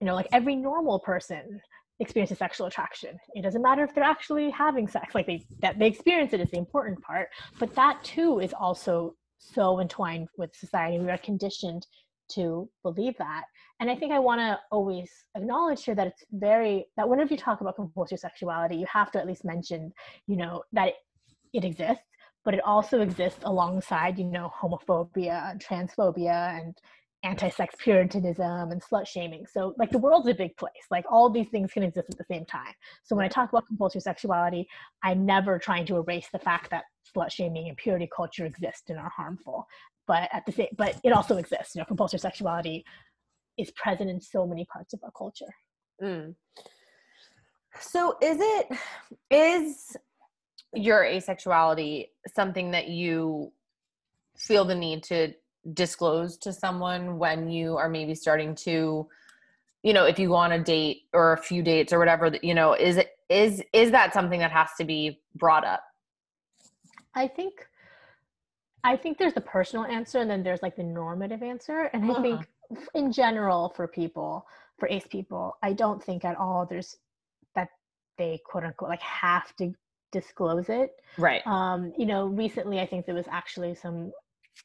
you 0.00 0.06
know 0.06 0.14
like 0.14 0.28
every 0.32 0.56
normal 0.56 0.98
person 1.00 1.60
experiences 2.00 2.38
sexual 2.38 2.66
attraction 2.66 3.16
it 3.34 3.42
doesn't 3.42 3.62
matter 3.62 3.84
if 3.84 3.94
they're 3.94 4.04
actually 4.04 4.50
having 4.50 4.88
sex 4.88 5.14
like 5.14 5.26
they 5.26 5.44
that 5.60 5.78
they 5.78 5.86
experience 5.86 6.32
it 6.32 6.40
is 6.40 6.50
the 6.50 6.58
important 6.58 7.00
part 7.02 7.28
but 7.58 7.74
that 7.74 8.02
too 8.02 8.40
is 8.40 8.52
also 8.52 9.14
so 9.38 9.80
entwined 9.80 10.28
with 10.36 10.54
society 10.54 10.98
we 10.98 11.10
are 11.10 11.18
conditioned 11.18 11.86
to 12.28 12.68
believe 12.82 13.16
that 13.18 13.44
and 13.80 13.90
i 13.90 13.94
think 13.94 14.12
i 14.12 14.18
want 14.18 14.40
to 14.40 14.58
always 14.70 15.10
acknowledge 15.36 15.84
here 15.84 15.94
that 15.94 16.06
it's 16.06 16.24
very 16.32 16.86
that 16.96 17.08
whenever 17.08 17.30
you 17.30 17.36
talk 17.36 17.60
about 17.60 17.76
compulsory 17.76 18.18
sexuality 18.18 18.76
you 18.76 18.86
have 18.90 19.10
to 19.10 19.18
at 19.18 19.26
least 19.26 19.44
mention 19.44 19.92
you 20.26 20.36
know 20.36 20.62
that 20.72 20.88
it, 20.88 20.94
it 21.52 21.64
exists 21.64 22.04
but 22.44 22.54
it 22.54 22.60
also 22.64 23.00
exists 23.00 23.40
alongside, 23.44 24.18
you 24.18 24.24
know, 24.24 24.52
homophobia 24.60 25.50
and 25.50 25.64
transphobia 25.64 26.58
and 26.58 26.76
anti-sex 27.24 27.76
puritanism 27.78 28.72
and 28.72 28.82
slut 28.82 29.06
shaming. 29.06 29.46
So 29.46 29.74
like 29.78 29.90
the 29.90 29.98
world's 29.98 30.28
a 30.28 30.34
big 30.34 30.56
place. 30.56 30.72
Like 30.90 31.04
all 31.08 31.30
these 31.30 31.48
things 31.50 31.72
can 31.72 31.84
exist 31.84 32.08
at 32.10 32.18
the 32.18 32.24
same 32.24 32.44
time. 32.44 32.74
So 33.04 33.14
when 33.14 33.24
I 33.24 33.28
talk 33.28 33.50
about 33.50 33.68
compulsory 33.68 34.00
sexuality, 34.00 34.66
I'm 35.04 35.24
never 35.24 35.58
trying 35.58 35.86
to 35.86 35.96
erase 35.98 36.26
the 36.32 36.40
fact 36.40 36.70
that 36.70 36.84
slut 37.16 37.30
shaming 37.30 37.68
and 37.68 37.76
purity 37.76 38.08
culture 38.14 38.44
exist 38.44 38.90
and 38.90 38.98
are 38.98 39.12
harmful. 39.16 39.66
But 40.12 40.28
at 40.30 40.44
the 40.44 40.52
same 40.52 40.66
but 40.76 41.00
it 41.02 41.10
also 41.10 41.38
exists. 41.38 41.74
You 41.74 41.80
know, 41.80 41.86
compulsory 41.86 42.20
sexuality 42.20 42.84
is 43.56 43.70
present 43.70 44.10
in 44.10 44.20
so 44.20 44.46
many 44.46 44.66
parts 44.66 44.92
of 44.92 45.00
our 45.02 45.10
culture. 45.10 45.54
Mm. 46.02 46.34
So 47.80 48.18
is 48.20 48.36
it 48.38 48.66
is 49.30 49.96
your 50.74 51.02
asexuality 51.02 52.08
something 52.34 52.72
that 52.72 52.88
you 52.88 53.52
feel 54.36 54.66
the 54.66 54.74
need 54.74 55.02
to 55.04 55.32
disclose 55.72 56.36
to 56.36 56.52
someone 56.52 57.18
when 57.18 57.48
you 57.48 57.78
are 57.78 57.88
maybe 57.88 58.14
starting 58.14 58.54
to 58.54 59.08
you 59.82 59.94
know 59.94 60.04
if 60.04 60.18
you 60.18 60.28
go 60.28 60.34
on 60.34 60.52
a 60.52 60.62
date 60.62 61.04
or 61.14 61.32
a 61.32 61.38
few 61.38 61.62
dates 61.62 61.90
or 61.90 61.98
whatever 61.98 62.28
that 62.28 62.44
you 62.44 62.54
know 62.54 62.74
is 62.74 62.98
it 62.98 63.12
is 63.30 63.62
is 63.72 63.90
that 63.92 64.12
something 64.12 64.40
that 64.40 64.50
has 64.50 64.68
to 64.78 64.84
be 64.84 65.20
brought 65.36 65.64
up 65.64 65.84
i 67.14 67.26
think 67.28 67.66
i 68.84 68.96
think 68.96 69.18
there's 69.18 69.34
the 69.34 69.40
personal 69.40 69.84
answer 69.84 70.18
and 70.18 70.30
then 70.30 70.42
there's 70.42 70.62
like 70.62 70.76
the 70.76 70.82
normative 70.82 71.42
answer 71.42 71.90
and 71.92 72.04
i 72.04 72.08
uh-huh. 72.08 72.22
think 72.22 72.46
in 72.94 73.12
general 73.12 73.72
for 73.76 73.86
people 73.86 74.46
for 74.78 74.88
ace 74.88 75.06
people 75.06 75.56
i 75.62 75.72
don't 75.72 76.02
think 76.02 76.24
at 76.24 76.36
all 76.36 76.66
there's 76.66 76.96
that 77.54 77.68
they 78.18 78.40
quote 78.44 78.64
unquote 78.64 78.90
like 78.90 79.02
have 79.02 79.54
to 79.56 79.72
disclose 80.12 80.68
it. 80.68 80.92
Right. 81.18 81.44
Um, 81.46 81.92
you 81.98 82.06
know, 82.06 82.26
recently 82.26 82.78
I 82.78 82.86
think 82.86 83.06
there 83.06 83.14
was 83.14 83.26
actually 83.28 83.74
some 83.74 84.12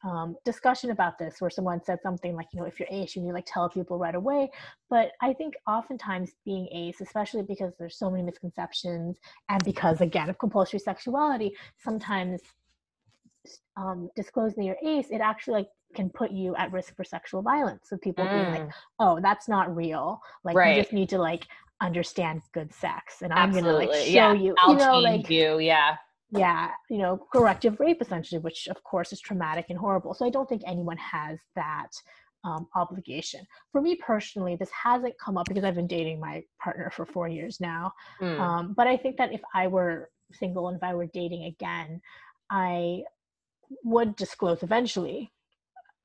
um, 0.04 0.36
discussion 0.46 0.92
about 0.92 1.18
this 1.18 1.40
where 1.40 1.50
someone 1.50 1.82
said 1.84 2.00
something 2.04 2.36
like, 2.36 2.48
you 2.54 2.60
know, 2.60 2.66
if 2.66 2.80
you're 2.80 2.90
ace, 2.92 3.16
you 3.16 3.22
need 3.24 3.32
like 3.32 3.48
tell 3.48 3.70
people 3.70 3.98
right 3.98 4.14
away. 4.14 4.52
But 4.90 5.14
I 5.22 5.34
think 5.34 5.56
oftentimes 5.66 6.32
being 6.46 6.68
ace, 6.72 7.02
especially 7.02 7.44
because 7.44 7.74
there's 7.80 7.98
so 7.98 8.12
many 8.12 8.24
misconceptions 8.24 9.18
and 9.50 9.64
because 9.64 10.02
again 10.02 10.30
of 10.30 10.38
compulsory 10.38 10.80
sexuality, 10.80 11.54
sometimes 11.78 12.42
um, 13.78 14.10
disclosing 14.16 14.64
your 14.64 14.76
ace, 14.84 15.08
it 15.12 15.22
actually 15.22 15.54
like 15.54 15.68
can 15.96 16.10
put 16.10 16.32
you 16.32 16.56
at 16.56 16.72
risk 16.72 16.96
for 16.96 17.04
sexual 17.04 17.42
violence. 17.42 17.88
So 17.90 17.98
people 17.98 18.26
mm. 18.26 18.32
being 18.32 18.66
like, 18.66 18.74
oh, 19.00 19.20
that's 19.22 19.48
not 19.48 19.74
real. 19.76 20.20
Like 20.44 20.56
right. 20.56 20.76
you 20.76 20.82
just 20.82 20.94
need 20.94 21.10
to 21.10 21.18
like 21.18 21.48
understand 21.82 22.42
good 22.56 22.74
sex 22.74 23.22
and 23.22 23.32
i'm 23.32 23.50
Absolutely. 23.50 23.86
gonna 23.86 23.98
like 23.98 24.06
show 24.06 24.12
yeah. 24.12 24.34
you 24.34 24.56
I'll 24.58 24.72
you 24.74 24.80
know 24.80 25.00
like 25.00 25.30
you 25.30 25.60
yeah 25.60 25.96
yeah 26.32 26.72
you 26.90 26.98
know 26.98 27.20
corrective 27.32 27.80
rape 27.80 28.02
essentially 28.02 28.40
which 28.40 28.68
of 28.68 28.84
course 28.84 29.14
is 29.14 29.22
traumatic 29.22 29.68
and 29.70 29.78
horrible 29.78 30.16
so 30.16 30.26
i 30.26 30.32
don't 30.32 30.50
think 30.50 30.64
anyone 30.66 30.98
has 30.98 31.38
that 31.56 31.92
um, 32.44 32.68
obligation. 32.76 33.46
For 33.72 33.82
me 33.82 33.96
personally, 33.96 34.56
this 34.56 34.70
hasn't 34.72 35.18
come 35.20 35.38
up 35.38 35.48
because 35.48 35.64
I've 35.64 35.76
been 35.76 35.88
dating 35.88 36.20
my 36.20 36.44
partner 36.62 36.90
for 36.90 37.06
four 37.06 37.28
years 37.28 37.60
now. 37.60 37.92
Mm. 38.22 38.40
Um, 38.40 38.74
but 38.74 38.88
I 38.88 38.96
think 38.96 39.18
that 39.18 39.34
if 39.34 39.42
I 39.54 39.68
were 39.68 40.10
single 40.32 40.68
and 40.70 40.78
if 40.78 40.84
I 40.84 40.94
were 40.94 41.08
dating 41.08 41.46
again, 41.46 42.02
I 42.50 43.04
would 43.84 44.16
disclose 44.16 44.64
eventually. 44.64 45.32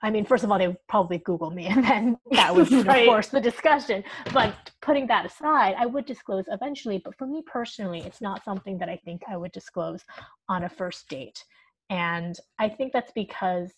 I 0.04 0.10
mean, 0.10 0.24
first 0.24 0.42
of 0.42 0.50
all, 0.50 0.58
they 0.58 0.66
would 0.66 0.84
probably 0.88 1.18
Google 1.18 1.50
me, 1.50 1.66
and 1.68 1.84
then 1.84 2.16
that 2.32 2.54
would 2.54 2.70
right. 2.86 3.06
force 3.06 3.28
the 3.28 3.40
discussion. 3.40 4.02
But 4.32 4.70
putting 4.80 5.06
that 5.08 5.26
aside, 5.26 5.74
I 5.78 5.86
would 5.86 6.06
disclose 6.06 6.44
eventually. 6.48 7.00
But 7.04 7.16
for 7.16 7.26
me 7.26 7.42
personally, 7.46 8.00
it's 8.00 8.20
not 8.20 8.44
something 8.44 8.78
that 8.78 8.88
I 8.88 8.96
think 9.04 9.22
I 9.28 9.36
would 9.36 9.52
disclose 9.52 10.02
on 10.48 10.64
a 10.64 10.68
first 10.68 11.08
date. 11.08 11.42
And 11.90 12.36
I 12.58 12.68
think 12.68 12.92
that's 12.92 13.12
because, 13.12 13.70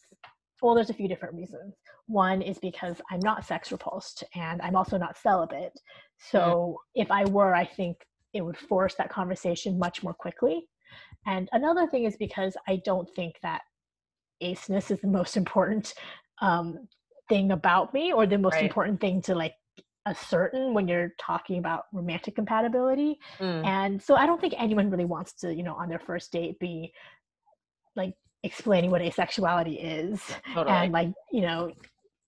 well, 0.62 0.74
there's 0.74 0.90
a 0.90 0.94
few 0.94 1.08
different 1.08 1.34
reasons. 1.34 1.74
One 2.06 2.42
is 2.42 2.58
because 2.58 3.00
I'm 3.10 3.20
not 3.20 3.44
sex 3.44 3.72
repulsed 3.72 4.22
and 4.34 4.62
I'm 4.62 4.76
also 4.76 4.96
not 4.96 5.18
celibate. 5.18 5.72
So 6.30 6.78
mm. 6.96 7.02
if 7.02 7.10
I 7.10 7.24
were, 7.24 7.54
I 7.54 7.64
think 7.64 7.96
it 8.32 8.42
would 8.42 8.56
force 8.56 8.94
that 8.96 9.10
conversation 9.10 9.78
much 9.78 10.02
more 10.02 10.14
quickly. 10.14 10.68
And 11.26 11.48
another 11.52 11.86
thing 11.86 12.04
is 12.04 12.16
because 12.16 12.56
I 12.68 12.80
don't 12.84 13.08
think 13.16 13.34
that 13.42 13.62
aceness 14.40 14.90
is 14.90 15.00
the 15.00 15.08
most 15.08 15.36
important 15.36 15.94
um, 16.40 16.88
thing 17.28 17.52
about 17.52 17.94
me 17.94 18.12
or 18.12 18.26
the 18.26 18.38
most 18.38 18.54
right. 18.54 18.64
important 18.64 19.00
thing 19.00 19.22
to 19.22 19.34
like 19.34 19.54
ascertain 20.06 20.74
when 20.74 20.86
you're 20.86 21.12
talking 21.18 21.58
about 21.58 21.84
romantic 21.92 22.34
compatibility. 22.34 23.18
Mm. 23.38 23.64
And 23.64 24.02
so 24.02 24.14
I 24.14 24.26
don't 24.26 24.40
think 24.40 24.54
anyone 24.58 24.90
really 24.90 25.06
wants 25.06 25.32
to, 25.34 25.54
you 25.54 25.62
know, 25.62 25.74
on 25.74 25.88
their 25.88 25.98
first 25.98 26.32
date 26.32 26.58
be 26.58 26.92
like 27.96 28.14
explaining 28.42 28.90
what 28.90 29.00
asexuality 29.00 29.78
is 29.80 30.20
totally. 30.52 30.76
and 30.76 30.92
like, 30.92 31.08
you 31.32 31.40
know, 31.40 31.72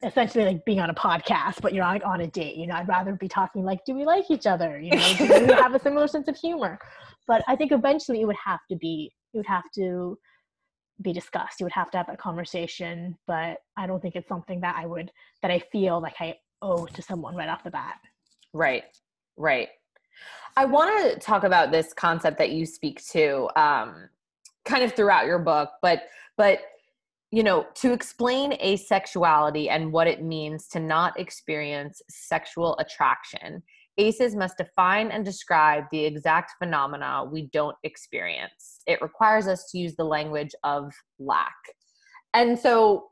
essentially 0.03 0.45
like 0.45 0.65
being 0.65 0.81
on 0.81 0.91
a 0.91 0.95
podcast, 0.95 1.61
but 1.61 1.75
you're 1.75 1.85
on, 1.85 2.03
on 2.03 2.23
a 2.23 2.27
date. 2.27 2.57
You 2.57 2.67
know, 2.67 2.75
I'd 2.75 2.89
rather 2.89 3.15
be 3.15 3.29
talking 3.29 3.65
like, 3.65 3.85
do 3.85 3.95
we 3.95 4.05
like 4.05 4.31
each 4.31 4.47
other? 4.47 4.79
You 4.79 4.93
know, 4.93 5.15
do 5.19 5.25
we 5.47 5.53
have 5.53 5.75
a 5.75 5.81
similar 5.81 6.07
sense 6.07 6.29
of 6.29 6.37
humor? 6.37 6.79
But 7.27 7.43
I 7.49 7.57
think 7.57 7.73
eventually 7.73 8.21
it 8.21 8.25
would 8.27 8.37
have 8.43 8.61
to 8.71 8.77
be, 8.77 9.13
it 9.35 9.37
would 9.37 9.47
have 9.47 9.65
to 9.75 10.19
be 11.03 11.13
discussed. 11.13 11.61
You 11.61 11.65
would 11.65 11.73
have 11.73 11.91
to 11.91 11.99
have 11.99 12.07
that 12.07 12.19
conversation, 12.19 13.17
but 13.27 13.59
I 13.77 13.87
don't 13.87 14.01
think 14.01 14.17
it's 14.17 14.29
something 14.29 14.61
that 14.61 14.77
I 14.79 14.87
would, 14.87 15.11
that 15.43 15.51
I 15.51 15.59
feel 15.59 16.01
like 16.01 16.15
I 16.21 16.37
owe 16.63 16.87
to 16.87 17.03
someone 17.03 17.37
right 17.37 17.49
off 17.49 17.65
the 17.65 17.71
bat. 17.71 17.97
Right, 18.53 18.85
right. 19.37 19.69
I 20.57 20.65
want 20.65 21.13
to 21.13 21.19
talk 21.19 21.45
about 21.45 21.71
this 21.71 21.93
concept 21.93 22.39
that 22.39 22.51
you 22.51 22.65
speak 22.65 23.05
to 23.09 23.49
um, 23.61 24.09
kind 24.65 24.83
of 24.83 24.95
throughout 24.95 25.27
your 25.27 25.39
book, 25.39 25.71
but, 25.83 26.05
but, 26.39 26.61
you 27.31 27.43
know, 27.43 27.67
to 27.75 27.93
explain 27.93 28.53
asexuality 28.53 29.69
and 29.69 29.93
what 29.93 30.07
it 30.07 30.23
means 30.23 30.69
to 30.69 30.81
not 30.81 31.21
experience 31.21 32.01
sexual 32.09 32.79
attraction, 32.79 33.63
ACEs 33.99 34.35
must 34.35 34.59
define 34.59 35.11
and 35.11 35.25
describe 35.25 35.85
the 35.91 36.05
exact 36.05 36.53
phenomena 36.59 37.25
we 37.31 37.49
don't 37.53 37.77
experience. 37.83 38.81
It 38.87 39.01
requires 39.01 39.47
us 39.47 39.71
to 39.71 39.79
use 39.79 39.97
the 39.97 40.05
language 40.05 40.55
of 40.65 40.93
lack. 41.19 41.55
And 42.35 42.59
so, 42.59 43.07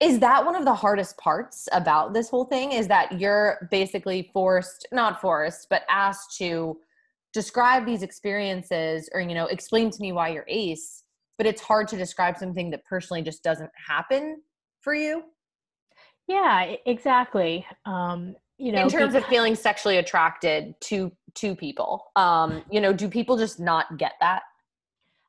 is 0.00 0.18
that 0.18 0.44
one 0.44 0.56
of 0.56 0.64
the 0.64 0.74
hardest 0.74 1.16
parts 1.18 1.68
about 1.72 2.12
this 2.14 2.28
whole 2.28 2.44
thing? 2.44 2.72
Is 2.72 2.88
that 2.88 3.20
you're 3.20 3.68
basically 3.70 4.30
forced, 4.32 4.88
not 4.90 5.20
forced, 5.20 5.68
but 5.70 5.82
asked 5.88 6.36
to 6.38 6.76
describe 7.32 7.86
these 7.86 8.02
experiences 8.02 9.08
or, 9.14 9.20
you 9.20 9.34
know, 9.34 9.46
explain 9.46 9.90
to 9.90 10.00
me 10.00 10.12
why 10.12 10.30
you're 10.30 10.46
ace, 10.48 11.04
but 11.38 11.46
it's 11.46 11.62
hard 11.62 11.86
to 11.88 11.96
describe 11.96 12.36
something 12.36 12.70
that 12.70 12.84
personally 12.84 13.22
just 13.22 13.44
doesn't 13.44 13.70
happen 13.88 14.42
for 14.80 14.94
you? 14.94 15.22
Yeah, 16.30 16.76
exactly. 16.86 17.66
Um, 17.84 18.36
you 18.56 18.70
know, 18.70 18.82
in 18.82 18.88
terms 18.88 19.14
because- 19.14 19.24
of 19.24 19.28
feeling 19.28 19.56
sexually 19.56 19.96
attracted 19.96 20.80
to 20.82 21.10
to 21.34 21.56
people, 21.56 22.12
um, 22.14 22.62
you 22.70 22.80
know, 22.80 22.92
do 22.92 23.08
people 23.08 23.36
just 23.36 23.58
not 23.58 23.98
get 23.98 24.12
that? 24.20 24.42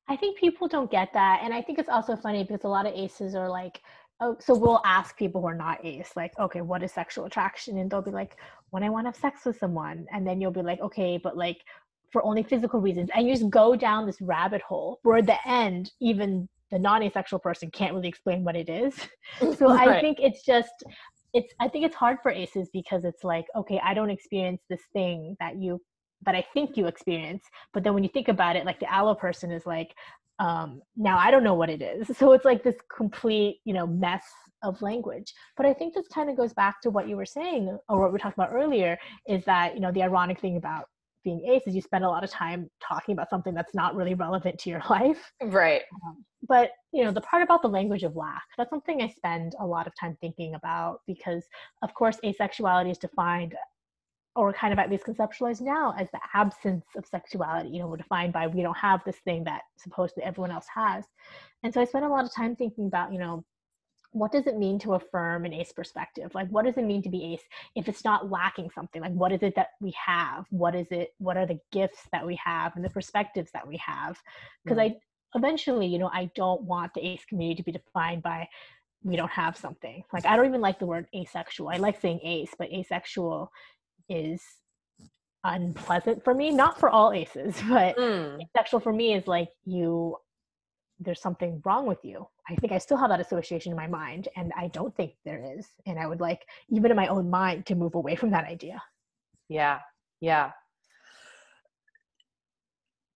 I 0.07 0.15
think 0.15 0.37
people 0.37 0.67
don't 0.67 0.91
get 0.91 1.11
that, 1.13 1.41
and 1.43 1.53
I 1.53 1.61
think 1.61 1.79
it's 1.79 1.89
also 1.89 2.15
funny 2.15 2.43
because 2.43 2.63
a 2.65 2.67
lot 2.67 2.85
of 2.85 2.93
aces 2.93 3.33
are 3.33 3.49
like, 3.49 3.81
oh, 4.19 4.35
so 4.39 4.53
we'll 4.55 4.81
ask 4.85 5.17
people 5.17 5.41
who 5.41 5.47
are 5.47 5.55
not 5.55 5.83
ace, 5.83 6.11
like, 6.15 6.37
okay, 6.37 6.61
what 6.61 6.83
is 6.83 6.91
sexual 6.91 7.25
attraction? 7.25 7.77
And 7.79 7.89
they'll 7.89 8.01
be 8.01 8.11
like, 8.11 8.35
when 8.69 8.83
I 8.83 8.89
want 8.89 9.05
to 9.05 9.09
have 9.09 9.15
sex 9.15 9.45
with 9.45 9.57
someone, 9.57 10.05
and 10.13 10.27
then 10.27 10.39
you'll 10.39 10.51
be 10.51 10.61
like, 10.61 10.81
okay, 10.81 11.17
but 11.17 11.35
like 11.35 11.59
for 12.11 12.23
only 12.23 12.43
physical 12.43 12.79
reasons, 12.79 13.09
and 13.15 13.27
you 13.27 13.33
just 13.33 13.49
go 13.49 13.75
down 13.75 14.05
this 14.05 14.21
rabbit 14.21 14.61
hole 14.61 14.99
where 15.03 15.17
at 15.17 15.25
the 15.25 15.47
end, 15.47 15.91
even 15.99 16.47
the 16.71 16.79
non-asexual 16.79 17.39
person 17.39 17.69
can't 17.71 17.93
really 17.93 18.07
explain 18.07 18.43
what 18.43 18.55
it 18.55 18.69
is. 18.69 18.95
So 19.57 19.67
right. 19.67 19.89
I 19.89 20.01
think 20.01 20.17
it's 20.19 20.43
just 20.43 20.73
it's 21.33 21.53
I 21.59 21.67
think 21.67 21.85
it's 21.85 21.95
hard 21.95 22.17
for 22.21 22.31
aces 22.31 22.69
because 22.73 23.05
it's 23.05 23.23
like, 23.23 23.45
okay, 23.55 23.79
I 23.83 23.93
don't 23.93 24.09
experience 24.09 24.61
this 24.69 24.81
thing 24.93 25.35
that 25.39 25.57
you 25.57 25.79
that 26.23 26.35
I 26.35 26.45
think 26.53 26.77
you 26.77 26.87
experience. 26.87 27.43
But 27.73 27.83
then 27.83 27.93
when 27.93 28.03
you 28.03 28.09
think 28.09 28.27
about 28.27 28.55
it, 28.55 28.65
like 28.65 28.79
the 28.79 28.91
allo 28.91 29.15
person 29.15 29.51
is 29.51 29.65
like, 29.65 29.93
um, 30.39 30.81
now 30.95 31.17
I 31.17 31.31
don't 31.31 31.43
know 31.43 31.53
what 31.53 31.69
it 31.69 31.81
is. 31.81 32.11
So 32.17 32.33
it's 32.33 32.45
like 32.45 32.63
this 32.63 32.75
complete, 32.95 33.59
you 33.65 33.73
know, 33.73 33.87
mess 33.87 34.23
of 34.63 34.81
language. 34.81 35.33
But 35.57 35.65
I 35.65 35.73
think 35.73 35.93
this 35.93 36.07
kind 36.07 36.29
of 36.29 36.37
goes 36.37 36.53
back 36.53 36.81
to 36.81 36.89
what 36.89 37.07
you 37.07 37.17
were 37.17 37.25
saying 37.25 37.77
or 37.89 37.99
what 37.99 38.13
we 38.13 38.19
talked 38.19 38.37
about 38.37 38.53
earlier 38.53 38.97
is 39.27 39.43
that, 39.45 39.73
you 39.73 39.81
know, 39.81 39.91
the 39.91 40.03
ironic 40.03 40.39
thing 40.39 40.57
about 40.57 40.85
being 41.23 41.45
ace 41.45 41.63
is 41.65 41.75
you 41.75 41.81
spend 41.81 42.03
a 42.03 42.09
lot 42.09 42.23
of 42.23 42.29
time 42.29 42.69
talking 42.81 43.13
about 43.13 43.29
something 43.29 43.53
that's 43.53 43.75
not 43.75 43.95
really 43.95 44.13
relevant 44.13 44.59
to 44.59 44.69
your 44.69 44.81
life. 44.89 45.31
Right. 45.41 45.81
Um, 46.05 46.25
but 46.47 46.71
you 46.91 47.03
know 47.03 47.11
the 47.11 47.21
part 47.21 47.43
about 47.43 47.61
the 47.61 47.67
language 47.67 48.03
of 48.03 48.15
lack 48.15 48.43
that's 48.57 48.69
something 48.69 49.01
i 49.01 49.07
spend 49.07 49.53
a 49.59 49.65
lot 49.65 49.87
of 49.87 49.93
time 49.99 50.17
thinking 50.21 50.55
about 50.55 50.99
because 51.07 51.43
of 51.83 51.93
course 51.93 52.17
asexuality 52.23 52.91
is 52.91 52.97
defined 52.97 53.55
or 54.35 54.53
kind 54.53 54.71
of 54.71 54.79
at 54.79 54.89
least 54.89 55.05
conceptualized 55.05 55.61
now 55.61 55.93
as 55.99 56.09
the 56.11 56.19
absence 56.33 56.85
of 56.97 57.05
sexuality 57.05 57.69
you 57.69 57.79
know 57.79 57.87
we're 57.87 57.97
defined 57.97 58.33
by 58.33 58.47
we 58.47 58.61
don't 58.61 58.77
have 58.77 59.01
this 59.05 59.17
thing 59.23 59.43
that 59.43 59.61
supposedly 59.77 60.23
everyone 60.23 60.51
else 60.51 60.67
has. 60.73 61.05
And 61.63 61.73
so 61.73 61.81
i 61.81 61.85
spend 61.85 62.05
a 62.05 62.09
lot 62.09 62.25
of 62.25 62.33
time 62.33 62.55
thinking 62.55 62.87
about 62.87 63.11
you 63.13 63.19
know 63.19 63.43
what 64.13 64.31
does 64.31 64.45
it 64.45 64.57
mean 64.57 64.77
to 64.79 64.93
affirm 64.93 65.45
an 65.45 65.53
ace 65.53 65.71
perspective? 65.71 66.31
Like 66.33 66.49
what 66.49 66.65
does 66.65 66.77
it 66.77 66.83
mean 66.83 67.01
to 67.03 67.09
be 67.09 67.33
ace 67.33 67.43
if 67.75 67.87
it's 67.87 68.03
not 68.03 68.29
lacking 68.29 68.69
something? 68.73 69.01
Like 69.01 69.13
what 69.13 69.31
is 69.31 69.41
it 69.41 69.55
that 69.55 69.69
we 69.79 69.93
have? 70.05 70.45
What 70.49 70.75
is 70.75 70.87
it 70.91 71.13
what 71.17 71.37
are 71.37 71.45
the 71.45 71.59
gifts 71.71 72.01
that 72.11 72.25
we 72.25 72.37
have 72.43 72.75
and 72.75 72.83
the 72.83 72.89
perspectives 72.89 73.51
that 73.53 73.67
we 73.67 73.77
have? 73.77 74.17
Because 74.63 74.77
mm. 74.77 74.91
i 74.91 74.95
eventually 75.33 75.87
you 75.87 75.97
know 75.97 76.09
i 76.13 76.29
don't 76.35 76.61
want 76.63 76.93
the 76.93 77.05
ace 77.05 77.23
community 77.23 77.55
to 77.55 77.63
be 77.63 77.71
defined 77.71 78.21
by 78.21 78.45
we 79.03 79.15
don't 79.15 79.31
have 79.31 79.55
something. 79.55 80.03
Like 80.11 80.25
i 80.25 80.35
don't 80.35 80.45
even 80.45 80.61
like 80.61 80.79
the 80.79 80.85
word 80.85 81.07
asexual. 81.15 81.69
I 81.69 81.77
like 81.77 81.99
saying 82.01 82.19
ace 82.23 82.53
but 82.57 82.71
asexual 82.71 83.51
is 84.09 84.41
unpleasant 85.43 86.23
for 86.23 86.35
me 86.35 86.51
not 86.51 86.79
for 86.79 86.89
all 86.89 87.11
aces 87.13 87.59
but 87.69 87.97
mm. 87.97 88.39
asexual 88.43 88.79
for 88.79 88.93
me 88.93 89.15
is 89.15 89.25
like 89.25 89.49
you 89.65 90.15
there's 91.01 91.21
something 91.21 91.61
wrong 91.65 91.85
with 91.85 92.03
you. 92.03 92.27
I 92.47 92.55
think 92.55 92.71
I 92.71 92.77
still 92.77 92.97
have 92.97 93.09
that 93.09 93.19
association 93.19 93.71
in 93.71 93.77
my 93.77 93.87
mind, 93.87 94.27
and 94.35 94.53
I 94.55 94.67
don't 94.67 94.95
think 94.95 95.13
there 95.25 95.43
is. 95.57 95.67
And 95.85 95.99
I 95.99 96.05
would 96.05 96.21
like, 96.21 96.45
even 96.69 96.91
in 96.91 96.97
my 96.97 97.07
own 97.07 97.29
mind, 97.29 97.65
to 97.65 97.75
move 97.75 97.95
away 97.95 98.15
from 98.15 98.31
that 98.31 98.45
idea. 98.45 98.81
Yeah, 99.49 99.79
yeah. 100.19 100.51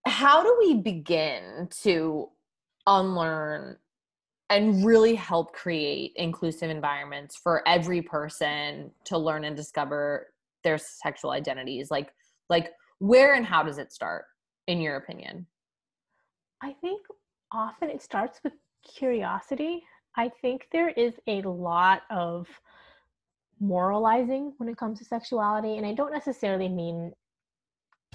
How 0.07 0.43
do 0.43 0.55
we 0.59 0.75
begin 0.81 1.69
to 1.83 2.29
unlearn 2.87 3.77
and 4.49 4.85
really 4.85 5.15
help 5.15 5.53
create 5.53 6.13
inclusive 6.15 6.69
environments 6.69 7.35
for 7.37 7.67
every 7.67 8.01
person 8.01 8.91
to 9.05 9.17
learn 9.17 9.43
and 9.43 9.55
discover 9.55 10.27
their 10.63 10.77
sexual 10.77 11.31
identities? 11.31 11.89
Like, 11.89 12.11
like 12.49 12.71
where 12.99 13.33
and 13.33 13.45
how 13.45 13.63
does 13.63 13.77
it 13.77 13.91
start, 13.91 14.25
in 14.67 14.81
your 14.81 14.95
opinion? 14.97 15.47
I 16.61 16.73
think 16.81 17.01
often 17.51 17.89
it 17.89 18.01
starts 18.01 18.39
with 18.43 18.53
curiosity. 18.83 19.83
I 20.15 20.29
think 20.41 20.67
there 20.71 20.89
is 20.89 21.13
a 21.27 21.41
lot 21.41 22.03
of 22.09 22.47
moralizing 23.59 24.53
when 24.57 24.69
it 24.69 24.77
comes 24.77 24.99
to 24.99 25.05
sexuality, 25.05 25.77
and 25.77 25.85
I 25.85 25.93
don't 25.93 26.11
necessarily 26.13 26.69
mean 26.69 27.13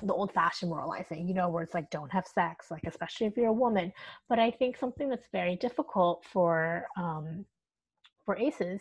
the 0.03 0.15
old 0.15 0.33
fashioned 0.33 0.71
moralizing, 0.71 1.29
you 1.29 1.35
know, 1.35 1.49
where 1.49 1.63
it's 1.63 1.75
like, 1.75 1.91
don't 1.91 2.11
have 2.13 2.27
sex, 2.27 2.71
like, 2.71 2.85
especially 2.87 3.27
if 3.27 3.37
you're 3.37 3.49
a 3.49 3.53
woman. 3.53 3.93
But 4.29 4.39
I 4.39 4.51
think 4.51 4.77
something 4.77 5.09
that's 5.09 5.29
very 5.33 5.57
difficult 5.57 6.25
for, 6.25 6.87
um, 6.97 7.45
for 8.25 8.37
aces 8.39 8.81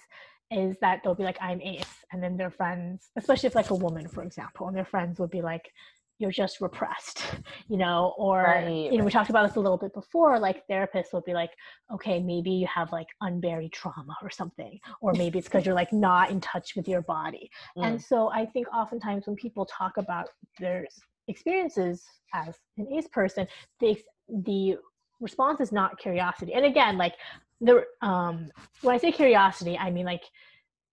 is 0.52 0.78
that 0.82 1.02
they'll 1.04 1.16
be 1.16 1.24
like, 1.24 1.38
I'm 1.41 1.62
ace. 1.62 2.06
And 2.12 2.24
then 2.24 2.38
their 2.38 2.50
friends, 2.50 3.12
especially 3.18 3.47
if 3.47 3.56
like 3.56 3.70
a 3.70 3.76
woman, 3.76 4.08
for 4.08 4.24
example, 4.24 4.68
and 4.68 4.76
their 4.76 4.86
friends 4.86 5.20
would 5.20 5.30
be 5.30 5.41
like, 5.41 5.72
you're 6.20 6.32
just 6.32 6.61
repressed 6.61 7.24
you 7.70 7.78
know 7.78 8.13
or 8.17 8.43
right, 8.43 8.67
you 8.67 8.97
know 8.97 9.03
we 9.03 9.11
talked 9.11 9.30
about 9.30 9.47
this 9.47 9.55
a 9.55 9.59
little 9.59 9.78
bit 9.78 9.93
before 9.93 10.38
like 10.38 10.67
therapists 10.67 11.11
will 11.11 11.22
be 11.22 11.34
like 11.34 11.51
okay 11.91 12.20
maybe 12.20 12.51
you 12.51 12.67
have 12.67 12.91
like 12.91 13.07
unburied 13.22 13.72
trauma 13.72 14.15
or 14.22 14.30
something 14.30 14.80
or 15.01 15.13
maybe 15.13 15.39
it's 15.39 15.47
because 15.47 15.65
you're 15.65 15.76
like 15.76 15.91
not 15.91 16.30
in 16.30 16.39
touch 16.41 16.76
with 16.76 16.88
your 16.88 17.01
body. 17.01 17.49
Mm. 17.78 17.86
and 17.86 18.01
so 18.01 18.30
i 18.32 18.45
think 18.45 18.67
oftentimes 18.74 19.26
when 19.26 19.36
people 19.36 19.65
talk 19.65 19.97
about 19.97 20.28
their 20.59 20.86
experiences 21.28 22.03
as 22.34 22.55
an 22.78 22.88
ace 22.93 23.07
person 23.07 23.47
the 23.80 23.97
the 24.45 24.76
response 25.20 25.59
is 25.59 25.72
not 25.72 25.99
curiosity. 25.99 26.53
And 26.53 26.65
again 26.65 26.97
like 26.97 27.13
the 27.61 27.84
um 28.01 28.49
when 28.82 28.95
i 28.95 28.97
say 28.97 29.11
curiosity 29.11 29.78
i 29.78 29.91
mean 29.91 30.05
like 30.05 30.24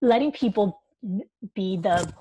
letting 0.02 0.32
people 0.32 0.82
be 1.54 1.76
the 1.76 2.12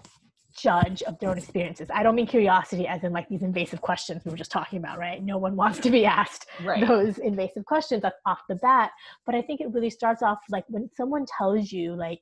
judge 0.56 1.02
of 1.04 1.20
their 1.20 1.30
own 1.30 1.38
experiences. 1.38 1.90
I 1.94 2.04
don't 2.04 2.16
mean 2.16 2.28
curiosity 2.28 2.88
as 2.88 3.04
in 3.04 3.12
like 3.12 3.28
these 3.30 3.44
invasive 3.44 3.82
questions 3.82 4.24
we 4.24 4.32
were 4.32 4.38
just 4.38 4.52
talking 4.52 4.80
about 4.80 4.98
right? 4.98 5.22
No 5.24 5.38
one 5.38 5.56
wants 5.56 5.80
to 5.80 5.90
be 5.90 6.06
asked 6.06 6.48
Right. 6.64 6.88
those 6.88 7.18
invasive 7.18 7.66
questions 7.66 8.02
that's 8.02 8.20
off 8.26 8.40
the 8.50 8.56
bat. 8.56 8.92
But 9.26 9.36
i 9.36 9.42
think 9.42 9.62
it 9.62 9.72
really 9.72 9.90
starts 9.90 10.22
off 10.24 10.40
like 10.50 10.64
when 10.70 10.90
someone 10.96 11.26
tells 11.38 11.72
you 11.72 11.96
like 11.96 12.20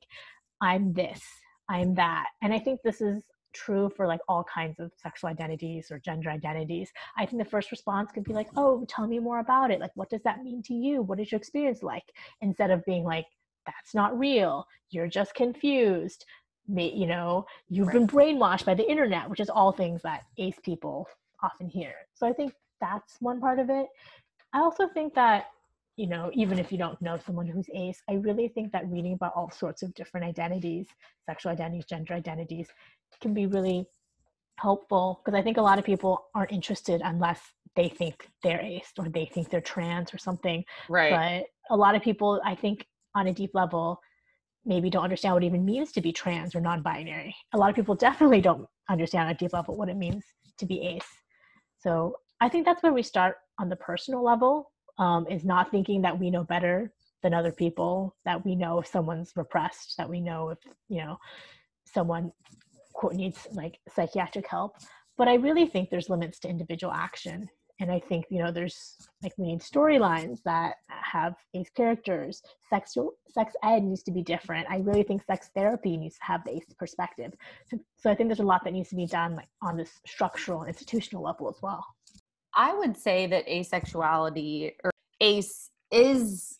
i'm 0.60 0.92
this 0.92 1.20
i'm 1.68 1.94
that 1.94 2.26
and 2.42 2.52
i 2.52 2.58
think 2.58 2.80
this 2.84 3.00
is 3.00 3.22
true 3.54 3.88
for 3.96 4.06
like 4.06 4.20
all 4.28 4.44
kinds 4.52 4.80
of 4.80 4.90
sexual 5.00 5.30
identities 5.30 5.88
or 5.90 5.98
gender 6.00 6.28
identities. 6.28 6.90
I 7.16 7.24
think 7.24 7.40
the 7.42 7.48
first 7.48 7.70
response 7.70 8.10
could 8.12 8.24
be 8.24 8.32
like 8.34 8.48
oh 8.56 8.84
tell 8.88 9.06
me 9.06 9.18
more 9.20 9.38
about 9.38 9.70
it. 9.70 9.80
Like 9.80 9.92
what 9.94 10.10
does 10.10 10.22
that 10.24 10.42
mean 10.42 10.62
to 10.64 10.74
you? 10.74 11.02
What 11.02 11.20
is 11.20 11.30
your 11.30 11.38
experience 11.38 11.82
like? 11.82 12.02
Instead 12.42 12.70
of 12.70 12.84
being 12.84 13.04
like 13.04 13.26
that's 13.66 13.94
not 13.94 14.18
real. 14.18 14.66
You're 14.90 15.06
just 15.08 15.34
confused 15.34 16.24
you 16.66 17.06
know 17.06 17.46
you've 17.68 17.92
been 17.92 18.06
brainwashed 18.06 18.64
by 18.64 18.74
the 18.74 18.88
internet 18.90 19.28
which 19.28 19.40
is 19.40 19.50
all 19.50 19.70
things 19.70 20.00
that 20.02 20.24
ace 20.38 20.58
people 20.62 21.06
often 21.42 21.68
hear. 21.68 21.94
So 22.14 22.26
i 22.26 22.32
think 22.32 22.54
that's 22.80 23.16
one 23.20 23.40
part 23.40 23.58
of 23.58 23.70
it. 23.70 23.86
I 24.52 24.60
also 24.60 24.88
think 24.88 25.14
that 25.14 25.46
you 25.96 26.06
know 26.06 26.30
even 26.34 26.58
if 26.58 26.72
you 26.72 26.78
don't 26.78 27.00
know 27.00 27.18
someone 27.24 27.46
who's 27.46 27.68
ace 27.72 28.02
i 28.08 28.14
really 28.14 28.48
think 28.48 28.72
that 28.72 28.90
reading 28.90 29.12
about 29.12 29.32
all 29.36 29.50
sorts 29.50 29.82
of 29.82 29.94
different 29.94 30.26
identities 30.26 30.88
sexual 31.24 31.52
identities 31.52 31.84
gender 31.84 32.14
identities 32.14 32.68
can 33.20 33.32
be 33.32 33.46
really 33.46 33.86
helpful 34.58 35.20
because 35.24 35.38
i 35.38 35.42
think 35.42 35.56
a 35.56 35.62
lot 35.62 35.78
of 35.78 35.84
people 35.84 36.26
aren't 36.34 36.50
interested 36.50 37.00
unless 37.04 37.40
they 37.76 37.88
think 37.88 38.28
they're 38.42 38.60
ace 38.60 38.92
or 38.98 39.08
they 39.08 39.24
think 39.26 39.50
they're 39.50 39.60
trans 39.60 40.14
or 40.14 40.18
something. 40.18 40.64
Right. 40.88 41.44
but 41.68 41.74
a 41.74 41.76
lot 41.76 41.94
of 41.94 42.02
people 42.02 42.40
i 42.44 42.54
think 42.54 42.86
on 43.14 43.28
a 43.28 43.32
deep 43.32 43.50
level 43.54 44.00
maybe 44.66 44.90
don't 44.90 45.04
understand 45.04 45.34
what 45.34 45.42
it 45.42 45.46
even 45.46 45.64
means 45.64 45.92
to 45.92 46.00
be 46.00 46.12
trans 46.12 46.54
or 46.54 46.60
non-binary. 46.60 47.34
A 47.52 47.58
lot 47.58 47.70
of 47.70 47.76
people 47.76 47.94
definitely 48.08 48.40
don't 48.40 48.66
understand 48.88 49.24
on 49.28 49.34
a 49.34 49.38
deep 49.38 49.52
level 49.52 49.76
what 49.76 49.88
it 49.88 49.96
means 49.96 50.24
to 50.58 50.66
be 50.66 50.80
ace. 50.82 51.08
So 51.78 52.16
i 52.40 52.48
think 52.48 52.66
that's 52.66 52.82
where 52.82 52.92
we 52.92 53.02
start 53.02 53.36
on 53.58 53.68
the 53.68 53.76
personal 53.76 54.22
level 54.22 54.72
um, 54.98 55.26
is 55.28 55.44
not 55.44 55.70
thinking 55.70 56.02
that 56.02 56.18
we 56.18 56.30
know 56.30 56.44
better 56.44 56.92
than 57.22 57.34
other 57.34 57.52
people 57.52 58.14
that 58.24 58.44
we 58.44 58.54
know 58.54 58.78
if 58.80 58.86
someone's 58.86 59.32
repressed 59.34 59.94
that 59.96 60.08
we 60.08 60.20
know 60.20 60.50
if 60.50 60.58
you 60.88 60.98
know 60.98 61.16
someone 61.86 62.32
quote 62.92 63.14
needs 63.14 63.46
like 63.52 63.78
psychiatric 63.88 64.46
help. 64.46 64.76
But 65.16 65.28
i 65.28 65.34
really 65.34 65.66
think 65.66 65.90
there's 65.90 66.10
limits 66.10 66.38
to 66.40 66.48
individual 66.48 66.92
action 66.92 67.48
and 67.80 67.90
i 67.90 67.98
think 67.98 68.24
you 68.30 68.42
know 68.42 68.50
there's 68.50 68.96
like 69.22 69.32
need 69.38 69.60
storylines 69.60 70.42
that 70.44 70.76
have 71.14 71.34
ace 71.54 71.70
characters. 71.70 72.42
Sexual 72.68 73.12
sex 73.28 73.54
ed 73.62 73.84
needs 73.84 74.02
to 74.02 74.10
be 74.10 74.22
different. 74.22 74.66
I 74.68 74.78
really 74.78 75.02
think 75.02 75.22
sex 75.24 75.50
therapy 75.54 75.96
needs 75.96 76.16
to 76.16 76.24
have 76.24 76.44
the 76.44 76.56
ace 76.56 76.66
perspective. 76.78 77.32
So, 77.66 77.78
so 77.96 78.10
i 78.10 78.14
think 78.14 78.28
there's 78.28 78.40
a 78.40 78.44
lot 78.44 78.64
that 78.64 78.72
needs 78.72 78.88
to 78.90 78.96
be 78.96 79.06
done 79.06 79.36
like 79.36 79.48
on 79.62 79.76
this 79.76 80.00
structural 80.06 80.64
institutional 80.64 81.22
level 81.22 81.48
as 81.48 81.56
well. 81.62 81.84
I 82.54 82.74
would 82.74 82.96
say 82.96 83.26
that 83.28 83.46
asexuality 83.46 84.72
or 84.82 84.90
ace 85.20 85.70
is 85.90 86.58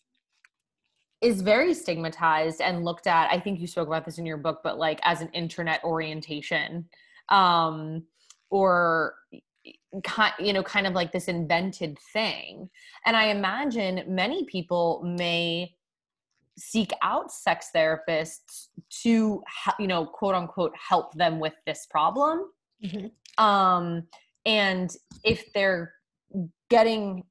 is 1.21 1.41
very 1.41 1.73
stigmatized 1.73 2.61
and 2.61 2.85
looked 2.85 3.07
at. 3.07 3.31
I 3.31 3.39
think 3.39 3.59
you 3.59 3.67
spoke 3.67 3.87
about 3.87 4.05
this 4.05 4.17
in 4.19 4.25
your 4.25 4.37
book, 4.37 4.61
but 4.63 4.77
like 4.77 4.99
as 5.03 5.21
an 5.21 5.29
internet 5.29 5.83
orientation, 5.83 6.87
um, 7.29 8.03
or 8.51 9.15
you 10.39 10.53
know, 10.53 10.63
kind 10.63 10.87
of 10.87 10.93
like 10.93 11.11
this 11.11 11.27
invented 11.27 11.97
thing. 12.13 12.69
And 13.05 13.15
I 13.15 13.25
imagine 13.25 14.03
many 14.07 14.45
people 14.45 15.01
may 15.03 15.73
seek 16.57 16.91
out 17.01 17.31
sex 17.31 17.69
therapists 17.75 18.67
to, 19.03 19.41
you 19.79 19.87
know, 19.87 20.05
quote 20.05 20.35
unquote, 20.35 20.73
help 20.75 21.13
them 21.13 21.39
with 21.39 21.53
this 21.65 21.87
problem. 21.89 22.45
Um 23.37 24.03
and 24.45 24.95
if 25.23 25.51
they're 25.53 25.93
getting 26.69 27.23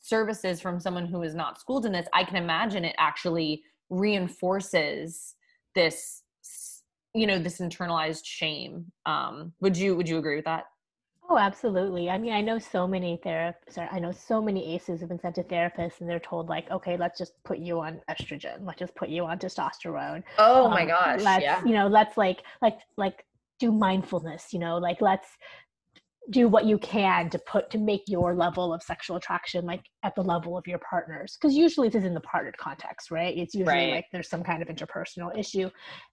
services 0.00 0.60
from 0.60 0.78
someone 0.78 1.06
who 1.06 1.22
is 1.22 1.34
not 1.34 1.58
schooled 1.58 1.86
in 1.86 1.92
this 1.92 2.06
i 2.12 2.22
can 2.22 2.36
imagine 2.36 2.84
it 2.84 2.94
actually 2.98 3.62
reinforces 3.88 5.34
this 5.74 6.22
you 7.14 7.26
know 7.26 7.38
this 7.38 7.58
internalized 7.60 8.24
shame. 8.24 8.86
Um 9.06 9.52
would 9.60 9.76
you 9.76 9.96
would 9.96 10.08
you 10.08 10.18
agree 10.18 10.36
with 10.36 10.44
that 10.46 10.64
Oh, 11.30 11.38
absolutely. 11.38 12.10
I 12.10 12.18
mean, 12.18 12.32
I 12.34 12.42
know 12.42 12.58
so 12.58 12.86
many 12.86 13.18
therapists, 13.24 13.78
I 13.78 13.98
know 13.98 14.12
so 14.12 14.42
many 14.42 14.74
ACEs 14.74 15.00
have 15.00 15.08
been 15.08 15.18
sent 15.20 15.36
to 15.36 15.42
therapists 15.42 16.00
and 16.00 16.08
they're 16.08 16.20
told, 16.20 16.48
like, 16.50 16.70
okay, 16.70 16.98
let's 16.98 17.18
just 17.18 17.32
put 17.44 17.58
you 17.58 17.80
on 17.80 18.00
estrogen. 18.10 18.58
Let's 18.66 18.78
just 18.78 18.94
put 18.94 19.08
you 19.08 19.24
on 19.24 19.38
testosterone. 19.38 20.22
oh 20.38 20.66
Um, 20.66 20.70
my 20.72 20.84
gosh. 20.84 21.20
let's, 21.22 21.44
You 21.66 21.72
know, 21.72 21.86
let's 21.86 22.18
like, 22.18 22.42
like, 22.60 22.78
like 22.98 23.24
do 23.58 23.72
mindfulness, 23.72 24.52
you 24.52 24.58
know, 24.58 24.76
like 24.76 25.00
let's 25.00 25.28
do 26.30 26.48
what 26.48 26.64
you 26.64 26.78
can 26.78 27.28
to 27.30 27.38
put, 27.38 27.70
to 27.70 27.78
make 27.78 28.02
your 28.06 28.34
level 28.34 28.72
of 28.72 28.82
sexual 28.82 29.16
attraction 29.16 29.66
like 29.66 29.82
at 30.02 30.14
the 30.14 30.22
level 30.22 30.56
of 30.58 30.66
your 30.66 30.78
partners. 30.78 31.36
Cause 31.40 31.54
usually 31.54 31.88
this 31.88 32.00
is 32.00 32.06
in 32.06 32.14
the 32.14 32.20
partnered 32.20 32.56
context, 32.58 33.10
right? 33.10 33.36
It's 33.36 33.54
usually 33.54 33.76
Right. 33.76 33.90
like 33.90 34.06
there's 34.12 34.28
some 34.30 34.42
kind 34.42 34.62
of 34.62 34.68
interpersonal 34.68 35.36
issue. 35.38 35.70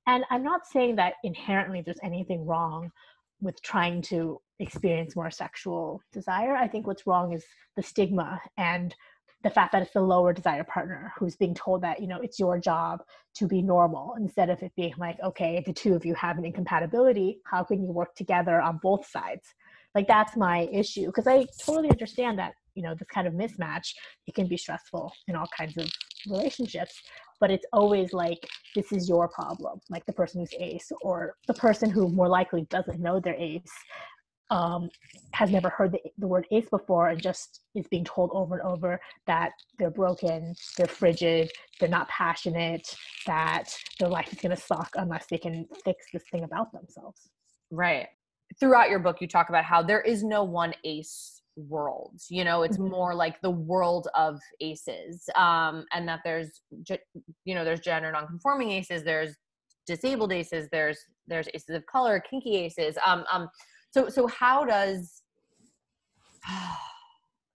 And 0.08 0.24
I'm 0.30 0.44
not 0.44 0.68
saying 0.68 0.98
that 0.98 1.14
inherently 1.24 1.82
there's 1.82 2.00
anything 2.04 2.46
wrong 2.46 2.92
with 3.42 3.62
trying 3.62 4.02
to 4.04 4.40
experience 4.60 5.16
more 5.16 5.32
sexual 5.32 6.02
desire. 6.14 6.56
I 6.56 6.68
think 6.68 6.88
what's 6.88 7.08
wrong 7.08 7.34
is 7.34 7.44
the 7.76 7.84
stigma 7.84 8.40
and 8.58 8.96
the 9.44 9.50
fact 9.50 9.72
that 9.72 9.82
it's 9.82 9.94
the 9.94 10.02
lower 10.02 10.34
desire 10.34 10.64
partner 10.64 11.14
who's 11.18 11.36
being 11.36 11.56
told 11.56 11.82
that, 11.82 12.00
you 12.00 12.08
know, 12.08 12.20
it's 12.22 12.40
your 12.40 12.60
job 12.60 13.02
to 13.36 13.48
be 13.48 13.62
normal 13.62 14.14
instead 14.20 14.50
of 14.52 14.62
it 14.62 14.72
being 14.76 14.94
like, 15.00 15.18
okay, 15.24 15.64
the 15.66 15.74
two 15.74 15.96
of 15.96 16.06
you 16.06 16.14
have 16.14 16.38
an 16.38 16.46
incompatibility, 16.46 17.40
how 17.46 17.64
can 17.64 17.84
you 17.84 17.92
work 17.92 18.14
together 18.16 18.62
on 18.62 18.80
both 18.84 19.08
sides? 19.08 19.48
Like 19.96 20.08
that's 20.08 20.38
my 20.38 20.70
issue 20.72 21.08
because 21.08 21.28
I 21.28 21.48
totally 21.66 21.90
understand 21.90 22.38
that, 22.38 22.54
you 22.76 22.84
know, 22.84 22.94
this 22.94 23.08
kind 23.08 23.28
of 23.28 23.34
mismatch, 23.34 23.94
it 24.28 24.36
can 24.36 24.48
be 24.48 24.58
stressful 24.58 25.12
in 25.28 25.36
all 25.36 25.48
kinds 25.58 25.76
of 25.78 25.90
relationships, 26.30 27.02
but 27.42 27.52
it's 27.52 27.66
always 27.74 28.14
like 28.14 28.48
this 28.76 28.94
is 28.94 29.10
your 29.10 29.28
problem, 29.28 29.82
like 29.90 30.06
the 30.06 30.14
person 30.14 30.40
who's 30.40 30.54
ace 30.58 30.92
or 31.02 31.36
the 31.48 31.54
person 31.56 31.90
who 31.90 32.08
more 32.08 32.30
likely 32.30 32.62
doesn't 32.70 33.02
know 33.02 33.20
they're 33.20 33.36
ace 33.36 33.74
um, 34.52 34.90
has 35.34 35.50
never 35.50 35.70
heard 35.70 35.92
the, 35.92 36.00
the 36.20 36.28
word 36.28 36.46
ace 36.52 36.70
before 36.70 37.10
and 37.10 37.22
just 37.22 37.62
is 37.74 37.88
being 37.88 38.06
told 38.06 38.30
over 38.34 38.60
and 38.60 38.68
over 38.68 39.02
that 39.26 39.54
they're 39.80 39.90
broken, 39.90 40.54
they're 40.78 40.88
frigid, 40.88 41.52
they're 41.80 41.90
not 41.90 42.08
passionate, 42.10 42.96
that 43.26 43.74
their 44.00 44.10
life 44.10 44.32
is 44.32 44.40
going 44.40 44.56
to 44.56 44.62
suck 44.62 44.90
unless 44.96 45.26
they 45.30 45.38
can 45.38 45.66
fix 45.84 46.06
this 46.14 46.24
thing 46.32 46.44
about 46.44 46.72
themselves. 46.72 47.30
right 47.72 48.08
throughout 48.60 48.90
your 48.90 49.00
book 49.00 49.22
you 49.22 49.28
talk 49.28 49.48
about 49.48 49.64
how 49.64 49.82
there 49.82 50.02
is 50.02 50.24
no 50.24 50.44
one 50.44 50.74
ace 50.84 51.41
world 51.56 52.20
you 52.30 52.44
know 52.44 52.64
it's 52.64 52.78
Mhm. 52.78 52.90
more 52.90 53.14
like 53.14 53.40
the 53.42 53.50
world 53.50 54.08
of 54.16 54.40
aces 54.62 55.30
um 55.36 55.86
and 55.94 56.08
that 56.08 56.22
there's 56.24 56.62
you 57.46 57.54
know 57.56 57.64
there's 57.66 57.82
gender 57.82 58.12
non-conforming 58.12 58.72
aces 58.72 59.04
there's 59.04 59.36
disabled 59.86 60.32
aces 60.32 60.68
there's 60.72 60.98
there's 61.28 61.48
aces 61.54 61.76
of 61.76 61.86
color 61.88 62.20
kinky 62.22 62.56
aces 62.56 62.98
um 63.06 63.26
um 63.32 63.50
so 63.92 64.08
so 64.08 64.28
how 64.28 64.64
does 64.64 65.24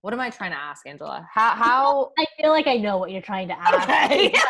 what 0.03 0.13
am 0.13 0.21
i 0.21 0.29
trying 0.31 0.51
to 0.53 0.59
ask 0.59 0.87
angela 0.87 1.27
how 1.33 1.51
how 1.55 2.13
I 2.19 2.27
feel 2.41 2.51
like 2.51 2.67
I 2.67 2.77
know 2.77 2.99
what 2.99 3.11
you're 3.11 3.23
trying 3.23 3.49
to 3.49 3.59
ask. 3.59 3.89
okay 3.89 4.33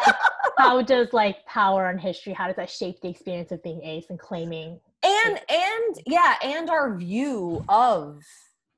How 0.58 0.80
does 0.80 1.12
like 1.12 1.44
power 1.44 1.90
and 1.90 2.00
history, 2.00 2.32
how 2.32 2.46
does 2.46 2.56
that 2.56 2.70
shape 2.70 2.98
the 3.02 3.08
experience 3.10 3.52
of 3.52 3.62
being 3.62 3.82
ace 3.82 4.06
and 4.08 4.18
claiming? 4.18 4.80
and 5.04 5.38
and 5.50 6.00
yeah 6.06 6.36
and 6.42 6.70
our 6.70 6.96
view 6.96 7.60
of 7.68 8.22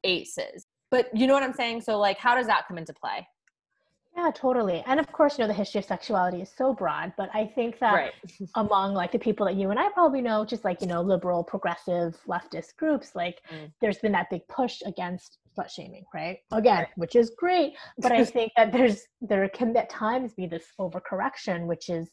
aces 0.05 0.66
but 0.90 1.09
you 1.14 1.26
know 1.26 1.34
what 1.34 1.42
i'm 1.42 1.53
saying 1.53 1.80
so 1.80 1.99
like 1.99 2.18
how 2.18 2.34
does 2.36 2.46
that 2.46 2.66
come 2.68 2.78
into 2.78 2.92
play 2.94 3.26
Yeah, 4.16 4.32
totally. 4.34 4.82
And 4.86 4.99
of 4.99 5.07
course, 5.12 5.38
you 5.38 5.44
know, 5.44 5.49
the 5.49 5.55
history 5.62 5.78
of 5.78 5.84
sexuality 5.84 6.40
is 6.42 6.51
so 6.57 6.74
broad, 6.74 7.12
but 7.16 7.28
I 7.32 7.46
think 7.55 7.78
that 7.78 7.94
right 7.94 8.12
among 8.57 8.94
like 8.94 9.12
the 9.12 9.18
people 9.18 9.46
that 9.46 9.55
you 9.55 9.70
and 9.70 9.78
I 9.78 9.90
probably 9.90 10.20
know, 10.20 10.44
just 10.44 10.64
like, 10.64 10.80
you 10.80 10.88
know, 10.88 11.03
liberal, 11.03 11.44
progressive, 11.44 12.18
leftist 12.26 12.74
groups, 12.76 13.14
like 13.14 13.36
Mm. 13.53 13.70
there's 13.80 13.99
been 13.99 14.12
that 14.12 14.28
big 14.30 14.42
push 14.49 14.82
against 14.84 15.38
slut 15.55 15.70
shaming, 15.70 16.05
right? 16.12 16.38
Again, 16.51 16.78
Right. 16.78 16.88
which 16.96 17.14
is 17.14 17.30
great. 17.38 17.74
But 17.99 18.11
I 18.11 18.24
think 18.36 18.51
that 18.57 18.72
there's 18.72 19.07
there 19.20 19.49
can 19.51 19.76
at 19.76 19.88
times 19.90 20.34
be 20.34 20.46
this 20.49 20.66
overcorrection, 20.80 21.66
which 21.66 21.88
is, 21.88 22.11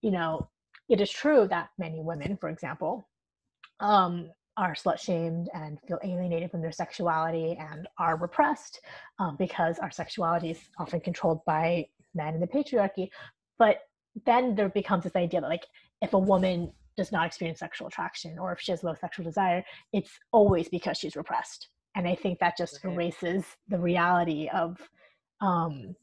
you 0.00 0.10
know, 0.10 0.48
it 0.88 1.00
is 1.00 1.10
true 1.10 1.46
that 1.48 1.68
many 1.78 2.00
women, 2.02 2.36
for 2.36 2.48
example, 2.48 3.08
um, 3.78 4.30
are 4.56 4.74
slut 4.74 4.98
shamed 4.98 5.48
and 5.54 5.78
feel 5.86 5.98
alienated 6.04 6.50
from 6.50 6.60
their 6.60 6.72
sexuality 6.72 7.56
and 7.58 7.88
are 7.98 8.16
repressed 8.16 8.80
um, 9.18 9.36
because 9.36 9.78
our 9.78 9.90
sexuality 9.90 10.50
is 10.50 10.60
often 10.78 11.00
controlled 11.00 11.44
by 11.46 11.86
men 12.14 12.34
in 12.34 12.40
the 12.40 12.46
patriarchy. 12.46 13.08
But 13.58 13.80
then 14.26 14.54
there 14.54 14.68
becomes 14.68 15.04
this 15.04 15.16
idea 15.16 15.40
that, 15.40 15.48
like, 15.48 15.66
if 16.02 16.12
a 16.12 16.18
woman 16.18 16.72
does 16.96 17.12
not 17.12 17.26
experience 17.26 17.60
sexual 17.60 17.88
attraction 17.88 18.38
or 18.38 18.52
if 18.52 18.60
she 18.60 18.72
has 18.72 18.84
low 18.84 18.94
sexual 18.94 19.24
desire, 19.24 19.64
it's 19.92 20.10
always 20.32 20.68
because 20.68 20.98
she's 20.98 21.16
repressed. 21.16 21.68
And 21.94 22.06
I 22.06 22.14
think 22.14 22.38
that 22.40 22.56
just 22.58 22.84
Right. 22.84 22.92
erases 22.92 23.44
the 23.68 23.78
reality 23.78 24.48
of 24.52 24.78
um, 25.40 25.96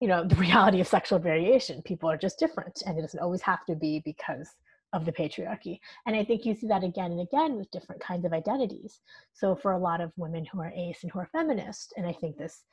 you 0.00 0.08
know 0.08 0.24
the 0.24 0.34
reality 0.46 0.80
of 0.80 0.88
sexual 0.88 1.18
variation 1.18 1.82
people 1.82 2.10
are 2.10 2.16
just 2.16 2.38
different 2.38 2.82
and 2.86 2.98
it 2.98 3.02
doesn't 3.02 3.20
always 3.20 3.42
have 3.42 3.64
to 3.66 3.74
be 3.74 4.00
because 4.04 4.48
of 4.92 5.04
the 5.04 5.12
patriarchy 5.12 5.78
and 6.06 6.16
i 6.16 6.24
think 6.24 6.44
you 6.44 6.54
see 6.54 6.66
that 6.66 6.84
again 6.84 7.12
and 7.12 7.20
again 7.20 7.56
with 7.56 7.70
different 7.70 8.00
kinds 8.00 8.24
of 8.24 8.32
identities 8.32 9.00
so 9.32 9.54
for 9.54 9.72
a 9.72 9.78
lot 9.78 10.00
of 10.00 10.12
women 10.16 10.44
who 10.44 10.60
are 10.60 10.72
ace 10.76 10.98
and 11.02 11.12
who 11.12 11.18
are 11.18 11.28
feminist 11.32 11.92
and 11.96 12.06
i 12.06 12.12
think 12.12 12.36
this 12.36 12.64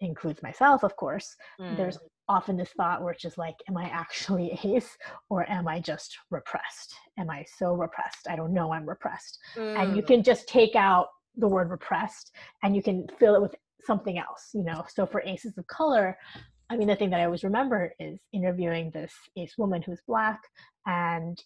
includes 0.00 0.42
myself 0.42 0.82
of 0.82 0.94
course 0.96 1.36
mm. 1.60 1.76
there's 1.76 1.98
often 2.28 2.56
this 2.56 2.70
thought 2.76 3.02
where 3.02 3.12
it's 3.12 3.22
just 3.22 3.38
like 3.38 3.54
am 3.68 3.76
i 3.76 3.84
actually 3.84 4.58
ace 4.64 4.96
or 5.30 5.48
am 5.50 5.68
i 5.68 5.80
just 5.80 6.16
repressed 6.30 6.94
am 7.18 7.30
i 7.30 7.44
so 7.58 7.74
repressed 7.74 8.28
i 8.28 8.36
don't 8.36 8.54
know 8.54 8.72
i'm 8.72 8.88
repressed 8.88 9.38
mm. 9.56 9.78
and 9.80 9.96
you 9.96 10.02
mm. 10.02 10.06
can 10.06 10.22
just 10.22 10.48
take 10.48 10.74
out 10.74 11.08
the 11.36 11.48
word 11.48 11.70
repressed 11.70 12.30
and 12.62 12.76
you 12.76 12.82
can 12.82 13.06
fill 13.18 13.34
it 13.34 13.42
with 13.42 13.54
something 13.82 14.18
else 14.18 14.50
you 14.54 14.62
know 14.64 14.84
so 14.88 15.04
for 15.04 15.20
aces 15.22 15.58
of 15.58 15.66
color 15.66 16.16
I 16.70 16.76
mean, 16.76 16.88
the 16.88 16.96
thing 16.96 17.10
that 17.10 17.20
I 17.20 17.24
always 17.24 17.44
remember 17.44 17.92
is 17.98 18.18
interviewing 18.32 18.90
this 18.90 19.12
ace 19.36 19.56
woman 19.58 19.82
who's 19.82 20.00
black, 20.06 20.40
and 20.86 21.40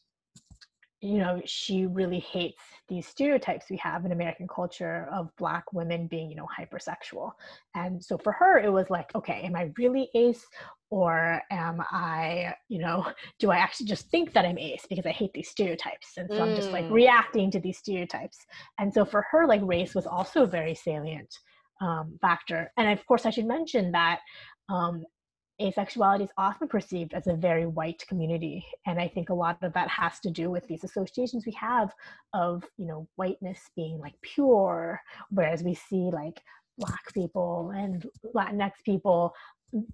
you 1.00 1.18
know, 1.18 1.40
she 1.44 1.86
really 1.86 2.18
hates 2.18 2.60
these 2.88 3.06
stereotypes 3.06 3.66
we 3.70 3.76
have 3.76 4.04
in 4.04 4.10
American 4.10 4.48
culture 4.48 5.08
of 5.12 5.34
black 5.36 5.72
women 5.72 6.08
being, 6.08 6.28
you 6.28 6.36
know, 6.36 6.48
hypersexual. 6.58 7.32
And 7.76 8.02
so 8.02 8.18
for 8.18 8.32
her, 8.32 8.58
it 8.58 8.70
was 8.72 8.90
like, 8.90 9.14
okay, 9.14 9.42
am 9.42 9.54
I 9.54 9.70
really 9.78 10.10
ace, 10.14 10.44
or 10.90 11.40
am 11.52 11.80
I, 11.90 12.54
you 12.68 12.80
know, 12.80 13.06
do 13.38 13.50
I 13.50 13.58
actually 13.58 13.86
just 13.86 14.10
think 14.10 14.32
that 14.32 14.44
I'm 14.44 14.58
ace 14.58 14.86
because 14.88 15.06
I 15.06 15.12
hate 15.12 15.32
these 15.34 15.50
stereotypes, 15.50 16.16
and 16.16 16.28
so 16.28 16.38
mm. 16.38 16.42
I'm 16.42 16.56
just 16.56 16.72
like 16.72 16.86
mm. 16.86 16.92
reacting 16.92 17.50
to 17.52 17.60
these 17.60 17.78
stereotypes. 17.78 18.38
And 18.78 18.92
so 18.92 19.04
for 19.04 19.24
her, 19.30 19.46
like 19.46 19.60
race 19.62 19.94
was 19.94 20.06
also 20.06 20.42
a 20.42 20.46
very 20.46 20.74
salient 20.74 21.32
um, 21.80 22.18
factor. 22.20 22.72
And 22.76 22.90
of 22.90 23.06
course, 23.06 23.24
I 23.24 23.30
should 23.30 23.46
mention 23.46 23.92
that 23.92 24.20
um, 24.68 25.04
asexuality 25.60 26.24
is 26.24 26.30
often 26.38 26.68
perceived 26.68 27.14
as 27.14 27.26
a 27.26 27.34
very 27.34 27.66
white 27.66 28.04
community 28.08 28.64
and 28.86 29.00
i 29.00 29.08
think 29.08 29.28
a 29.28 29.34
lot 29.34 29.58
of 29.62 29.72
that 29.72 29.88
has 29.88 30.20
to 30.20 30.30
do 30.30 30.50
with 30.50 30.66
these 30.68 30.84
associations 30.84 31.44
we 31.44 31.52
have 31.52 31.92
of 32.32 32.64
you 32.76 32.86
know 32.86 33.08
whiteness 33.16 33.58
being 33.74 33.98
like 33.98 34.14
pure 34.22 35.00
whereas 35.30 35.62
we 35.62 35.74
see 35.74 36.10
like 36.12 36.40
black 36.78 37.12
people 37.12 37.72
and 37.76 38.06
latinx 38.34 38.72
people 38.84 39.34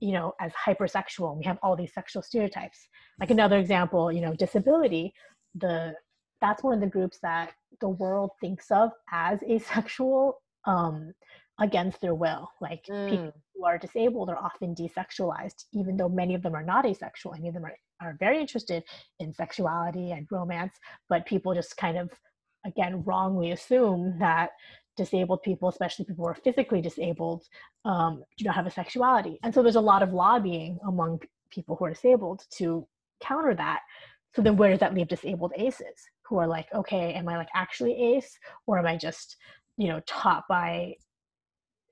you 0.01 0.13
know 0.13 0.35
as 0.41 0.53
hypersexual 0.53 1.37
we 1.37 1.45
have 1.45 1.59
all 1.63 1.75
these 1.75 1.95
sexual 1.95 2.23
stereotypes 2.23 2.87
like 3.19 3.31
another 3.31 3.59
example 3.59 4.13
you 4.13 4.21
know 4.21 4.35
disability 4.35 5.13
the 5.55 5.95
that's 6.41 6.63
one 6.63 6.75
of 6.75 6.81
the 6.81 6.87
groups 6.87 7.19
that 7.23 7.53
the 7.81 7.89
world 7.89 8.31
thinks 8.41 8.71
of 8.71 8.91
as 9.11 9.43
asexual 9.43 10.43
um 10.67 11.13
against 11.61 12.01
their 12.01 12.15
will. 12.15 12.51
Like 12.61 12.85
mm. 12.91 13.11
people 13.11 13.33
who 13.55 13.65
are 13.65 13.79
disabled 13.79 14.29
are 14.29 14.39
often 14.39 14.75
desexualized, 14.75 15.65
even 15.73 15.97
though 15.97 16.09
many 16.09 16.35
of 16.35 16.43
them 16.43 16.55
are 16.55 16.65
not 16.65 16.87
asexual. 16.87 17.33
Many 17.33 17.49
of 17.49 17.55
them 17.55 17.65
are, 17.65 17.77
are 18.01 18.17
very 18.19 18.41
interested 18.41 18.83
in 19.21 19.33
sexuality 19.33 20.11
and 20.11 20.27
romance, 20.31 20.75
but 21.09 21.27
people 21.27 21.55
just 21.55 21.77
kind 21.77 21.97
of, 21.97 22.11
again, 22.67 23.03
wrongly 23.05 23.53
assume 23.53 24.19
that 24.19 24.51
disabled 24.97 25.43
people, 25.43 25.69
especially 25.69 26.05
people 26.05 26.25
who 26.25 26.31
are 26.31 26.35
physically 26.35 26.81
disabled, 26.81 27.45
um, 27.85 28.23
do 28.39 28.45
not 28.45 28.55
have 28.55 28.67
a 28.67 28.71
sexuality. 28.71 29.39
And 29.43 29.53
so 29.53 29.63
there's 29.63 29.77
a 29.77 29.81
lot 29.81 30.03
of 30.03 30.13
lobbying 30.13 30.79
among 30.87 31.21
people 31.51 31.77
who 31.77 31.85
are 31.85 31.93
disabled 31.93 32.43
to 32.57 32.87
counter 33.21 33.55
that. 33.55 33.81
So 34.35 34.43
then 34.43 34.57
where 34.57 34.71
does 34.71 34.81
that 34.81 34.95
leave 34.95 35.09
disabled 35.09 35.53
aces 35.57 36.09
who 36.27 36.39
are 36.39 36.47
like, 36.47 36.67
okay, 36.75 37.13
am 37.15 37.29
I 37.29 37.37
like 37.37 37.49
actually 37.55 37.95
ace 38.17 38.37
or 38.67 38.79
am 38.79 38.87
I 38.87 38.97
just, 38.97 39.37
you 39.77 39.89
know, 39.89 40.01
taught 40.07 40.45
by 40.49 40.95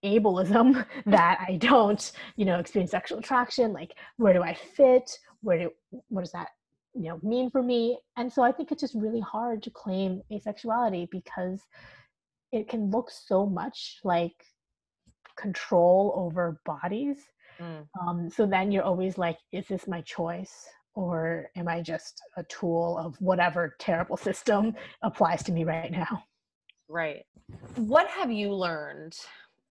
ableism 0.05 0.85
that 1.07 1.45
I 1.47 1.57
don't, 1.57 2.13
you 2.37 2.45
know, 2.45 2.59
experience 2.59 2.91
sexual 2.91 3.19
attraction. 3.19 3.73
Like, 3.73 3.95
where 4.17 4.33
do 4.33 4.43
I 4.43 4.55
fit? 4.55 5.19
Where 5.43 5.59
do 5.59 5.71
what 6.09 6.23
does 6.23 6.33
that 6.33 6.49
you 6.95 7.09
know 7.09 7.21
mean 7.23 7.51
for 7.51 7.63
me? 7.63 7.99
And 8.17 8.33
so 8.33 8.43
I 8.43 8.53
think 8.53 8.73
it's 8.73 8.83
just 8.83 8.95
really 8.95 9.21
hard 9.21 9.63
to 9.65 9.71
claim 9.71 10.23
asexuality 10.31 11.11
because 11.11 11.61
it 12.53 12.69
can 12.69 12.91
look 12.91 13.11
so 13.11 13.47
much 13.47 13.99
like 14.05 14.45
control 15.37 16.13
over 16.17 16.61
bodies. 16.65 17.17
Mm. 17.61 17.87
Um, 18.01 18.31
so 18.31 18.47
then 18.47 18.71
you're 18.71 18.83
always 18.83 19.19
like, 19.19 19.39
is 19.53 19.67
this 19.69 19.87
my 19.87 20.01
choice? 20.03 20.67
Or 20.95 21.51
am 21.57 21.69
I 21.69 21.81
just 21.81 22.21
a 22.37 22.43
tool 22.45 22.99
of 22.99 23.17
whatever 23.21 23.77
terrible 23.79 24.19
system 24.19 24.75
applies 25.03 25.43
to 25.45 25.53
me 25.53 25.65
right 25.65 25.91
now? 25.91 26.25
Right. 26.89 27.25
What 27.77 28.07
have 28.09 28.31
you 28.31 28.53
learned 28.53 29.17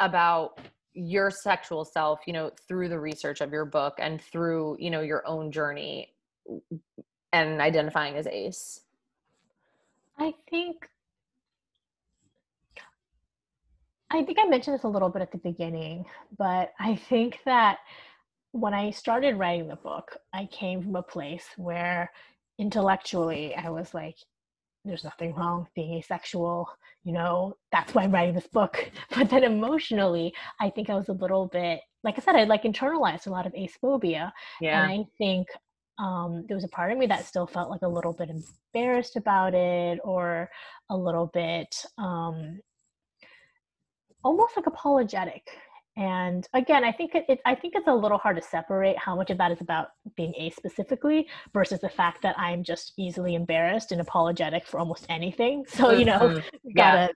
about 0.02 0.60
your 0.94 1.32
sexual 1.32 1.86
self 1.86 2.20
you 2.28 2.34
know 2.34 2.52
through 2.68 2.90
the 2.90 3.00
research 3.00 3.40
of 3.40 3.52
your 3.52 3.64
book 3.64 3.94
and 4.00 4.22
through 4.22 4.76
you 4.78 4.90
know 4.90 5.02
your 5.02 5.26
own 5.26 5.52
journey 5.52 6.10
and 7.32 7.62
identifying 7.62 8.16
as 8.18 8.28
ace? 8.28 8.82
I 10.20 10.34
think 10.50 10.90
i 14.12 14.22
think 14.24 14.38
i 14.40 14.46
mentioned 14.46 14.76
this 14.76 14.84
a 14.84 14.88
little 14.88 15.10
bit 15.10 15.22
at 15.22 15.32
the 15.32 15.38
beginning 15.38 16.06
but 16.38 16.74
i 16.80 16.96
think 16.96 17.40
that 17.46 17.80
when 18.52 18.74
i 18.74 18.92
started 18.92 19.38
writing 19.38 19.68
the 19.68 19.76
book 19.78 20.18
i 20.34 20.46
came 20.52 20.84
from 20.84 20.96
a 20.96 21.02
place 21.02 21.46
where 21.58 22.12
intellectually 22.60 23.56
i 23.56 23.70
was 23.70 23.94
like 23.94 24.18
there's 24.86 25.04
nothing 25.04 25.34
wrong 25.36 25.62
with 25.62 25.74
being 25.74 25.94
asexual 25.94 26.68
you 27.04 27.14
know 27.14 27.56
that's 27.72 27.94
why 27.94 28.04
i'm 28.04 28.12
writing 28.12 28.34
this 28.34 28.48
book 28.48 28.90
but 29.16 29.30
then 29.30 29.44
emotionally 29.44 30.34
i 30.60 30.70
think 30.70 30.90
i 30.90 30.96
was 30.96 31.10
a 31.10 31.14
little 31.14 31.48
bit 31.48 31.80
like 32.04 32.18
i 32.18 32.22
said 32.22 32.36
i 32.36 32.44
like 32.44 32.64
internalized 32.64 33.28
a 33.28 33.30
lot 33.30 33.46
of 33.46 33.54
ace 33.56 33.78
phobia 33.80 34.34
yeah. 34.60 34.84
and 34.84 34.92
i 34.92 35.06
think 35.18 35.48
um, 36.00 36.46
there 36.48 36.56
was 36.56 36.64
a 36.64 36.70
part 36.70 36.92
of 36.92 36.98
me 36.98 37.06
that 37.06 37.26
still 37.26 37.46
felt 37.46 37.70
like 37.70 37.84
a 37.84 37.88
little 37.88 38.14
bit 38.14 38.30
embarrassed 38.30 39.18
about 39.18 39.54
it 39.54 40.00
or 40.04 40.50
a 40.90 40.98
little 40.98 41.28
bit 41.28 41.86
um, 42.00 42.60
almost 44.24 44.56
like 44.56 44.66
apologetic 44.66 45.44
and 45.98 46.48
again 46.54 46.84
i 46.86 46.92
think 46.92 47.16
it, 47.16 47.26
it, 47.28 47.40
i 47.46 47.54
think 47.54 47.74
it's 47.76 47.88
a 47.88 47.94
little 47.94 48.18
hard 48.18 48.38
to 48.38 48.42
separate 48.42 48.98
how 48.98 49.16
much 49.16 49.30
of 49.30 49.38
that 49.38 49.52
is 49.52 49.60
about 49.60 49.90
being 50.16 50.34
a 50.38 50.50
specifically 50.52 51.28
versus 51.54 51.82
the 51.82 51.90
fact 51.90 52.22
that 52.22 52.38
i'm 52.40 52.64
just 52.64 52.94
easily 52.98 53.36
embarrassed 53.36 53.92
and 53.92 54.00
apologetic 54.00 54.66
for 54.66 54.80
almost 54.80 55.06
anything 55.10 55.66
so 55.68 55.92
you 55.92 56.06
know 56.06 56.20
mm-hmm. 56.20 56.70
gotta 56.76 57.02
yeah. 57.02 57.08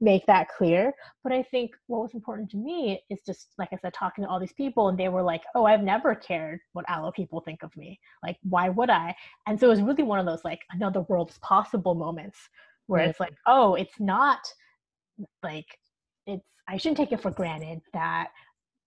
make 0.00 0.26
that 0.26 0.48
clear 0.48 0.92
but 1.22 1.32
i 1.32 1.44
think 1.44 1.70
what 1.86 2.02
was 2.02 2.14
important 2.14 2.50
to 2.50 2.56
me 2.56 3.00
is 3.08 3.20
just 3.24 3.50
like 3.56 3.68
i 3.72 3.76
said 3.80 3.94
talking 3.94 4.24
to 4.24 4.30
all 4.30 4.40
these 4.40 4.52
people 4.54 4.88
and 4.88 4.98
they 4.98 5.08
were 5.08 5.22
like 5.22 5.42
oh 5.54 5.64
i've 5.64 5.82
never 5.82 6.12
cared 6.12 6.58
what 6.72 6.84
allo 6.88 7.12
people 7.12 7.40
think 7.40 7.62
of 7.62 7.74
me 7.76 7.96
like 8.24 8.36
why 8.42 8.68
would 8.68 8.90
i 8.90 9.14
and 9.46 9.58
so 9.58 9.66
it 9.66 9.70
was 9.70 9.82
really 9.82 10.02
one 10.02 10.18
of 10.18 10.26
those 10.26 10.44
like 10.44 10.60
another 10.72 11.02
world's 11.02 11.38
possible 11.38 11.94
moments 11.94 12.38
where 12.88 13.00
mm-hmm. 13.00 13.10
it's 13.10 13.20
like 13.20 13.34
oh 13.46 13.76
it's 13.76 14.00
not 14.00 14.40
like 15.44 15.78
it's 16.26 16.48
I 16.68 16.76
shouldn't 16.76 16.96
take 16.96 17.12
it 17.12 17.20
for 17.20 17.30
granted 17.30 17.80
that 17.92 18.28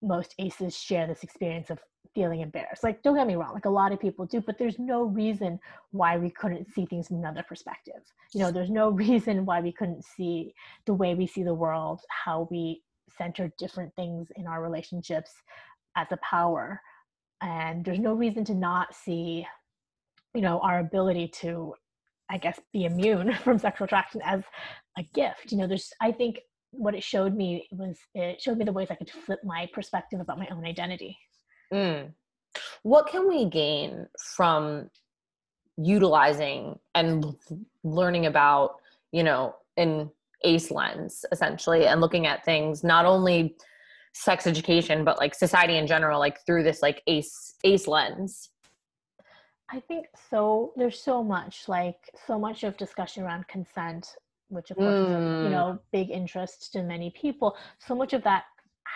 most 0.01 0.35
aces 0.39 0.77
share 0.77 1.07
this 1.07 1.23
experience 1.23 1.69
of 1.69 1.79
feeling 2.13 2.41
embarrassed. 2.41 2.83
Like, 2.83 3.03
don't 3.03 3.15
get 3.15 3.27
me 3.27 3.35
wrong, 3.35 3.53
like 3.53 3.65
a 3.65 3.69
lot 3.69 3.91
of 3.91 3.99
people 3.99 4.25
do, 4.25 4.41
but 4.41 4.57
there's 4.57 4.79
no 4.79 5.03
reason 5.03 5.59
why 5.91 6.17
we 6.17 6.29
couldn't 6.29 6.67
see 6.73 6.85
things 6.85 7.07
from 7.07 7.17
another 7.17 7.43
perspective. 7.43 8.01
You 8.33 8.41
know, 8.41 8.51
there's 8.51 8.71
no 8.71 8.89
reason 9.05 9.45
why 9.45 9.61
we 9.61 9.71
couldn't 9.71 10.03
see 10.03 10.53
the 10.85 10.93
way 10.93 11.15
we 11.15 11.27
see 11.27 11.43
the 11.43 11.53
world, 11.53 12.01
how 12.09 12.47
we 12.49 12.81
center 13.15 13.51
different 13.57 13.93
things 13.95 14.29
in 14.35 14.47
our 14.47 14.61
relationships 14.61 15.31
as 15.95 16.07
a 16.11 16.17
power. 16.17 16.81
And 17.41 17.85
there's 17.85 17.99
no 17.99 18.13
reason 18.13 18.43
to 18.45 18.55
not 18.55 18.95
see, 18.95 19.45
you 20.33 20.41
know, 20.41 20.59
our 20.59 20.79
ability 20.79 21.27
to, 21.41 21.73
I 22.29 22.37
guess, 22.37 22.59
be 22.73 22.85
immune 22.85 23.33
from 23.43 23.59
sexual 23.59 23.85
attraction 23.85 24.21
as 24.23 24.41
a 24.97 25.03
gift. 25.13 25.51
You 25.51 25.59
know, 25.59 25.67
there's, 25.67 25.91
I 26.01 26.11
think 26.11 26.39
what 26.77 26.95
it 26.95 27.03
showed 27.03 27.35
me 27.35 27.67
was 27.71 27.97
it 28.13 28.41
showed 28.41 28.57
me 28.57 28.65
the 28.65 28.71
ways 28.71 28.87
I 28.89 28.95
could 28.95 29.09
flip 29.09 29.39
my 29.43 29.67
perspective 29.73 30.19
about 30.19 30.39
my 30.39 30.47
own 30.51 30.65
identity. 30.65 31.17
Mm. 31.73 32.13
What 32.83 33.07
can 33.07 33.27
we 33.27 33.45
gain 33.45 34.07
from 34.35 34.89
utilizing 35.77 36.79
and 36.95 37.35
learning 37.83 38.25
about, 38.25 38.75
you 39.11 39.23
know, 39.23 39.55
an 39.77 40.09
ACE 40.43 40.71
lens 40.71 41.25
essentially 41.31 41.87
and 41.87 42.01
looking 42.01 42.27
at 42.27 42.45
things 42.45 42.83
not 42.83 43.05
only 43.05 43.55
sex 44.13 44.47
education 44.47 45.03
but 45.03 45.19
like 45.19 45.35
society 45.35 45.77
in 45.77 45.85
general 45.85 46.19
like 46.19 46.43
through 46.45 46.63
this 46.63 46.81
like 46.81 47.03
ace 47.05 47.53
ace 47.63 47.87
lens 47.87 48.49
i 49.69 49.79
think 49.79 50.07
so 50.29 50.73
there's 50.75 50.99
so 50.99 51.23
much 51.23 51.65
like 51.67 52.09
so 52.25 52.39
much 52.39 52.63
of 52.63 52.75
discussion 52.77 53.23
around 53.23 53.47
consent 53.47 54.15
which 54.49 54.71
of 54.71 54.77
course 54.77 54.93
mm. 54.93 55.05
is 55.05 55.11
of, 55.11 55.43
you 55.43 55.49
know 55.49 55.79
big 55.91 56.09
interest 56.09 56.71
to 56.71 56.83
many 56.83 57.11
people 57.19 57.55
so 57.79 57.95
much 57.95 58.13
of 58.13 58.23
that 58.23 58.43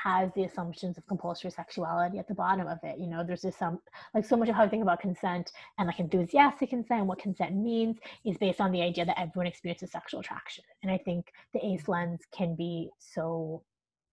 has 0.03 0.31
the 0.35 0.43
assumptions 0.43 0.97
of 0.97 1.05
compulsory 1.05 1.51
sexuality 1.51 2.17
at 2.17 2.27
the 2.27 2.33
bottom 2.33 2.67
of 2.67 2.79
it 2.83 2.97
you 2.97 3.07
know 3.07 3.23
there's 3.25 3.41
just 3.41 3.59
some 3.59 3.79
like 4.13 4.25
so 4.25 4.37
much 4.37 4.49
of 4.49 4.55
how 4.55 4.63
i 4.63 4.69
think 4.69 4.81
about 4.81 4.99
consent 4.99 5.51
and 5.77 5.87
like 5.87 5.99
enthusiastic 5.99 6.69
consent 6.69 7.01
and 7.01 7.07
what 7.07 7.19
consent 7.19 7.55
means 7.55 7.97
is 8.25 8.37
based 8.37 8.61
on 8.61 8.71
the 8.71 8.81
idea 8.81 9.05
that 9.05 9.19
everyone 9.19 9.47
experiences 9.47 9.91
sexual 9.91 10.21
attraction 10.21 10.63
and 10.81 10.91
i 10.91 10.97
think 10.97 11.33
the 11.53 11.65
ace 11.65 11.87
lens 11.87 12.21
can 12.31 12.55
be 12.55 12.89
so 12.99 13.61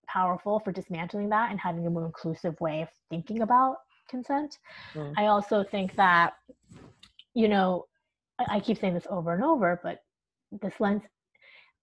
powerful 0.08 0.58
for 0.58 0.72
dismantling 0.72 1.28
that 1.28 1.50
and 1.50 1.60
having 1.60 1.86
a 1.86 1.90
more 1.90 2.06
inclusive 2.06 2.60
way 2.60 2.82
of 2.82 2.88
thinking 3.10 3.42
about 3.42 3.76
consent. 4.08 4.58
Mm. 4.94 5.14
I 5.16 5.26
also 5.26 5.62
think 5.62 5.94
that, 5.96 6.32
you 7.34 7.48
know, 7.48 7.86
I, 8.38 8.56
I, 8.56 8.60
keep 8.60 8.78
saying 8.78 8.94
this 8.94 9.06
over 9.08 9.34
and 9.34 9.44
over, 9.44 9.78
but 9.82 10.02
this 10.50 10.80
lens 10.80 11.02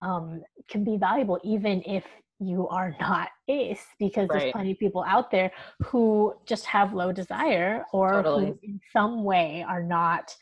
um, 0.05 0.41
can 0.69 0.83
be 0.83 0.97
valuable 0.97 1.39
even 1.43 1.81
if 1.85 2.05
you 2.39 2.67
are 2.67 2.95
not 2.99 3.29
ace 3.47 3.85
because 3.97 4.27
right. 4.29 4.39
there's 4.39 4.51
plenty 4.51 4.71
of 4.71 4.79
people 4.79 5.03
out 5.07 5.31
there 5.31 5.51
who 5.83 6.33
just 6.45 6.65
have 6.65 6.93
low 6.93 7.11
desire 7.11 7.83
or 7.91 8.11
totally. 8.11 8.45
who 8.47 8.59
in 8.63 8.79
some 8.93 9.23
way 9.23 9.65
are 9.67 9.81
not 9.81 10.35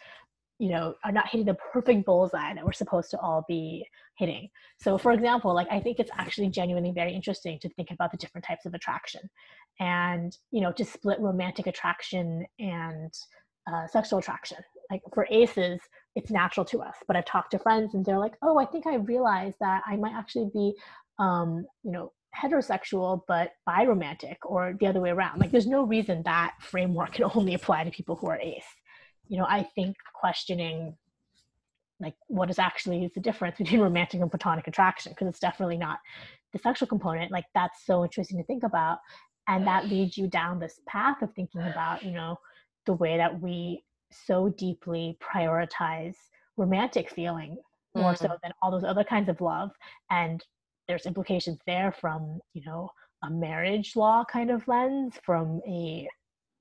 you 0.59 0.70
know 0.70 0.95
are 1.03 1.11
not 1.11 1.28
hitting 1.28 1.45
the 1.45 1.57
perfect 1.72 2.05
bullseye 2.05 2.53
that 2.53 2.66
we're 2.66 2.72
supposed 2.74 3.09
to 3.11 3.20
all 3.20 3.45
be 3.47 3.86
hitting 4.18 4.49
so 4.80 4.97
for 4.97 5.11
example 5.11 5.53
like 5.53 5.68
i 5.72 5.80
think 5.80 5.99
it's 5.99 6.11
actually 6.18 6.49
genuinely 6.49 6.91
very 6.91 7.14
interesting 7.14 7.59
to 7.59 7.70
think 7.70 7.89
about 7.91 8.11
the 8.11 8.18
different 8.18 8.45
types 8.45 8.66
of 8.66 8.74
attraction 8.74 9.22
and 9.80 10.38
you 10.51 10.61
know 10.61 10.72
to 10.72 10.86
split 10.86 11.20
romantic 11.20 11.68
attraction 11.68 12.45
and 12.59 13.14
uh, 13.72 13.88
sexual 13.88 14.20
attraction 14.20 14.57
like 14.91 15.01
for 15.14 15.28
aces 15.32 15.80
it's 16.16 16.32
natural 16.32 16.66
to 16.66 16.82
us 16.82 16.95
but 17.07 17.16
i've 17.16 17.26
talked 17.26 17.51
to 17.51 17.59
friends 17.59 17.93
and 17.93 18.05
they're 18.05 18.20
like 18.20 18.36
oh 18.41 18.57
i 18.59 18.66
think 18.66 18.86
i 18.88 18.95
realized 18.95 19.57
that 19.59 19.82
i 19.88 19.95
might 19.95 20.14
actually 20.14 20.49
be 20.53 20.74
um, 21.20 21.66
you 21.84 21.91
know 21.91 22.11
heterosexual 22.36 23.22
but 23.28 23.51
biromantic 23.68 24.38
or 24.43 24.76
the 24.80 24.88
other 24.88 24.99
way 24.99 25.11
around. 25.11 25.39
Like 25.39 25.51
there's 25.51 25.68
no 25.68 25.84
reason 25.84 26.24
that 26.24 26.55
framework 26.59 27.14
can 27.14 27.30
only 27.36 27.53
apply 27.53 27.84
to 27.84 27.91
people 27.91 28.16
who 28.16 28.28
are 28.28 28.39
ace. 28.39 28.64
You 29.28 29.38
know 29.38 29.45
i 29.45 29.64
think 29.76 29.95
questioning 30.14 30.95
like 31.99 32.16
what 32.28 32.49
is 32.49 32.59
actually 32.59 33.09
the 33.16 33.22
difference 33.22 33.57
between 33.59 33.80
romantic 33.80 34.20
and 34.20 34.30
platonic 34.30 34.68
attraction 34.68 35.11
because 35.11 35.28
it's 35.28 35.39
definitely 35.39 35.78
not 35.78 35.99
the 36.51 36.59
sexual 36.59 36.88
component 36.88 37.32
like 37.32 37.45
that's 37.55 37.86
so 37.86 38.03
interesting 38.03 38.38
to 38.38 38.43
think 38.43 38.64
about. 38.64 38.99
And 39.47 39.68
that 39.68 39.88
leads 39.88 40.18
you 40.18 40.28
down 40.28 40.59
this 40.59 40.80
path 40.88 41.22
of 41.22 41.34
thinking 41.34 41.61
about 41.61 42.03
you 42.03 42.11
know 42.11 42.39
the 42.86 42.93
way 42.93 43.18
that 43.18 43.39
we 43.39 43.84
so 44.26 44.49
deeply 44.49 45.18
prioritize 45.22 46.16
romantic 46.57 47.09
feeling 47.09 47.57
more 47.95 48.14
mm-hmm. 48.14 48.26
so 48.26 48.38
than 48.41 48.51
all 48.61 48.72
those 48.72 48.84
other 48.84 49.03
kinds 49.03 49.30
of 49.30 49.39
love 49.41 49.72
and 50.09 50.43
there's 50.88 51.05
implications 51.05 51.59
there 51.66 51.91
from 51.91 52.39
you 52.53 52.61
know 52.66 52.89
a 53.24 53.30
marriage 53.30 53.95
law 53.95 54.24
kind 54.26 54.51
of 54.51 54.68
lens 54.68 55.16
from 55.24 55.61
a 55.68 56.07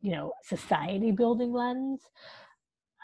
you 0.01 0.11
know 0.11 0.33
society 0.45 1.11
building 1.11 1.53
lens 1.53 2.01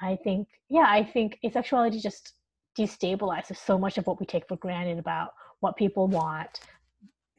i 0.00 0.16
think 0.16 0.48
yeah 0.68 0.86
i 0.88 1.02
think 1.02 1.38
asexuality 1.44 2.00
just 2.00 2.34
destabilizes 2.78 3.56
so 3.56 3.76
much 3.78 3.98
of 3.98 4.06
what 4.06 4.20
we 4.20 4.26
take 4.26 4.46
for 4.46 4.56
granted 4.56 4.98
about 4.98 5.30
what 5.60 5.76
people 5.76 6.06
want 6.06 6.60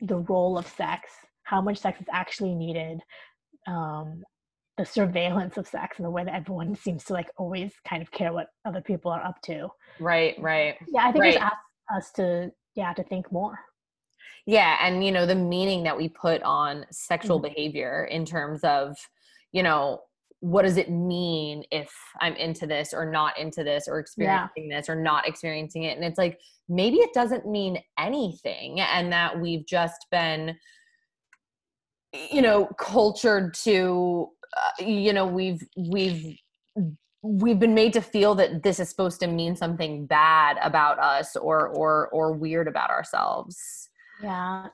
the 0.01 0.18
role 0.18 0.57
of 0.57 0.68
sex 0.68 1.12
how 1.43 1.62
much 1.62 1.78
sex 1.78 1.99
is 1.99 2.07
actually 2.12 2.53
needed 2.53 2.99
um, 3.68 4.24
the 4.80 4.86
surveillance 4.86 5.57
of 5.57 5.67
sex 5.67 5.97
and 5.97 6.05
the 6.05 6.09
way 6.09 6.23
that 6.23 6.34
everyone 6.34 6.73
seems 6.73 7.03
to 7.03 7.11
like 7.11 7.30
always 7.36 7.73
kind 7.86 8.01
of 8.01 8.09
care 8.11 8.32
what 8.32 8.47
other 8.63 8.80
people 8.80 9.11
are 9.11 9.21
up 9.21 9.36
to 9.41 9.67
right 9.99 10.36
right 10.39 10.75
yeah 10.88 11.05
i 11.05 11.11
think 11.11 11.21
right. 11.21 11.34
it's 11.34 11.43
asked 11.43 11.57
us 11.93 12.11
to 12.13 12.49
yeah 12.75 12.93
to 12.93 13.03
think 13.03 13.30
more 13.30 13.59
yeah 14.45 14.77
and 14.82 15.03
you 15.03 15.11
know 15.11 15.25
the 15.25 15.36
meaning 15.36 15.84
that 15.84 15.97
we 15.97 16.07
put 16.07 16.41
on 16.43 16.86
sexual 16.91 17.41
mm-hmm. 17.41 17.53
behavior 17.53 18.07
in 18.09 18.23
terms 18.23 18.61
of 18.63 18.95
you 19.51 19.61
know 19.61 19.99
what 20.39 20.61
does 20.61 20.77
it 20.77 20.89
mean 20.89 21.61
if 21.71 21.93
i'm 22.21 22.36
into 22.36 22.65
this 22.65 22.93
or 22.93 23.11
not 23.11 23.38
into 23.38 23.65
this 23.65 23.86
or 23.86 23.99
experiencing 23.99 24.69
yeah. 24.69 24.80
this 24.80 24.88
or 24.88 24.95
not 24.95 25.27
experiencing 25.27 25.84
it 25.84 25.97
and 25.97 26.05
it's 26.05 26.17
like 26.17 26.39
maybe 26.69 26.99
it 26.99 27.13
doesn't 27.13 27.45
mean 27.45 27.77
anything 27.97 28.80
and 28.80 29.11
that 29.11 29.38
we've 29.38 29.65
just 29.65 30.05
been 30.09 30.55
you 32.32 32.41
know 32.41 32.65
cultured 32.77 33.53
to 33.53 34.30
uh, 34.57 34.83
you 34.83 35.13
know 35.13 35.25
we've 35.25 35.61
we've 35.77 36.37
we've 37.21 37.59
been 37.59 37.73
made 37.73 37.93
to 37.93 38.01
feel 38.01 38.35
that 38.35 38.63
this 38.63 38.79
is 38.79 38.89
supposed 38.89 39.19
to 39.19 39.27
mean 39.27 39.55
something 39.55 40.05
bad 40.05 40.57
about 40.61 40.99
us 40.99 41.35
or 41.35 41.67
or 41.69 42.07
or 42.09 42.33
weird 42.33 42.67
about 42.67 42.89
ourselves. 42.89 43.89
Yeah. 44.21 44.67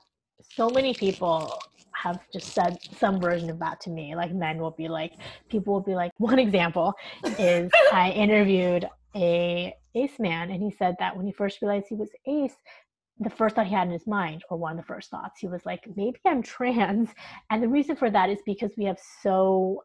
So 0.54 0.70
many 0.70 0.94
people 0.94 1.60
have 1.94 2.20
just 2.32 2.54
said 2.54 2.78
some 3.00 3.20
version 3.20 3.50
of 3.50 3.58
that 3.60 3.80
to 3.82 3.90
me. 3.90 4.16
Like 4.16 4.34
men 4.34 4.60
will 4.60 4.72
be 4.72 4.88
like 4.88 5.14
people 5.50 5.74
will 5.74 5.82
be 5.82 5.96
like 5.96 6.12
one 6.18 6.40
example 6.40 6.94
is 7.40 7.72
i 7.92 8.12
interviewed 8.12 8.88
a 9.16 9.74
ace 9.96 10.20
man 10.20 10.52
and 10.52 10.62
he 10.62 10.70
said 10.72 10.96
that 11.00 11.16
when 11.16 11.26
he 11.26 11.32
first 11.32 11.62
realized 11.62 11.86
he 11.90 11.96
was 11.96 12.10
ace 12.28 12.56
the 13.20 13.30
first 13.30 13.56
thought 13.56 13.68
he 13.68 13.74
had 13.74 13.88
in 13.88 13.94
his 13.94 14.08
mind, 14.08 14.44
or 14.50 14.58
one 14.58 14.74
of 14.74 14.78
the 14.78 14.84
first 14.84 15.10
thoughts, 15.10 15.40
he 15.40 15.48
was 15.48 15.66
like, 15.66 15.88
maybe 15.96 16.20
I'm 16.26 16.42
trans. 16.42 17.10
And 17.50 17.64
the 17.64 17.68
reason 17.68 17.96
for 17.96 18.10
that 18.10 18.30
is 18.30 18.40
because 18.46 18.72
we 18.78 18.86
have 18.86 19.00
so 19.22 19.82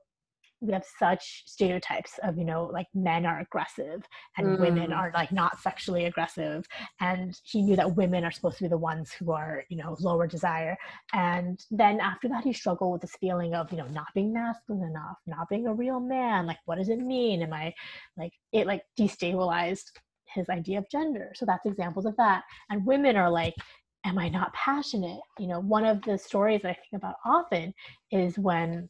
we 0.61 0.72
have 0.72 0.85
such 0.99 1.43
stereotypes 1.47 2.18
of 2.22 2.37
you 2.37 2.45
know 2.45 2.68
like 2.72 2.87
men 2.95 3.24
are 3.24 3.41
aggressive 3.41 4.03
and 4.37 4.47
mm. 4.47 4.61
women 4.61 4.93
are 4.93 5.11
like 5.14 5.33
not 5.33 5.59
sexually 5.59 6.05
aggressive 6.05 6.66
and 7.01 7.39
he 7.45 7.62
knew 7.62 7.76
that 7.76 7.97
women 7.97 8.24
are 8.24 8.31
supposed 8.31 8.59
to 8.59 8.64
be 8.64 8.68
the 8.68 8.76
ones 8.76 9.11
who 9.12 9.33
are 9.33 9.64
you 9.68 9.76
know 9.76 9.97
lower 10.01 10.26
desire 10.26 10.76
and 11.12 11.64
then 11.70 11.99
after 12.01 12.28
that 12.28 12.45
he 12.45 12.53
struggled 12.53 12.93
with 12.93 13.01
this 13.01 13.16
feeling 13.20 13.55
of 13.55 13.70
you 13.72 13.78
know 13.78 13.87
not 13.89 14.07
being 14.14 14.33
masculine 14.33 14.89
enough 14.89 15.16
not 15.26 15.49
being 15.49 15.66
a 15.66 15.74
real 15.74 16.01
man 16.01 16.47
like 16.47 16.59
what 16.66 16.76
does 16.76 16.89
it 16.89 16.99
mean 16.99 17.43
am 17.43 17.53
i 17.53 17.72
like 18.16 18.33
it 18.53 18.66
like 18.66 18.83
destabilized 18.99 19.91
his 20.35 20.49
idea 20.49 20.78
of 20.78 20.91
gender. 20.91 21.33
So 21.35 21.47
that's 21.47 21.66
examples 21.66 22.07
of 22.07 22.16
that. 22.16 22.45
And 22.70 22.87
women 22.87 23.16
are 23.16 23.31
like, 23.31 23.55
am 24.05 24.18
I 24.18 24.28
not 24.28 24.53
passionate? 24.55 25.20
You 25.39 25.49
know, 25.49 25.61
one 25.61 25.85
of 25.85 26.03
the 26.03 26.18
stories 26.18 26.62
that 26.62 26.70
I 26.70 26.74
think 26.74 27.03
about 27.03 27.16
often 27.24 27.74
is 28.11 28.39
when 28.39 28.89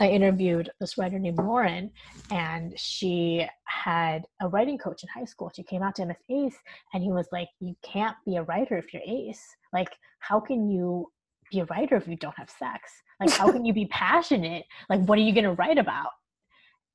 I 0.00 0.08
interviewed 0.08 0.70
this 0.80 0.98
writer 0.98 1.18
named 1.18 1.38
Lauren, 1.38 1.90
and 2.30 2.78
she 2.78 3.46
had 3.64 4.24
a 4.40 4.48
writing 4.48 4.76
coach 4.76 5.02
in 5.04 5.08
high 5.08 5.24
school. 5.24 5.52
She 5.54 5.62
came 5.62 5.82
out 5.82 5.94
to 5.96 6.02
him 6.02 6.10
as 6.10 6.16
ace, 6.28 6.56
and 6.92 7.02
he 7.02 7.12
was 7.12 7.28
like, 7.30 7.48
You 7.60 7.76
can't 7.82 8.16
be 8.26 8.36
a 8.36 8.42
writer 8.42 8.76
if 8.76 8.92
you're 8.92 9.02
ace. 9.06 9.42
Like, 9.72 9.90
how 10.18 10.40
can 10.40 10.68
you 10.68 11.10
be 11.52 11.60
a 11.60 11.64
writer 11.66 11.96
if 11.96 12.08
you 12.08 12.16
don't 12.16 12.36
have 12.36 12.50
sex? 12.50 12.90
Like, 13.20 13.30
how 13.30 13.52
can 13.52 13.64
you 13.64 13.72
be 13.72 13.86
passionate? 13.86 14.64
Like, 14.90 15.00
what 15.04 15.18
are 15.18 15.22
you 15.22 15.32
going 15.32 15.44
to 15.44 15.52
write 15.52 15.78
about? 15.78 16.10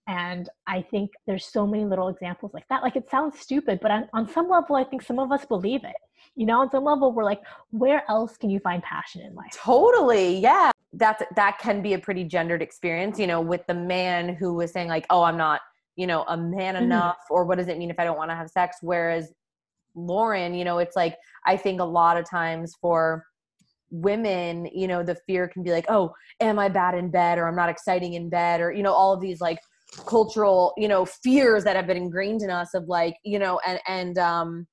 And 0.10 0.50
i 0.68 0.82
think 0.82 1.12
there's 1.28 1.46
so 1.46 1.66
many 1.66 1.86
little 1.86 2.10
examples 2.10 2.52
like 2.54 2.68
that. 2.70 2.82
Like 2.82 2.96
it 2.96 3.10
sounds 3.10 3.40
stupid 3.40 3.80
but 3.82 3.92
on, 3.92 4.10
on 4.14 4.28
some 4.28 4.50
level 4.50 4.76
i 4.76 4.84
think 4.84 5.02
some 5.02 5.20
of 5.20 5.32
us 5.32 5.46
believe 5.46 5.84
it. 5.84 5.96
You 6.36 6.46
know 6.46 6.60
on 6.62 6.72
some 6.72 6.84
level 6.84 7.14
we're 7.14 7.24
like 7.24 7.42
where 7.72 8.04
else 8.10 8.36
can 8.36 8.50
you 8.50 8.60
find 8.60 8.84
passion 8.84 9.22
in 9.22 9.34
life? 9.36 9.52
Totally 9.54 10.40
yeah. 10.40 10.72
That's 10.94 11.24
that 11.36 11.60
can 11.60 11.84
be 11.84 11.94
a 11.94 12.00
pretty 12.00 12.24
gendered 12.24 12.62
experience 12.64 13.20
you 13.20 13.28
know 13.28 13.40
with 13.40 13.66
the 13.68 13.76
man 13.76 14.36
who 14.36 14.56
was 14.56 14.72
saying 14.72 14.90
like 14.90 15.06
oh 15.12 15.22
i'm 15.22 15.38
not 15.38 15.62
you 15.96 16.08
know 16.08 16.26
a 16.28 16.36
man 16.36 16.74
mm-hmm. 16.74 16.86
enough 16.86 17.18
or 17.30 17.46
what 17.46 17.60
does 17.60 17.68
it 17.68 17.78
mean 17.78 17.92
if 17.92 18.00
i 18.00 18.04
don't 18.04 18.18
want 18.18 18.32
to 18.32 18.36
have 18.36 18.50
sex? 18.50 18.78
Whereas 18.82 19.32
lauren 19.96 20.54
you 20.54 20.64
know 20.64 20.78
it's 20.78 20.96
like 20.96 21.16
i 21.46 21.58
think 21.58 21.82
a 21.82 21.84
lot 21.84 22.16
of 22.16 22.30
times 22.30 22.76
for 22.80 23.26
women 23.92 24.70
you 24.74 24.88
know 24.88 25.02
the 25.04 25.16
fear 25.28 25.48
can 25.48 25.64
be 25.64 25.72
like 25.72 25.86
oh 25.90 26.14
am 26.40 26.60
i 26.60 26.70
bad 26.70 26.94
in 26.94 27.10
bed 27.10 27.40
or 27.40 27.48
i'm 27.48 27.56
not 27.56 27.70
exciting 27.70 28.14
in 28.14 28.30
bed? 28.30 28.62
or 28.62 28.72
you 28.72 28.84
know 28.84 28.94
all 28.94 29.12
of 29.14 29.20
these 29.20 29.42
like 29.42 29.58
cultural 30.06 30.74
you 30.78 30.88
know 30.88 31.06
fears 31.06 31.64
that 31.64 31.76
have 31.76 31.88
been 31.88 31.98
ingrained 31.98 32.42
in 32.42 32.50
us 32.50 32.74
of 32.74 32.88
like 32.88 33.16
you 33.24 33.40
know 33.40 33.60
and 33.66 33.80
and 33.88 34.18
um 34.18 34.68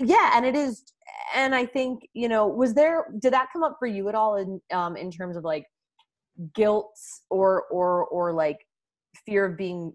yeah 0.00 0.32
and 0.34 0.44
it 0.44 0.54
is 0.54 0.84
and 1.34 1.54
i 1.54 1.64
think 1.64 2.06
you 2.12 2.28
know 2.28 2.46
was 2.46 2.74
there 2.74 3.06
did 3.20 3.32
that 3.32 3.48
come 3.52 3.62
up 3.62 3.76
for 3.78 3.86
you 3.86 4.08
at 4.08 4.14
all 4.14 4.36
in 4.36 4.60
um 4.70 4.96
in 4.96 5.10
terms 5.10 5.36
of 5.36 5.44
like 5.44 5.64
guilt 6.54 6.96
or 7.30 7.64
or 7.70 8.06
or 8.06 8.32
like 8.32 8.58
fear 9.26 9.44
of 9.44 9.56
being 9.56 9.92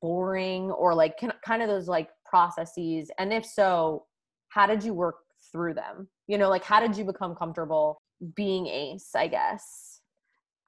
boring 0.00 0.70
or 0.72 0.94
like 0.94 1.16
can, 1.18 1.32
kind 1.44 1.62
of 1.62 1.68
those 1.68 1.88
like 1.88 2.08
processes? 2.24 3.10
And 3.18 3.32
if 3.32 3.44
so 3.44 4.06
how 4.48 4.66
did 4.66 4.82
you 4.82 4.94
work 4.94 5.16
through 5.52 5.74
them? 5.74 6.08
You 6.26 6.38
know 6.38 6.48
like 6.48 6.64
how 6.64 6.80
did 6.80 6.96
you 6.96 7.04
become 7.04 7.34
comfortable 7.34 8.00
being 8.34 8.66
ace 8.66 9.10
i 9.14 9.28
guess? 9.28 10.00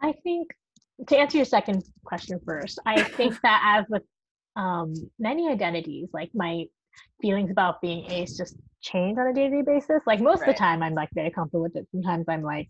I 0.03 0.13
think 0.23 0.49
to 1.09 1.17
answer 1.17 1.39
your 1.39 1.47
second 1.47 1.85
question 2.05 2.41
first, 2.45 2.79
I 2.87 3.03
think 3.17 3.41
that 3.43 3.63
as 3.79 3.87
with 3.89 4.03
um, 4.57 4.95
many 5.19 5.49
identities, 5.49 6.09
like 6.13 6.31
my 6.35 6.65
feelings 7.21 7.51
about 7.51 7.81
being 7.81 8.11
ace 8.11 8.37
just 8.37 8.57
change 8.81 9.19
on 9.19 9.27
a 9.27 9.35
day-to-day 9.35 9.63
basis. 9.63 10.03
Like 10.07 10.21
most 10.21 10.41
right. 10.41 10.49
of 10.49 10.55
the 10.55 10.59
time, 10.59 10.83
I'm 10.83 10.95
like 10.95 11.11
very 11.15 11.31
comfortable 11.31 11.63
with 11.63 11.77
it. 11.77 11.87
Sometimes 11.93 12.27
I'm 12.29 12.43
like, 12.43 12.69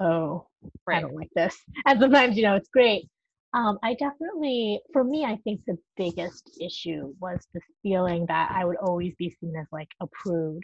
oh, 0.00 0.46
right. 0.86 0.98
I 0.98 1.00
don't 1.00 1.14
like 1.14 1.30
this, 1.34 1.56
and 1.86 2.00
sometimes 2.00 2.36
you 2.36 2.42
know 2.42 2.56
it's 2.56 2.68
great. 2.68 3.08
Um, 3.52 3.78
I 3.82 3.94
definitely, 3.94 4.80
for 4.92 5.02
me, 5.02 5.24
I 5.24 5.36
think 5.42 5.60
the 5.66 5.76
biggest 5.96 6.56
issue 6.60 7.12
was 7.20 7.48
this 7.52 7.64
feeling 7.82 8.26
that 8.26 8.52
I 8.54 8.64
would 8.64 8.76
always 8.76 9.12
be 9.16 9.36
seen 9.40 9.56
as 9.56 9.66
like 9.72 9.88
approved 10.00 10.62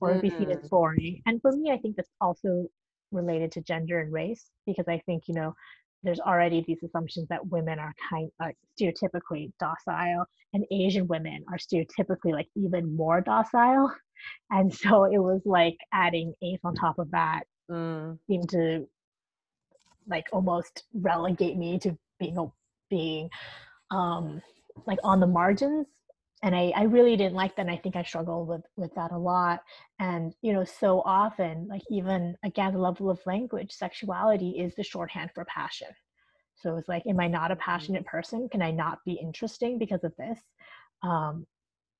or 0.00 0.10
mm. 0.10 0.22
be 0.22 0.30
seen 0.30 0.48
as 0.50 0.58
mm. 0.58 0.70
boring. 0.70 1.22
And 1.26 1.42
for 1.42 1.50
me, 1.50 1.72
I 1.72 1.78
think 1.78 1.96
that's 1.96 2.12
also 2.20 2.66
related 3.10 3.50
to 3.52 3.62
gender 3.62 3.98
and 3.98 4.12
race 4.12 4.46
because 4.64 4.86
I 4.86 5.02
think, 5.06 5.24
you 5.26 5.34
know, 5.34 5.54
there's 6.02 6.20
already 6.20 6.64
these 6.66 6.82
assumptions 6.82 7.28
that 7.28 7.46
women 7.48 7.78
are 7.78 7.94
kind 8.08 8.30
like 8.40 8.56
stereotypically 8.78 9.52
docile 9.58 10.24
and 10.54 10.64
asian 10.70 11.06
women 11.06 11.44
are 11.50 11.58
stereotypically 11.58 12.32
like 12.32 12.48
even 12.56 12.94
more 12.94 13.20
docile 13.20 13.92
and 14.50 14.72
so 14.72 15.04
it 15.04 15.18
was 15.18 15.40
like 15.44 15.76
adding 15.92 16.32
ace 16.42 16.60
on 16.64 16.74
top 16.74 16.98
of 16.98 17.10
that 17.10 17.42
mm. 17.70 18.18
seemed 18.26 18.48
to 18.48 18.86
like 20.08 20.26
almost 20.32 20.84
relegate 20.94 21.56
me 21.56 21.78
to 21.78 21.96
being 22.18 22.36
a 22.38 22.46
being 22.88 23.28
um 23.90 24.40
like 24.86 24.98
on 25.04 25.20
the 25.20 25.26
margins 25.26 25.86
and 26.42 26.56
I, 26.56 26.72
I 26.74 26.84
really 26.84 27.16
didn't 27.16 27.34
like 27.34 27.56
that 27.56 27.62
and 27.62 27.70
i 27.70 27.76
think 27.76 27.96
i 27.96 28.02
struggled 28.02 28.48
with 28.48 28.62
with 28.76 28.94
that 28.94 29.12
a 29.12 29.18
lot 29.18 29.60
and 29.98 30.34
you 30.42 30.52
know 30.52 30.64
so 30.64 31.02
often 31.04 31.66
like 31.68 31.82
even 31.90 32.36
again 32.44 32.72
the 32.72 32.78
level 32.78 33.10
of 33.10 33.20
language 33.26 33.72
sexuality 33.72 34.50
is 34.58 34.74
the 34.74 34.84
shorthand 34.84 35.30
for 35.34 35.44
passion. 35.44 35.88
So 36.56 36.76
it's 36.76 36.88
like 36.88 37.06
am 37.06 37.20
i 37.20 37.26
not 37.26 37.50
a 37.50 37.54
mm-hmm. 37.54 37.62
passionate 37.62 38.06
person? 38.06 38.48
Can 38.48 38.62
i 38.62 38.70
not 38.70 38.98
be 39.04 39.12
interesting 39.12 39.78
because 39.78 40.04
of 40.04 40.12
this? 40.16 40.38
Um, 41.02 41.46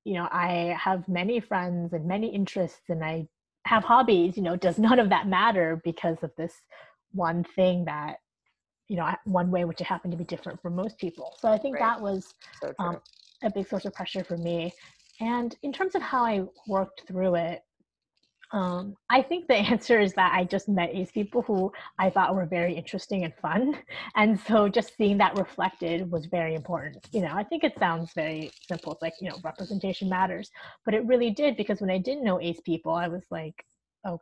you 0.03 0.15
know 0.15 0.27
i 0.31 0.75
have 0.79 1.07
many 1.07 1.39
friends 1.39 1.93
and 1.93 2.05
many 2.05 2.27
interests 2.33 2.89
and 2.89 3.03
i 3.03 3.27
have 3.65 3.83
hobbies 3.83 4.35
you 4.35 4.43
know 4.43 4.55
does 4.55 4.77
none 4.87 4.99
of 4.99 5.09
that 5.09 5.27
matter 5.27 5.79
because 5.83 6.17
of 6.23 6.31
this 6.37 6.53
one 7.11 7.43
thing 7.55 7.85
that 7.85 8.17
you 8.87 8.97
know 8.97 9.09
one 9.25 9.51
way 9.51 9.63
which 9.63 9.81
it 9.81 9.87
happened 9.87 10.11
to 10.11 10.17
be 10.17 10.23
different 10.23 10.61
for 10.61 10.69
most 10.69 10.97
people. 10.97 11.33
So 11.39 11.49
i 11.49 11.57
think 11.57 11.75
right. 11.75 11.81
that 11.81 12.01
was 12.01 12.33
so 12.61 12.73
um, 12.79 12.97
a 13.43 13.51
big 13.51 13.67
source 13.67 13.85
of 13.85 13.93
pressure 13.93 14.23
for 14.23 14.37
me 14.37 14.71
and 15.19 15.55
in 15.63 15.71
terms 15.71 15.95
of 15.95 16.01
how 16.01 16.23
i 16.23 16.43
worked 16.67 17.03
through 17.07 17.35
it 17.35 17.61
um, 18.53 18.95
I 19.09 19.21
think 19.21 19.47
the 19.47 19.55
answer 19.71 19.99
is 19.99 20.13
that 20.13 20.33
I 20.33 20.43
just 20.43 20.67
met 20.67 20.89
ace 20.93 21.11
people 21.11 21.41
who 21.41 21.71
I 21.97 22.09
thought 22.09 22.35
were 22.35 22.45
very 22.45 22.73
interesting 22.73 23.23
and 23.23 23.33
fun. 23.41 23.77
And 24.15 24.39
so 24.41 24.67
just 24.67 24.97
seeing 24.97 25.17
that 25.19 25.37
reflected 25.37 26.11
was 26.11 26.25
very 26.25 26.55
important. 26.55 27.07
You 27.13 27.21
know, 27.21 27.33
I 27.33 27.43
think 27.43 27.63
it 27.63 27.77
sounds 27.79 28.11
very 28.13 28.51
simple. 28.67 28.91
It's 28.93 29.01
like, 29.01 29.13
you 29.21 29.29
know, 29.29 29.37
representation 29.43 30.09
matters. 30.09 30.51
But 30.85 30.93
it 30.93 31.05
really 31.05 31.31
did 31.31 31.55
because 31.55 31.79
when 31.79 31.89
I 31.89 31.97
didn't 31.97 32.25
know 32.25 32.41
ace 32.41 32.59
people, 32.65 32.93
I 32.93 33.07
was 33.07 33.23
like, 33.31 33.55
oh, 34.05 34.19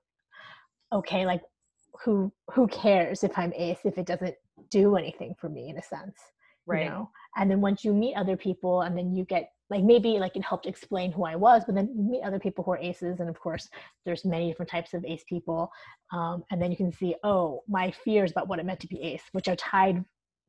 okay, 0.94 1.26
like 1.26 1.42
who 2.04 2.32
who 2.54 2.68
cares 2.68 3.24
if 3.24 3.38
I'm 3.38 3.54
ace 3.54 3.80
if 3.84 3.98
it 3.98 4.06
doesn't 4.06 4.36
do 4.70 4.96
anything 4.96 5.34
for 5.40 5.50
me 5.50 5.70
in 5.70 5.78
a 5.78 5.84
sense. 5.84 6.20
Right. 6.70 6.84
You 6.84 6.90
know? 6.90 7.10
And 7.38 7.50
then 7.50 7.62
once 7.62 7.84
you 7.84 7.94
meet 7.94 8.16
other 8.16 8.38
people 8.38 8.82
and 8.82 8.98
then 8.98 9.16
you 9.16 9.26
get 9.26 9.52
like 9.70 9.84
maybe 9.84 10.18
like 10.20 10.36
it 10.36 10.44
helped 10.44 10.66
explain 10.66 11.12
who 11.12 11.26
I 11.26 11.36
was, 11.36 11.64
but 11.66 11.76
then 11.76 11.90
you 11.96 12.04
meet 12.04 12.24
other 12.24 12.40
people 12.40 12.64
who 12.64 12.72
are 12.72 12.78
aces, 12.78 13.20
and 13.20 13.30
of 13.30 13.40
course, 13.40 13.70
there's 14.06 14.26
many 14.26 14.48
different 14.50 14.72
types 14.72 14.94
of 14.94 15.06
ace 15.06 15.24
people, 15.30 15.72
um, 16.12 16.44
and 16.50 16.62
then 16.62 16.72
you 16.72 16.78
can 16.78 16.92
see, 16.92 17.16
oh, 17.24 17.62
my 17.68 17.92
fears 17.92 18.32
about 18.32 18.48
what 18.48 18.60
it 18.60 18.66
meant 18.66 18.80
to 18.80 18.88
be 18.88 19.00
ace, 19.02 19.22
which 19.32 19.48
are 19.48 19.56
tied 19.56 20.04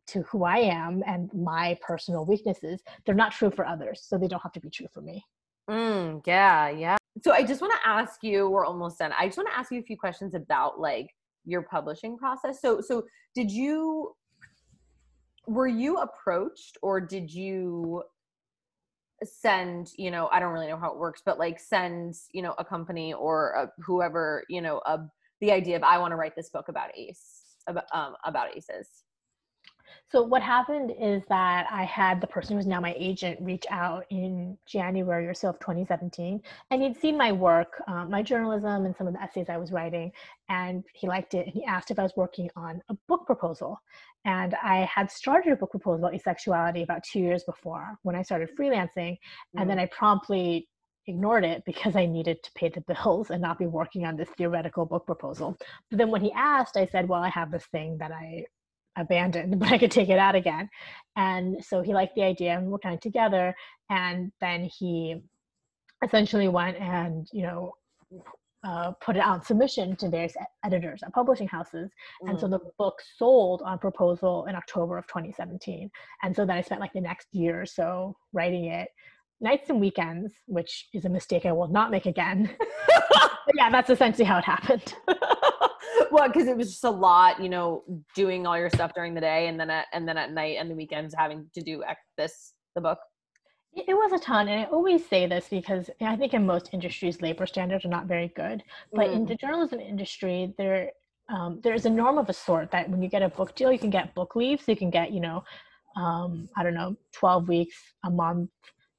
to 0.06 0.22
who 0.22 0.44
I 0.44 0.58
am 0.58 1.02
and 1.06 1.30
my 1.34 1.78
personal 1.82 2.24
weaknesses. 2.24 2.82
They're 3.04 3.14
not 3.14 3.32
true 3.32 3.50
for 3.50 3.66
others, 3.66 4.02
so 4.04 4.16
they 4.16 4.26
don't 4.26 4.42
have 4.42 4.52
to 4.52 4.60
be 4.60 4.70
true 4.70 4.88
for 4.92 5.02
me. 5.02 5.22
Mm, 5.68 6.22
yeah, 6.26 6.70
yeah. 6.70 6.96
So 7.22 7.32
I 7.32 7.42
just 7.42 7.60
want 7.60 7.74
to 7.74 7.88
ask 7.88 8.22
you, 8.22 8.48
we're 8.48 8.64
almost 8.64 8.98
done. 8.98 9.12
I 9.18 9.26
just 9.26 9.36
want 9.36 9.50
to 9.50 9.58
ask 9.58 9.70
you 9.70 9.80
a 9.80 9.82
few 9.82 9.98
questions 9.98 10.34
about 10.34 10.80
like 10.80 11.08
your 11.44 11.62
publishing 11.62 12.16
process. 12.16 12.60
So, 12.60 12.80
so 12.80 13.04
did 13.34 13.50
you? 13.50 14.14
Were 15.46 15.68
you 15.68 15.96
approached, 15.98 16.78
or 16.82 17.00
did 17.00 17.32
you 17.32 18.04
send 19.22 19.90
you 19.96 20.10
know 20.10 20.28
i 20.32 20.40
don't 20.40 20.52
really 20.52 20.66
know 20.66 20.78
how 20.78 20.90
it 20.90 20.98
works 20.98 21.22
but 21.24 21.38
like 21.38 21.58
send 21.60 22.14
you 22.32 22.42
know 22.42 22.54
a 22.58 22.64
company 22.64 23.12
or 23.12 23.50
a, 23.50 23.82
whoever 23.82 24.44
you 24.48 24.62
know 24.62 24.80
a, 24.86 24.98
the 25.40 25.52
idea 25.52 25.76
of 25.76 25.82
i 25.82 25.98
want 25.98 26.10
to 26.10 26.16
write 26.16 26.34
this 26.34 26.48
book 26.48 26.68
about 26.68 26.90
ace 26.96 27.56
about 27.66 27.84
um 27.92 28.14
about 28.24 28.56
aces 28.56 29.04
so 30.10 30.22
what 30.22 30.42
happened 30.42 30.92
is 31.00 31.22
that 31.28 31.68
I 31.70 31.84
had 31.84 32.20
the 32.20 32.26
person 32.26 32.56
who's 32.56 32.66
now 32.66 32.80
my 32.80 32.94
agent 32.98 33.38
reach 33.40 33.64
out 33.70 34.06
in 34.10 34.58
January 34.66 35.28
or 35.28 35.34
so 35.34 35.50
of 35.50 35.60
2017, 35.60 36.42
and 36.70 36.82
he'd 36.82 36.96
seen 36.96 37.16
my 37.16 37.30
work, 37.30 37.80
um, 37.86 38.10
my 38.10 38.20
journalism, 38.20 38.86
and 38.86 38.96
some 38.96 39.06
of 39.06 39.12
the 39.12 39.22
essays 39.22 39.46
I 39.48 39.56
was 39.56 39.70
writing, 39.70 40.10
and 40.48 40.82
he 40.94 41.06
liked 41.06 41.34
it. 41.34 41.46
And 41.46 41.54
he 41.54 41.64
asked 41.64 41.92
if 41.92 41.98
I 42.00 42.02
was 42.02 42.12
working 42.16 42.50
on 42.56 42.82
a 42.88 42.96
book 43.06 43.24
proposal, 43.24 43.80
and 44.24 44.56
I 44.60 44.78
had 44.92 45.12
started 45.12 45.52
a 45.52 45.56
book 45.56 45.70
proposal 45.70 46.04
about 46.04 46.20
asexuality 46.20 46.82
about 46.82 47.04
two 47.04 47.20
years 47.20 47.44
before 47.44 47.96
when 48.02 48.16
I 48.16 48.22
started 48.22 48.50
freelancing, 48.58 49.12
mm. 49.12 49.16
and 49.58 49.70
then 49.70 49.78
mm. 49.78 49.82
I 49.82 49.86
promptly 49.86 50.68
ignored 51.06 51.44
it 51.44 51.62
because 51.64 51.94
I 51.94 52.06
needed 52.06 52.42
to 52.42 52.50
pay 52.56 52.68
the 52.68 52.80
bills 52.80 53.30
and 53.30 53.40
not 53.40 53.60
be 53.60 53.66
working 53.66 54.06
on 54.06 54.16
this 54.16 54.28
theoretical 54.30 54.86
book 54.86 55.06
proposal. 55.06 55.56
But 55.88 55.98
then 55.98 56.10
when 56.10 56.20
he 56.20 56.32
asked, 56.32 56.76
I 56.76 56.86
said, 56.86 57.08
"Well, 57.08 57.22
I 57.22 57.28
have 57.28 57.52
this 57.52 57.66
thing 57.66 57.96
that 57.98 58.10
I 58.10 58.46
abandoned, 58.96 59.58
but 59.58 59.70
I 59.72 59.78
could 59.78 59.90
take 59.90 60.08
it 60.08 60.18
out 60.18 60.34
again. 60.34 60.68
And 61.16 61.64
so 61.64 61.82
he 61.82 61.94
liked 61.94 62.14
the 62.14 62.22
idea 62.22 62.56
and 62.56 62.70
we're 62.70 62.78
kind 62.78 62.94
of 62.94 63.00
together. 63.00 63.54
And 63.90 64.32
then 64.40 64.64
he 64.64 65.22
essentially 66.04 66.48
went 66.48 66.78
and, 66.78 67.28
you 67.32 67.42
know, 67.42 67.74
uh, 68.62 68.92
put 69.02 69.16
it 69.16 69.22
out 69.22 69.46
submission 69.46 69.96
to 69.96 70.10
various 70.10 70.34
editors 70.64 71.02
at 71.02 71.12
publishing 71.14 71.48
houses. 71.48 71.90
And 72.22 72.36
mm. 72.36 72.40
so 72.40 72.46
the 72.46 72.60
book 72.78 73.00
sold 73.16 73.62
on 73.62 73.78
proposal 73.78 74.44
in 74.46 74.54
October 74.54 74.98
of 74.98 75.06
2017. 75.06 75.90
And 76.22 76.36
so 76.36 76.44
then 76.44 76.56
I 76.56 76.60
spent 76.60 76.80
like 76.80 76.92
the 76.92 77.00
next 77.00 77.28
year 77.32 77.62
or 77.62 77.66
so 77.66 78.16
writing 78.34 78.66
it 78.66 78.88
nights 79.40 79.70
and 79.70 79.80
weekends, 79.80 80.32
which 80.46 80.88
is 80.92 81.04
a 81.04 81.08
mistake 81.08 81.46
I 81.46 81.52
will 81.52 81.68
not 81.68 81.90
make 81.90 82.06
again. 82.06 82.50
yeah, 83.54 83.70
that's 83.70 83.90
essentially 83.90 84.24
how 84.24 84.38
it 84.38 84.44
happened. 84.44 84.94
well, 86.10 86.28
because 86.28 86.46
it 86.46 86.56
was 86.56 86.70
just 86.70 86.84
a 86.84 86.90
lot, 86.90 87.42
you 87.42 87.48
know, 87.48 87.84
doing 88.14 88.46
all 88.46 88.58
your 88.58 88.70
stuff 88.70 88.92
during 88.94 89.14
the 89.14 89.20
day, 89.20 89.48
and 89.48 89.58
then 89.58 89.70
at, 89.70 89.86
and 89.92 90.06
then 90.06 90.16
at 90.16 90.32
night 90.32 90.56
and 90.58 90.70
the 90.70 90.74
weekends 90.74 91.14
having 91.16 91.46
to 91.54 91.62
do 91.62 91.82
this 92.16 92.54
the 92.74 92.80
book. 92.80 92.98
It 93.72 93.94
was 93.94 94.12
a 94.12 94.18
ton, 94.18 94.48
and 94.48 94.62
I 94.62 94.64
always 94.64 95.08
say 95.08 95.26
this 95.26 95.46
because 95.48 95.90
I 96.00 96.16
think 96.16 96.34
in 96.34 96.44
most 96.44 96.70
industries, 96.72 97.22
labor 97.22 97.46
standards 97.46 97.84
are 97.84 97.88
not 97.88 98.06
very 98.06 98.32
good. 98.34 98.62
But 98.92 99.08
mm. 99.08 99.14
in 99.14 99.26
the 99.26 99.36
journalism 99.36 99.80
industry, 99.80 100.52
there 100.58 100.90
um, 101.28 101.60
there's 101.62 101.86
a 101.86 101.90
norm 101.90 102.18
of 102.18 102.28
a 102.28 102.32
sort 102.32 102.72
that 102.72 102.90
when 102.90 103.00
you 103.00 103.08
get 103.08 103.22
a 103.22 103.28
book 103.28 103.54
deal, 103.54 103.70
you 103.70 103.78
can 103.78 103.90
get 103.90 104.14
book 104.14 104.34
leave, 104.34 104.60
so 104.60 104.72
you 104.72 104.76
can 104.76 104.90
get 104.90 105.12
you 105.12 105.20
know, 105.20 105.44
um, 105.96 106.48
I 106.56 106.64
don't 106.64 106.74
know, 106.74 106.96
twelve 107.12 107.48
weeks, 107.48 107.76
a 108.04 108.10
month 108.10 108.50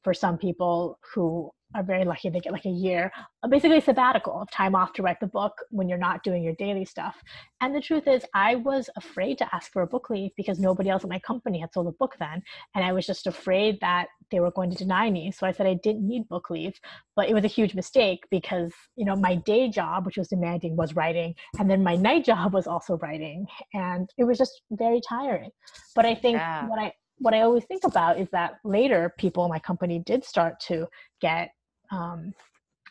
for 0.04 0.14
some 0.14 0.38
people 0.38 1.00
who 1.14 1.52
are 1.76 1.84
very 1.84 2.06
lucky 2.06 2.30
they 2.30 2.40
get 2.40 2.52
like 2.52 2.66
a 2.66 2.70
year 2.70 3.12
basically 3.50 3.78
a 3.78 3.82
sabbatical 3.82 4.42
of 4.42 4.52
time 4.52 4.76
off 4.76 4.94
to 4.94 5.02
write 5.02 5.20
the 5.20 5.28
book 5.28 5.54
when 5.70 5.90
you're 5.90 5.98
not 5.98 6.24
doing 6.24 6.44
your 6.44 6.54
daily 6.56 6.86
stuff. 6.86 7.16
And 7.60 7.74
the 7.76 7.82
truth 7.82 8.08
is 8.08 8.24
i 8.34 8.56
was 8.56 8.90
afraid 8.98 9.38
to 9.40 9.56
ask 9.56 9.72
for 9.72 9.82
a 9.82 9.88
book 9.88 10.10
leave 10.10 10.32
because 10.36 10.60
nobody 10.60 10.90
else 10.90 11.04
at 11.04 11.10
my 11.10 11.20
company 11.20 11.60
had 11.60 11.74
sold 11.74 11.88
a 11.88 11.92
book 11.92 12.16
then 12.20 12.42
and 12.76 12.84
i 12.84 12.92
was 12.92 13.06
just 13.06 13.28
afraid 13.28 13.80
that 13.82 14.08
they 14.32 14.40
were 14.40 14.52
going 14.52 14.70
to 14.72 14.78
deny 14.78 15.10
me 15.10 15.32
so 15.32 15.46
i 15.48 15.52
said 15.52 15.68
i 15.68 15.74
didn't 15.74 16.08
need 16.08 16.28
book 16.28 16.50
leave. 16.50 16.74
But 17.16 17.30
it 17.30 17.34
was 17.34 17.44
a 17.44 17.48
huge 17.48 17.76
mistake 17.76 18.24
because 18.32 18.72
you 18.96 19.06
know 19.06 19.16
my 19.16 19.36
day 19.36 19.70
job 19.70 20.06
which 20.06 20.18
was 20.18 20.28
demanding 20.28 20.76
was 20.76 20.96
writing 20.96 21.36
and 21.60 21.70
then 21.70 21.84
my 21.84 21.96
night 21.96 22.26
job 22.26 22.54
was 22.54 22.68
also 22.68 22.98
writing 22.98 23.46
and 23.74 24.10
it 24.18 24.24
was 24.24 24.38
just 24.38 24.62
very 24.72 25.02
tiring. 25.08 25.52
But 25.96 26.06
i 26.06 26.16
think 26.16 26.38
yeah. 26.38 26.68
what 26.68 26.80
i 26.80 26.94
what 27.22 27.34
I 27.34 27.42
always 27.42 27.64
think 27.66 27.84
about 27.84 28.20
is 28.20 28.28
that 28.32 28.56
later 28.64 29.14
people 29.18 29.46
in 29.46 29.50
my 29.50 29.60
company 29.60 30.00
did 30.00 30.26
start 30.26 30.60
to 30.62 30.88
get 31.22 31.52
um, 31.92 32.34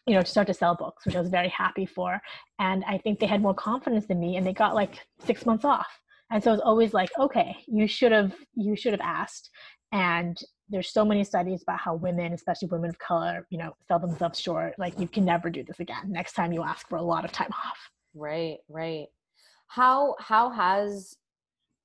you 0.06 0.14
know, 0.14 0.22
to 0.22 0.30
start 0.30 0.46
to 0.46 0.54
sell 0.54 0.74
books, 0.74 1.04
which 1.04 1.14
I 1.14 1.20
was 1.20 1.30
very 1.30 1.48
happy 1.48 1.86
for. 1.86 2.20
And 2.58 2.84
I 2.86 2.98
think 2.98 3.18
they 3.18 3.26
had 3.26 3.42
more 3.42 3.54
confidence 3.54 4.06
in 4.06 4.18
me 4.18 4.36
and 4.36 4.46
they 4.46 4.52
got 4.52 4.74
like 4.74 4.98
six 5.24 5.46
months 5.46 5.64
off. 5.64 5.86
And 6.30 6.42
so 6.42 6.52
it's 6.52 6.62
always 6.62 6.94
like, 6.94 7.10
okay, 7.18 7.56
you 7.66 7.86
should 7.86 8.12
have 8.12 8.34
you 8.54 8.76
should 8.76 8.92
have 8.92 9.00
asked. 9.00 9.50
And 9.92 10.36
there's 10.68 10.92
so 10.92 11.04
many 11.04 11.24
studies 11.24 11.62
about 11.62 11.80
how 11.80 11.94
women, 11.94 12.32
especially 12.32 12.68
women 12.68 12.90
of 12.90 12.98
color, 12.98 13.46
you 13.50 13.58
know, 13.58 13.72
sell 13.88 13.98
themselves 13.98 14.40
short. 14.40 14.74
Like 14.78 14.98
you 14.98 15.08
can 15.08 15.24
never 15.24 15.50
do 15.50 15.64
this 15.64 15.80
again. 15.80 16.04
Next 16.06 16.32
time 16.34 16.52
you 16.52 16.62
ask 16.62 16.88
for 16.88 16.96
a 16.96 17.02
lot 17.02 17.24
of 17.24 17.32
time 17.32 17.50
off. 17.52 17.90
Right, 18.14 18.58
right. 18.68 19.06
How 19.66 20.16
how 20.18 20.50
has 20.50 21.16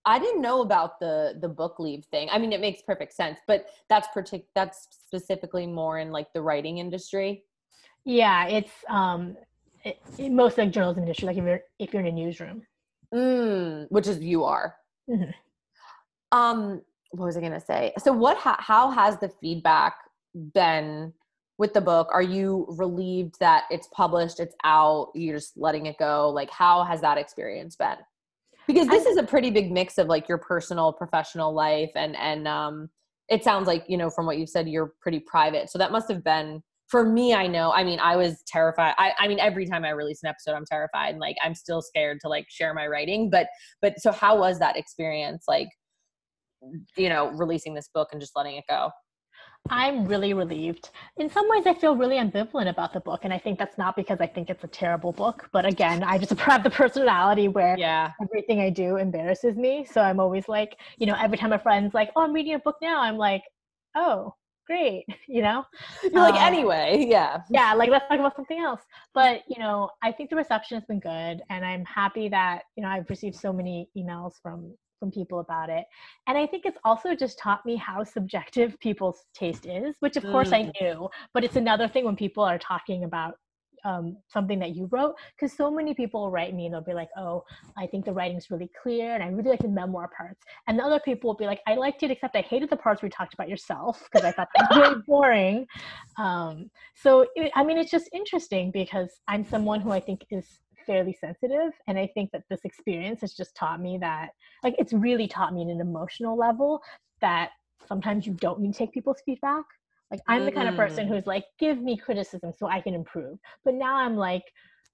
I 0.06 0.20
didn't 0.20 0.42
know 0.42 0.62
about 0.62 1.00
the 1.00 1.38
the 1.42 1.50
book 1.50 1.80
leave 1.80 2.06
thing. 2.06 2.30
I 2.32 2.38
mean, 2.38 2.54
it 2.54 2.62
makes 2.62 2.82
perfect 2.82 3.14
sense, 3.14 3.40
but 3.48 3.68
that's 3.90 4.08
partic- 4.16 4.46
that's 4.54 4.88
specifically 4.92 5.66
more 5.66 6.00
in 6.00 6.12
like 6.12 6.32
the 6.34 6.42
writing 6.42 6.78
industry. 6.78 7.44
Yeah, 8.04 8.48
it's 8.48 8.72
um, 8.88 9.36
it, 9.84 10.00
it, 10.18 10.32
most 10.32 10.58
like 10.58 10.72
journalism 10.72 11.04
industry. 11.04 11.28
Like 11.28 11.38
if 11.38 11.44
you're 11.44 11.62
if 11.80 11.94
you're 11.94 12.02
in 12.02 12.08
a 12.08 12.12
newsroom, 12.12 12.62
mm, 13.14 13.88
which 13.90 14.08
is 14.08 14.20
you 14.20 14.44
are. 14.44 14.76
Mm-hmm. 15.10 15.32
Um, 16.32 16.82
what 17.12 17.26
was 17.26 17.38
I 17.38 17.42
gonna 17.42 17.60
say? 17.60 17.94
So, 17.98 18.14
what? 18.14 18.38
Ha- 18.38 18.58
how 18.60 18.92
has 18.92 19.18
the 19.20 19.30
feedback 19.42 19.96
been 20.54 21.14
with 21.58 21.74
the 21.74 21.82
book? 21.82 22.10
Are 22.12 22.22
you 22.22 22.68
relieved 22.70 23.40
that 23.40 23.64
it's 23.72 23.88
published? 23.88 24.40
It's 24.40 24.56
out. 24.64 25.12
You're 25.16 25.38
just 25.38 25.58
letting 25.58 25.88
it 25.88 25.98
go. 25.98 26.30
Like, 26.30 26.52
how 26.52 26.84
has 26.84 27.02
that 27.02 27.18
experience 27.18 27.76
been? 27.76 27.98
Because 28.68 28.88
this 28.88 29.06
is 29.06 29.18
a 29.18 29.24
pretty 29.24 29.50
big 29.50 29.72
mix 29.72 29.98
of 29.98 30.08
like 30.08 30.28
your 30.28 30.38
personal 30.38 30.94
professional 30.94 31.54
life 31.54 31.92
and 31.96 32.16
and 32.16 32.48
um 32.48 32.90
it 33.30 33.44
sounds 33.44 33.68
like 33.68 33.84
you 33.88 33.98
know 33.98 34.10
from 34.10 34.26
what 34.26 34.38
you've 34.38 34.50
said 34.50 34.68
you're 34.68 34.94
pretty 35.02 35.20
private. 35.20 35.70
So 35.70 35.78
that 35.78 35.92
must 35.92 36.10
have 36.10 36.24
been 36.24 36.62
for 36.88 37.04
me 37.04 37.34
i 37.34 37.48
know 37.48 37.72
i 37.72 37.84
mean 37.84 38.00
i 38.00 38.16
was 38.16 38.44
terrified 38.48 38.94
I, 38.98 39.12
I 39.18 39.28
mean 39.28 39.40
every 39.40 39.66
time 39.66 39.84
i 39.86 39.90
release 39.90 40.22
an 40.24 40.30
episode 40.30 40.54
i'm 40.54 40.66
terrified 40.66 41.12
and 41.12 41.20
like 41.20 41.36
i'm 41.44 41.56
still 41.56 41.82
scared 41.82 42.20
to 42.22 42.30
like 42.30 42.46
share 42.50 42.74
my 42.74 42.88
writing 42.88 43.30
but 43.30 43.48
but 43.82 44.00
so 44.00 44.12
how 44.12 44.38
was 44.38 44.60
that 44.60 44.78
experience 44.78 45.46
like 45.48 45.70
you 46.98 47.10
know 47.10 47.30
releasing 47.32 47.74
this 47.74 47.90
book 47.94 48.10
and 48.12 48.22
just 48.22 48.36
letting 48.36 48.56
it 48.56 48.64
go 48.70 48.90
I'm 49.70 50.06
really 50.06 50.34
relieved. 50.34 50.92
In 51.18 51.30
some 51.30 51.50
ways, 51.50 51.66
I 51.66 51.74
feel 51.74 51.96
really 51.96 52.18
ambivalent 52.18 52.70
about 52.70 52.94
the 52.94 53.00
book. 53.00 53.22
And 53.24 53.34
I 53.34 53.40
think 53.40 53.58
that's 53.58 53.78
not 53.78 53.96
because 53.96 54.20
I 54.22 54.28
think 54.28 54.50
it's 54.50 54.64
a 54.64 54.68
terrible 54.68 55.12
book. 55.12 55.50
But 55.52 55.66
again, 55.66 56.04
I 56.04 56.18
just 56.18 56.34
have 56.40 56.64
the 56.64 56.70
personality 56.70 57.48
where 57.48 57.78
yeah. 57.78 58.12
everything 58.22 58.62
I 58.62 58.70
do 58.70 58.98
embarrasses 58.98 59.56
me. 59.56 59.86
So 59.86 60.02
I'm 60.02 60.20
always 60.20 60.48
like, 60.48 60.78
you 60.98 61.08
know, 61.08 61.16
every 61.20 61.38
time 61.38 61.52
a 61.54 61.60
friend's 61.60 61.94
like, 61.94 62.12
oh, 62.16 62.22
I'm 62.22 62.34
reading 62.34 62.54
a 62.54 62.60
book 62.60 62.78
now, 62.82 63.02
I'm 63.02 63.18
like, 63.18 63.42
oh, 63.96 64.36
great. 64.68 65.06
You 65.28 65.42
know? 65.42 65.66
You're 66.04 66.14
like, 66.14 66.36
um, 66.36 66.54
anyway, 66.54 67.08
yeah. 67.10 67.42
Yeah, 67.50 67.74
like 67.74 67.90
let's 67.90 68.08
talk 68.08 68.20
about 68.20 68.36
something 68.36 68.60
else. 68.60 68.82
But, 69.16 69.42
you 69.48 69.58
know, 69.60 69.90
I 70.04 70.12
think 70.12 70.30
the 70.30 70.36
reception 70.36 70.78
has 70.78 70.86
been 70.86 71.00
good. 71.00 71.42
And 71.50 71.66
I'm 71.66 71.84
happy 71.86 72.30
that, 72.30 72.64
you 72.78 72.84
know, 72.84 72.90
I've 72.90 73.10
received 73.10 73.36
so 73.36 73.52
many 73.52 73.90
emails 73.98 74.34
from 74.42 74.76
from 75.00 75.12
people 75.12 75.40
about 75.40 75.70
it. 75.70 75.86
And 76.28 76.38
I 76.38 76.46
think 76.46 76.66
it's 76.66 76.78
also 76.84 77.16
just 77.16 77.38
taught 77.40 77.66
me 77.66 77.76
how 77.76 78.04
subjective 78.04 78.80
people's 78.82 79.26
taste 79.34 79.66
is, 79.66 79.96
which 80.00 80.18
of 80.18 80.24
mm. 80.24 80.32
course 80.32 80.52
I 80.52 80.64
mm. 80.64 80.72
knew, 80.80 81.10
but 81.34 81.44
it's 81.44 81.56
another 81.56 81.88
thing 81.88 82.06
when 82.06 82.16
people 82.16 82.44
are 82.44 82.58
talking 82.58 83.04
about 83.04 83.36
um, 83.86 84.18
something 84.28 84.60
that 84.60 84.76
you 84.76 84.90
wrote 84.92 85.16
because 85.36 85.56
so 85.56 85.70
many 85.70 85.94
people 85.94 86.32
write 86.32 86.54
me 86.54 86.66
and 86.66 86.74
they'll 86.74 86.82
be 86.82 86.94
like 86.94 87.10
oh 87.18 87.44
i 87.78 87.86
think 87.86 88.04
the 88.04 88.12
writing's 88.12 88.50
really 88.50 88.70
clear 88.82 89.14
and 89.14 89.24
i 89.24 89.28
really 89.28 89.52
like 89.52 89.60
the 89.60 89.68
memoir 89.68 90.10
parts 90.18 90.42
and 90.68 90.80
the 90.80 90.84
other 90.84 91.00
people 91.00 91.30
will 91.30 91.38
be 91.38 91.46
like 91.46 91.62
i 91.68 91.76
liked 91.76 92.02
it 92.02 92.10
except 92.10 92.36
i 92.36 92.42
hated 92.42 92.70
the 92.70 92.76
parts 92.76 93.02
where 93.02 93.08
you 93.08 93.12
talked 93.12 93.36
about 93.36 93.48
yourself 93.48 94.10
because 94.12 94.26
i 94.26 94.32
thought 94.32 94.48
that 94.56 94.68
was 94.70 94.80
really 94.80 95.02
boring 95.08 95.68
um, 96.18 96.70
so 96.96 97.28
it, 97.36 97.52
i 97.56 97.64
mean 97.64 97.78
it's 97.78 97.92
just 97.92 98.10
interesting 98.12 98.72
because 98.72 99.22
i'm 99.28 99.46
someone 99.46 99.80
who 99.80 99.92
i 99.92 100.00
think 100.00 100.26
is 100.32 100.60
fairly 100.86 101.18
sensitive 101.20 101.72
and 101.88 101.98
i 101.98 102.08
think 102.14 102.32
that 102.32 102.44
this 102.50 102.62
experience 102.64 103.22
has 103.22 103.34
just 103.34 103.56
taught 103.56 103.82
me 103.82 103.98
that 103.98 104.30
like 104.64 104.76
it's 104.78 104.94
really 104.94 105.28
taught 105.28 105.54
me 105.54 105.62
in 105.62 105.70
an 105.70 105.82
emotional 105.82 106.38
level 106.38 106.82
that 107.22 107.52
sometimes 107.88 108.26
you 108.26 108.34
don't 108.34 108.60
need 108.60 108.74
to 108.74 108.78
take 108.80 108.92
people's 108.92 109.22
feedback. 109.26 109.64
Like 110.12 110.20
i'm 110.28 110.46
the 110.46 110.52
kind 110.52 110.70
of 110.70 110.76
person 110.76 111.08
mm. 111.08 111.10
who's 111.10 111.26
like 111.26 111.46
give 111.60 111.82
me 111.82 111.98
criticism 111.98 112.54
so 112.58 112.68
i 112.68 112.80
can 112.80 112.94
improve. 112.94 113.38
But 113.64 113.74
now 113.74 113.96
i'm 113.96 114.16
like 114.16 114.44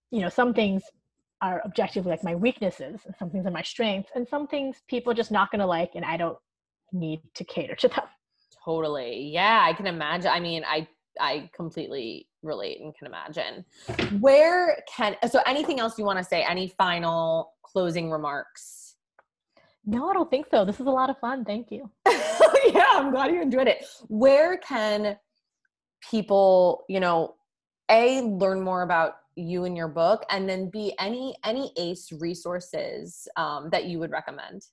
you 0.10 0.22
know 0.22 0.30
some 0.30 0.54
things 0.54 0.84
are 1.42 1.62
objectively 1.66 2.12
like 2.12 2.24
my 2.24 2.36
weaknesses 2.36 3.02
and 3.06 3.16
some 3.18 3.30
things 3.30 3.46
are 3.46 3.52
my 3.52 3.64
strengths 3.64 4.12
and 4.16 4.28
some 4.28 4.48
things 4.48 4.78
people 4.88 5.12
are 5.12 5.16
just 5.16 5.32
not 5.32 5.52
going 5.52 5.60
to 5.60 5.66
like 5.66 5.92
and 5.96 6.06
i 6.06 6.16
don't 6.16 6.38
need 6.94 7.22
to 7.34 7.44
cater 7.44 7.76
to 7.76 7.88
them. 7.88 8.06
Totally. 8.64 9.30
Yeah 9.34 9.66
i 9.68 9.74
can 9.74 9.88
imagine 9.88 10.32
i 10.32 10.39
mean 10.39 10.64
i 10.66 10.88
I 11.20 11.49
completely 11.53 12.28
relate 12.43 12.82
and 12.82 12.95
can 12.95 13.07
imagine. 13.07 13.66
Where 14.20 14.78
can 14.88 15.16
so 15.30 15.41
anything 15.45 15.80
else 15.80 15.97
you 15.97 16.05
want 16.05 16.20
to 16.20 16.24
say? 16.26 16.45
Any 16.47 16.68
final 16.68 17.53
closing 17.64 18.12
remarks? 18.12 18.95
No, 19.86 20.09
I 20.09 20.14
don't 20.14 20.30
think 20.30 20.47
so. 20.51 20.64
This 20.64 20.80
is 20.80 20.86
a 20.86 20.91
lot 20.91 21.09
of 21.09 21.18
fun. 21.20 21.43
Thank 21.43 21.72
you. 21.72 21.89
yeah, 22.07 22.86
I'm 22.93 23.12
glad 23.12 23.32
you 23.32 23.41
enjoyed 23.41 23.68
it. 23.68 23.86
Where 24.07 24.57
can 24.57 25.18
people, 26.09 26.86
you 26.88 26.99
know, 26.99 27.36
a 27.89 28.22
learn 28.22 28.62
more 28.62 28.84
about 28.84 29.16
you 29.36 29.64
and 29.66 29.76
your 29.76 29.88
book, 29.88 30.24
and 30.30 30.47
then 30.47 30.70
b 30.70 30.93
any 30.99 31.36
any 31.43 31.72
ACE 31.78 32.12
resources 32.20 33.28
um, 33.38 33.70
that 33.72 33.86
you 33.86 33.99
would 33.99 34.12
recommend? 34.12 34.64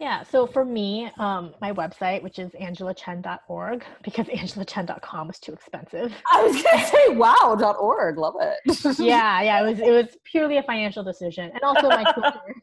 Yeah, 0.00 0.22
so 0.22 0.46
for 0.46 0.64
me, 0.64 1.10
um, 1.18 1.54
my 1.60 1.72
website, 1.72 2.22
which 2.22 2.38
is 2.38 2.52
angelachen.org, 2.52 3.84
because 4.04 4.26
angelachen.com 4.26 5.26
was 5.26 5.38
too 5.38 5.52
expensive. 5.52 6.12
I 6.32 6.42
was 6.42 6.62
gonna 6.62 6.86
say 6.86 7.08
wow.org, 7.08 8.18
love 8.18 8.34
it. 8.40 8.98
yeah, 8.98 9.42
yeah, 9.42 9.60
it 9.60 9.64
was 9.68 9.80
it 9.80 9.90
was 9.90 10.16
purely 10.24 10.58
a 10.58 10.62
financial 10.62 11.02
decision, 11.02 11.50
and 11.52 11.62
also 11.62 11.88
my 11.88 12.04
Twitter. 12.12 12.62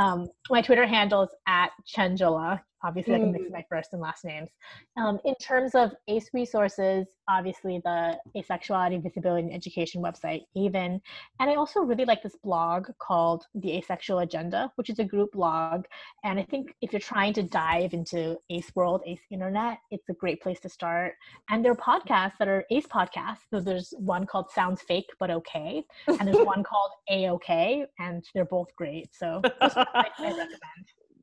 Um, 0.00 0.28
my 0.50 0.60
Twitter 0.60 0.86
handle 0.86 1.22
is 1.22 1.30
at 1.46 1.70
Chengela, 1.86 2.60
obviously 2.84 3.14
mm. 3.14 3.16
I 3.16 3.20
can 3.20 3.32
mix 3.32 3.48
mm. 3.48 3.52
my 3.52 3.64
first 3.68 3.92
and 3.92 4.02
last 4.02 4.24
names. 4.24 4.50
Um, 4.96 5.18
in 5.24 5.34
terms 5.36 5.74
of 5.74 5.92
ACE 6.06 6.28
resources, 6.32 7.06
obviously 7.28 7.80
the 7.84 8.18
Asexuality, 8.36 9.02
Visibility, 9.02 9.46
and 9.46 9.54
Education 9.54 10.02
website, 10.02 10.42
AVEN 10.56 11.00
And 11.40 11.50
I 11.50 11.54
also 11.54 11.80
really 11.80 12.04
like 12.04 12.22
this 12.22 12.36
blog 12.42 12.88
called 13.00 13.44
The 13.54 13.78
Asexual 13.78 14.20
Agenda, 14.20 14.70
which 14.76 14.90
is 14.90 14.98
a 14.98 15.04
group 15.04 15.32
blog. 15.32 15.84
And 16.22 16.38
I 16.38 16.42
think 16.42 16.74
if 16.82 16.92
you're 16.92 17.00
trying 17.00 17.32
to 17.34 17.42
dive 17.42 17.94
into 17.94 18.36
ACE 18.50 18.70
world, 18.74 19.02
ACE 19.06 19.20
internet, 19.30 19.78
it's 19.90 20.08
a 20.08 20.14
great 20.14 20.42
place 20.42 20.60
to 20.60 20.68
start. 20.68 21.14
And 21.48 21.64
there 21.64 21.72
are 21.72 21.76
podcasts 21.76 22.34
that 22.38 22.48
are 22.48 22.64
ACE 22.70 22.86
podcasts. 22.86 23.38
So 23.50 23.60
there's 23.60 23.94
one 23.98 24.26
called 24.26 24.50
Sounds 24.50 24.82
Fake 24.82 25.08
But 25.18 25.30
Okay, 25.30 25.84
and 26.06 26.28
there's 26.28 26.36
one 26.46 26.62
called 26.62 26.90
A 27.10 27.28
OK, 27.28 27.86
and 27.98 28.24
they're 28.34 28.44
both 28.44 28.68
great. 28.76 29.08
So 29.14 29.40
I 29.60 30.06
recommend. 30.18 30.50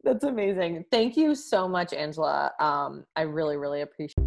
That's 0.04 0.24
amazing. 0.24 0.86
Thank 0.91 1.16
you 1.16 1.36
so 1.36 1.68
much, 1.68 1.93
Angela. 1.93 2.52
Um, 2.60 3.06
I 3.16 3.22
really, 3.22 3.58
really 3.58 3.82
appreciate 3.82 4.18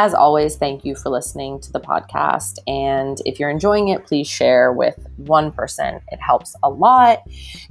As 0.00 0.14
always, 0.14 0.54
thank 0.54 0.84
you 0.84 0.94
for 0.94 1.10
listening 1.10 1.58
to 1.58 1.72
the 1.72 1.80
podcast. 1.80 2.58
And 2.68 3.20
if 3.26 3.40
you're 3.40 3.50
enjoying 3.50 3.88
it, 3.88 4.06
please 4.06 4.28
share 4.28 4.72
with 4.72 4.96
one 5.16 5.50
person. 5.50 6.00
It 6.12 6.20
helps 6.20 6.54
a 6.62 6.70
lot. 6.70 7.18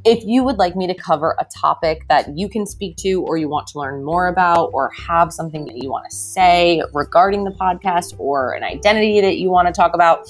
If 0.03 0.25
you 0.25 0.43
would 0.43 0.57
like 0.57 0.75
me 0.75 0.87
to 0.87 0.93
cover 0.93 1.37
a 1.39 1.45
topic 1.45 2.05
that 2.09 2.37
you 2.37 2.49
can 2.49 2.65
speak 2.65 2.97
to, 2.97 3.21
or 3.21 3.37
you 3.37 3.47
want 3.47 3.67
to 3.67 3.79
learn 3.79 4.03
more 4.03 4.27
about, 4.27 4.71
or 4.73 4.91
have 5.07 5.31
something 5.31 5.63
that 5.67 5.81
you 5.81 5.89
want 5.89 6.03
to 6.09 6.13
say 6.13 6.83
regarding 6.93 7.45
the 7.45 7.51
podcast, 7.51 8.13
or 8.17 8.51
an 8.51 8.63
identity 8.65 9.21
that 9.21 9.37
you 9.37 9.49
want 9.49 9.69
to 9.69 9.73
talk 9.73 9.93
about, 9.93 10.27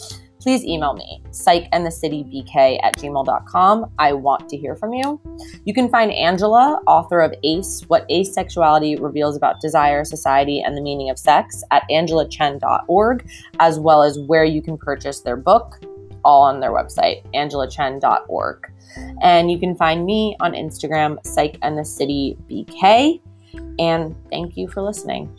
please 0.47 0.63
email 0.63 0.93
me, 0.93 1.21
psychandthecitybk 1.31 2.79
at 2.81 2.95
gmail.com. 2.95 3.91
I 3.99 4.13
want 4.13 4.47
to 4.47 4.55
hear 4.55 4.77
from 4.77 4.93
you. 4.93 5.19
You 5.65 5.73
can 5.73 5.89
find 5.89 6.09
Angela, 6.09 6.81
author 6.87 7.19
of 7.19 7.33
Ace, 7.43 7.81
What 7.87 8.07
Asexuality 8.07 9.01
Reveals 9.01 9.35
About 9.35 9.59
Desire, 9.59 10.05
Society, 10.05 10.61
and 10.61 10.77
the 10.77 10.81
Meaning 10.81 11.09
of 11.09 11.19
Sex, 11.19 11.65
at 11.71 11.83
angelachen.org, 11.91 13.29
as 13.59 13.77
well 13.77 14.03
as 14.03 14.19
where 14.19 14.45
you 14.45 14.61
can 14.61 14.77
purchase 14.77 15.19
their 15.19 15.35
book, 15.35 15.81
all 16.23 16.43
on 16.43 16.61
their 16.61 16.71
website, 16.71 17.25
angelachen.org. 17.33 18.71
And 19.21 19.51
you 19.51 19.59
can 19.59 19.75
find 19.75 20.05
me 20.05 20.37
on 20.39 20.53
Instagram, 20.53 21.21
psychandthecitybk. 21.25 23.21
And 23.79 24.15
thank 24.29 24.55
you 24.55 24.69
for 24.69 24.81
listening. 24.81 25.29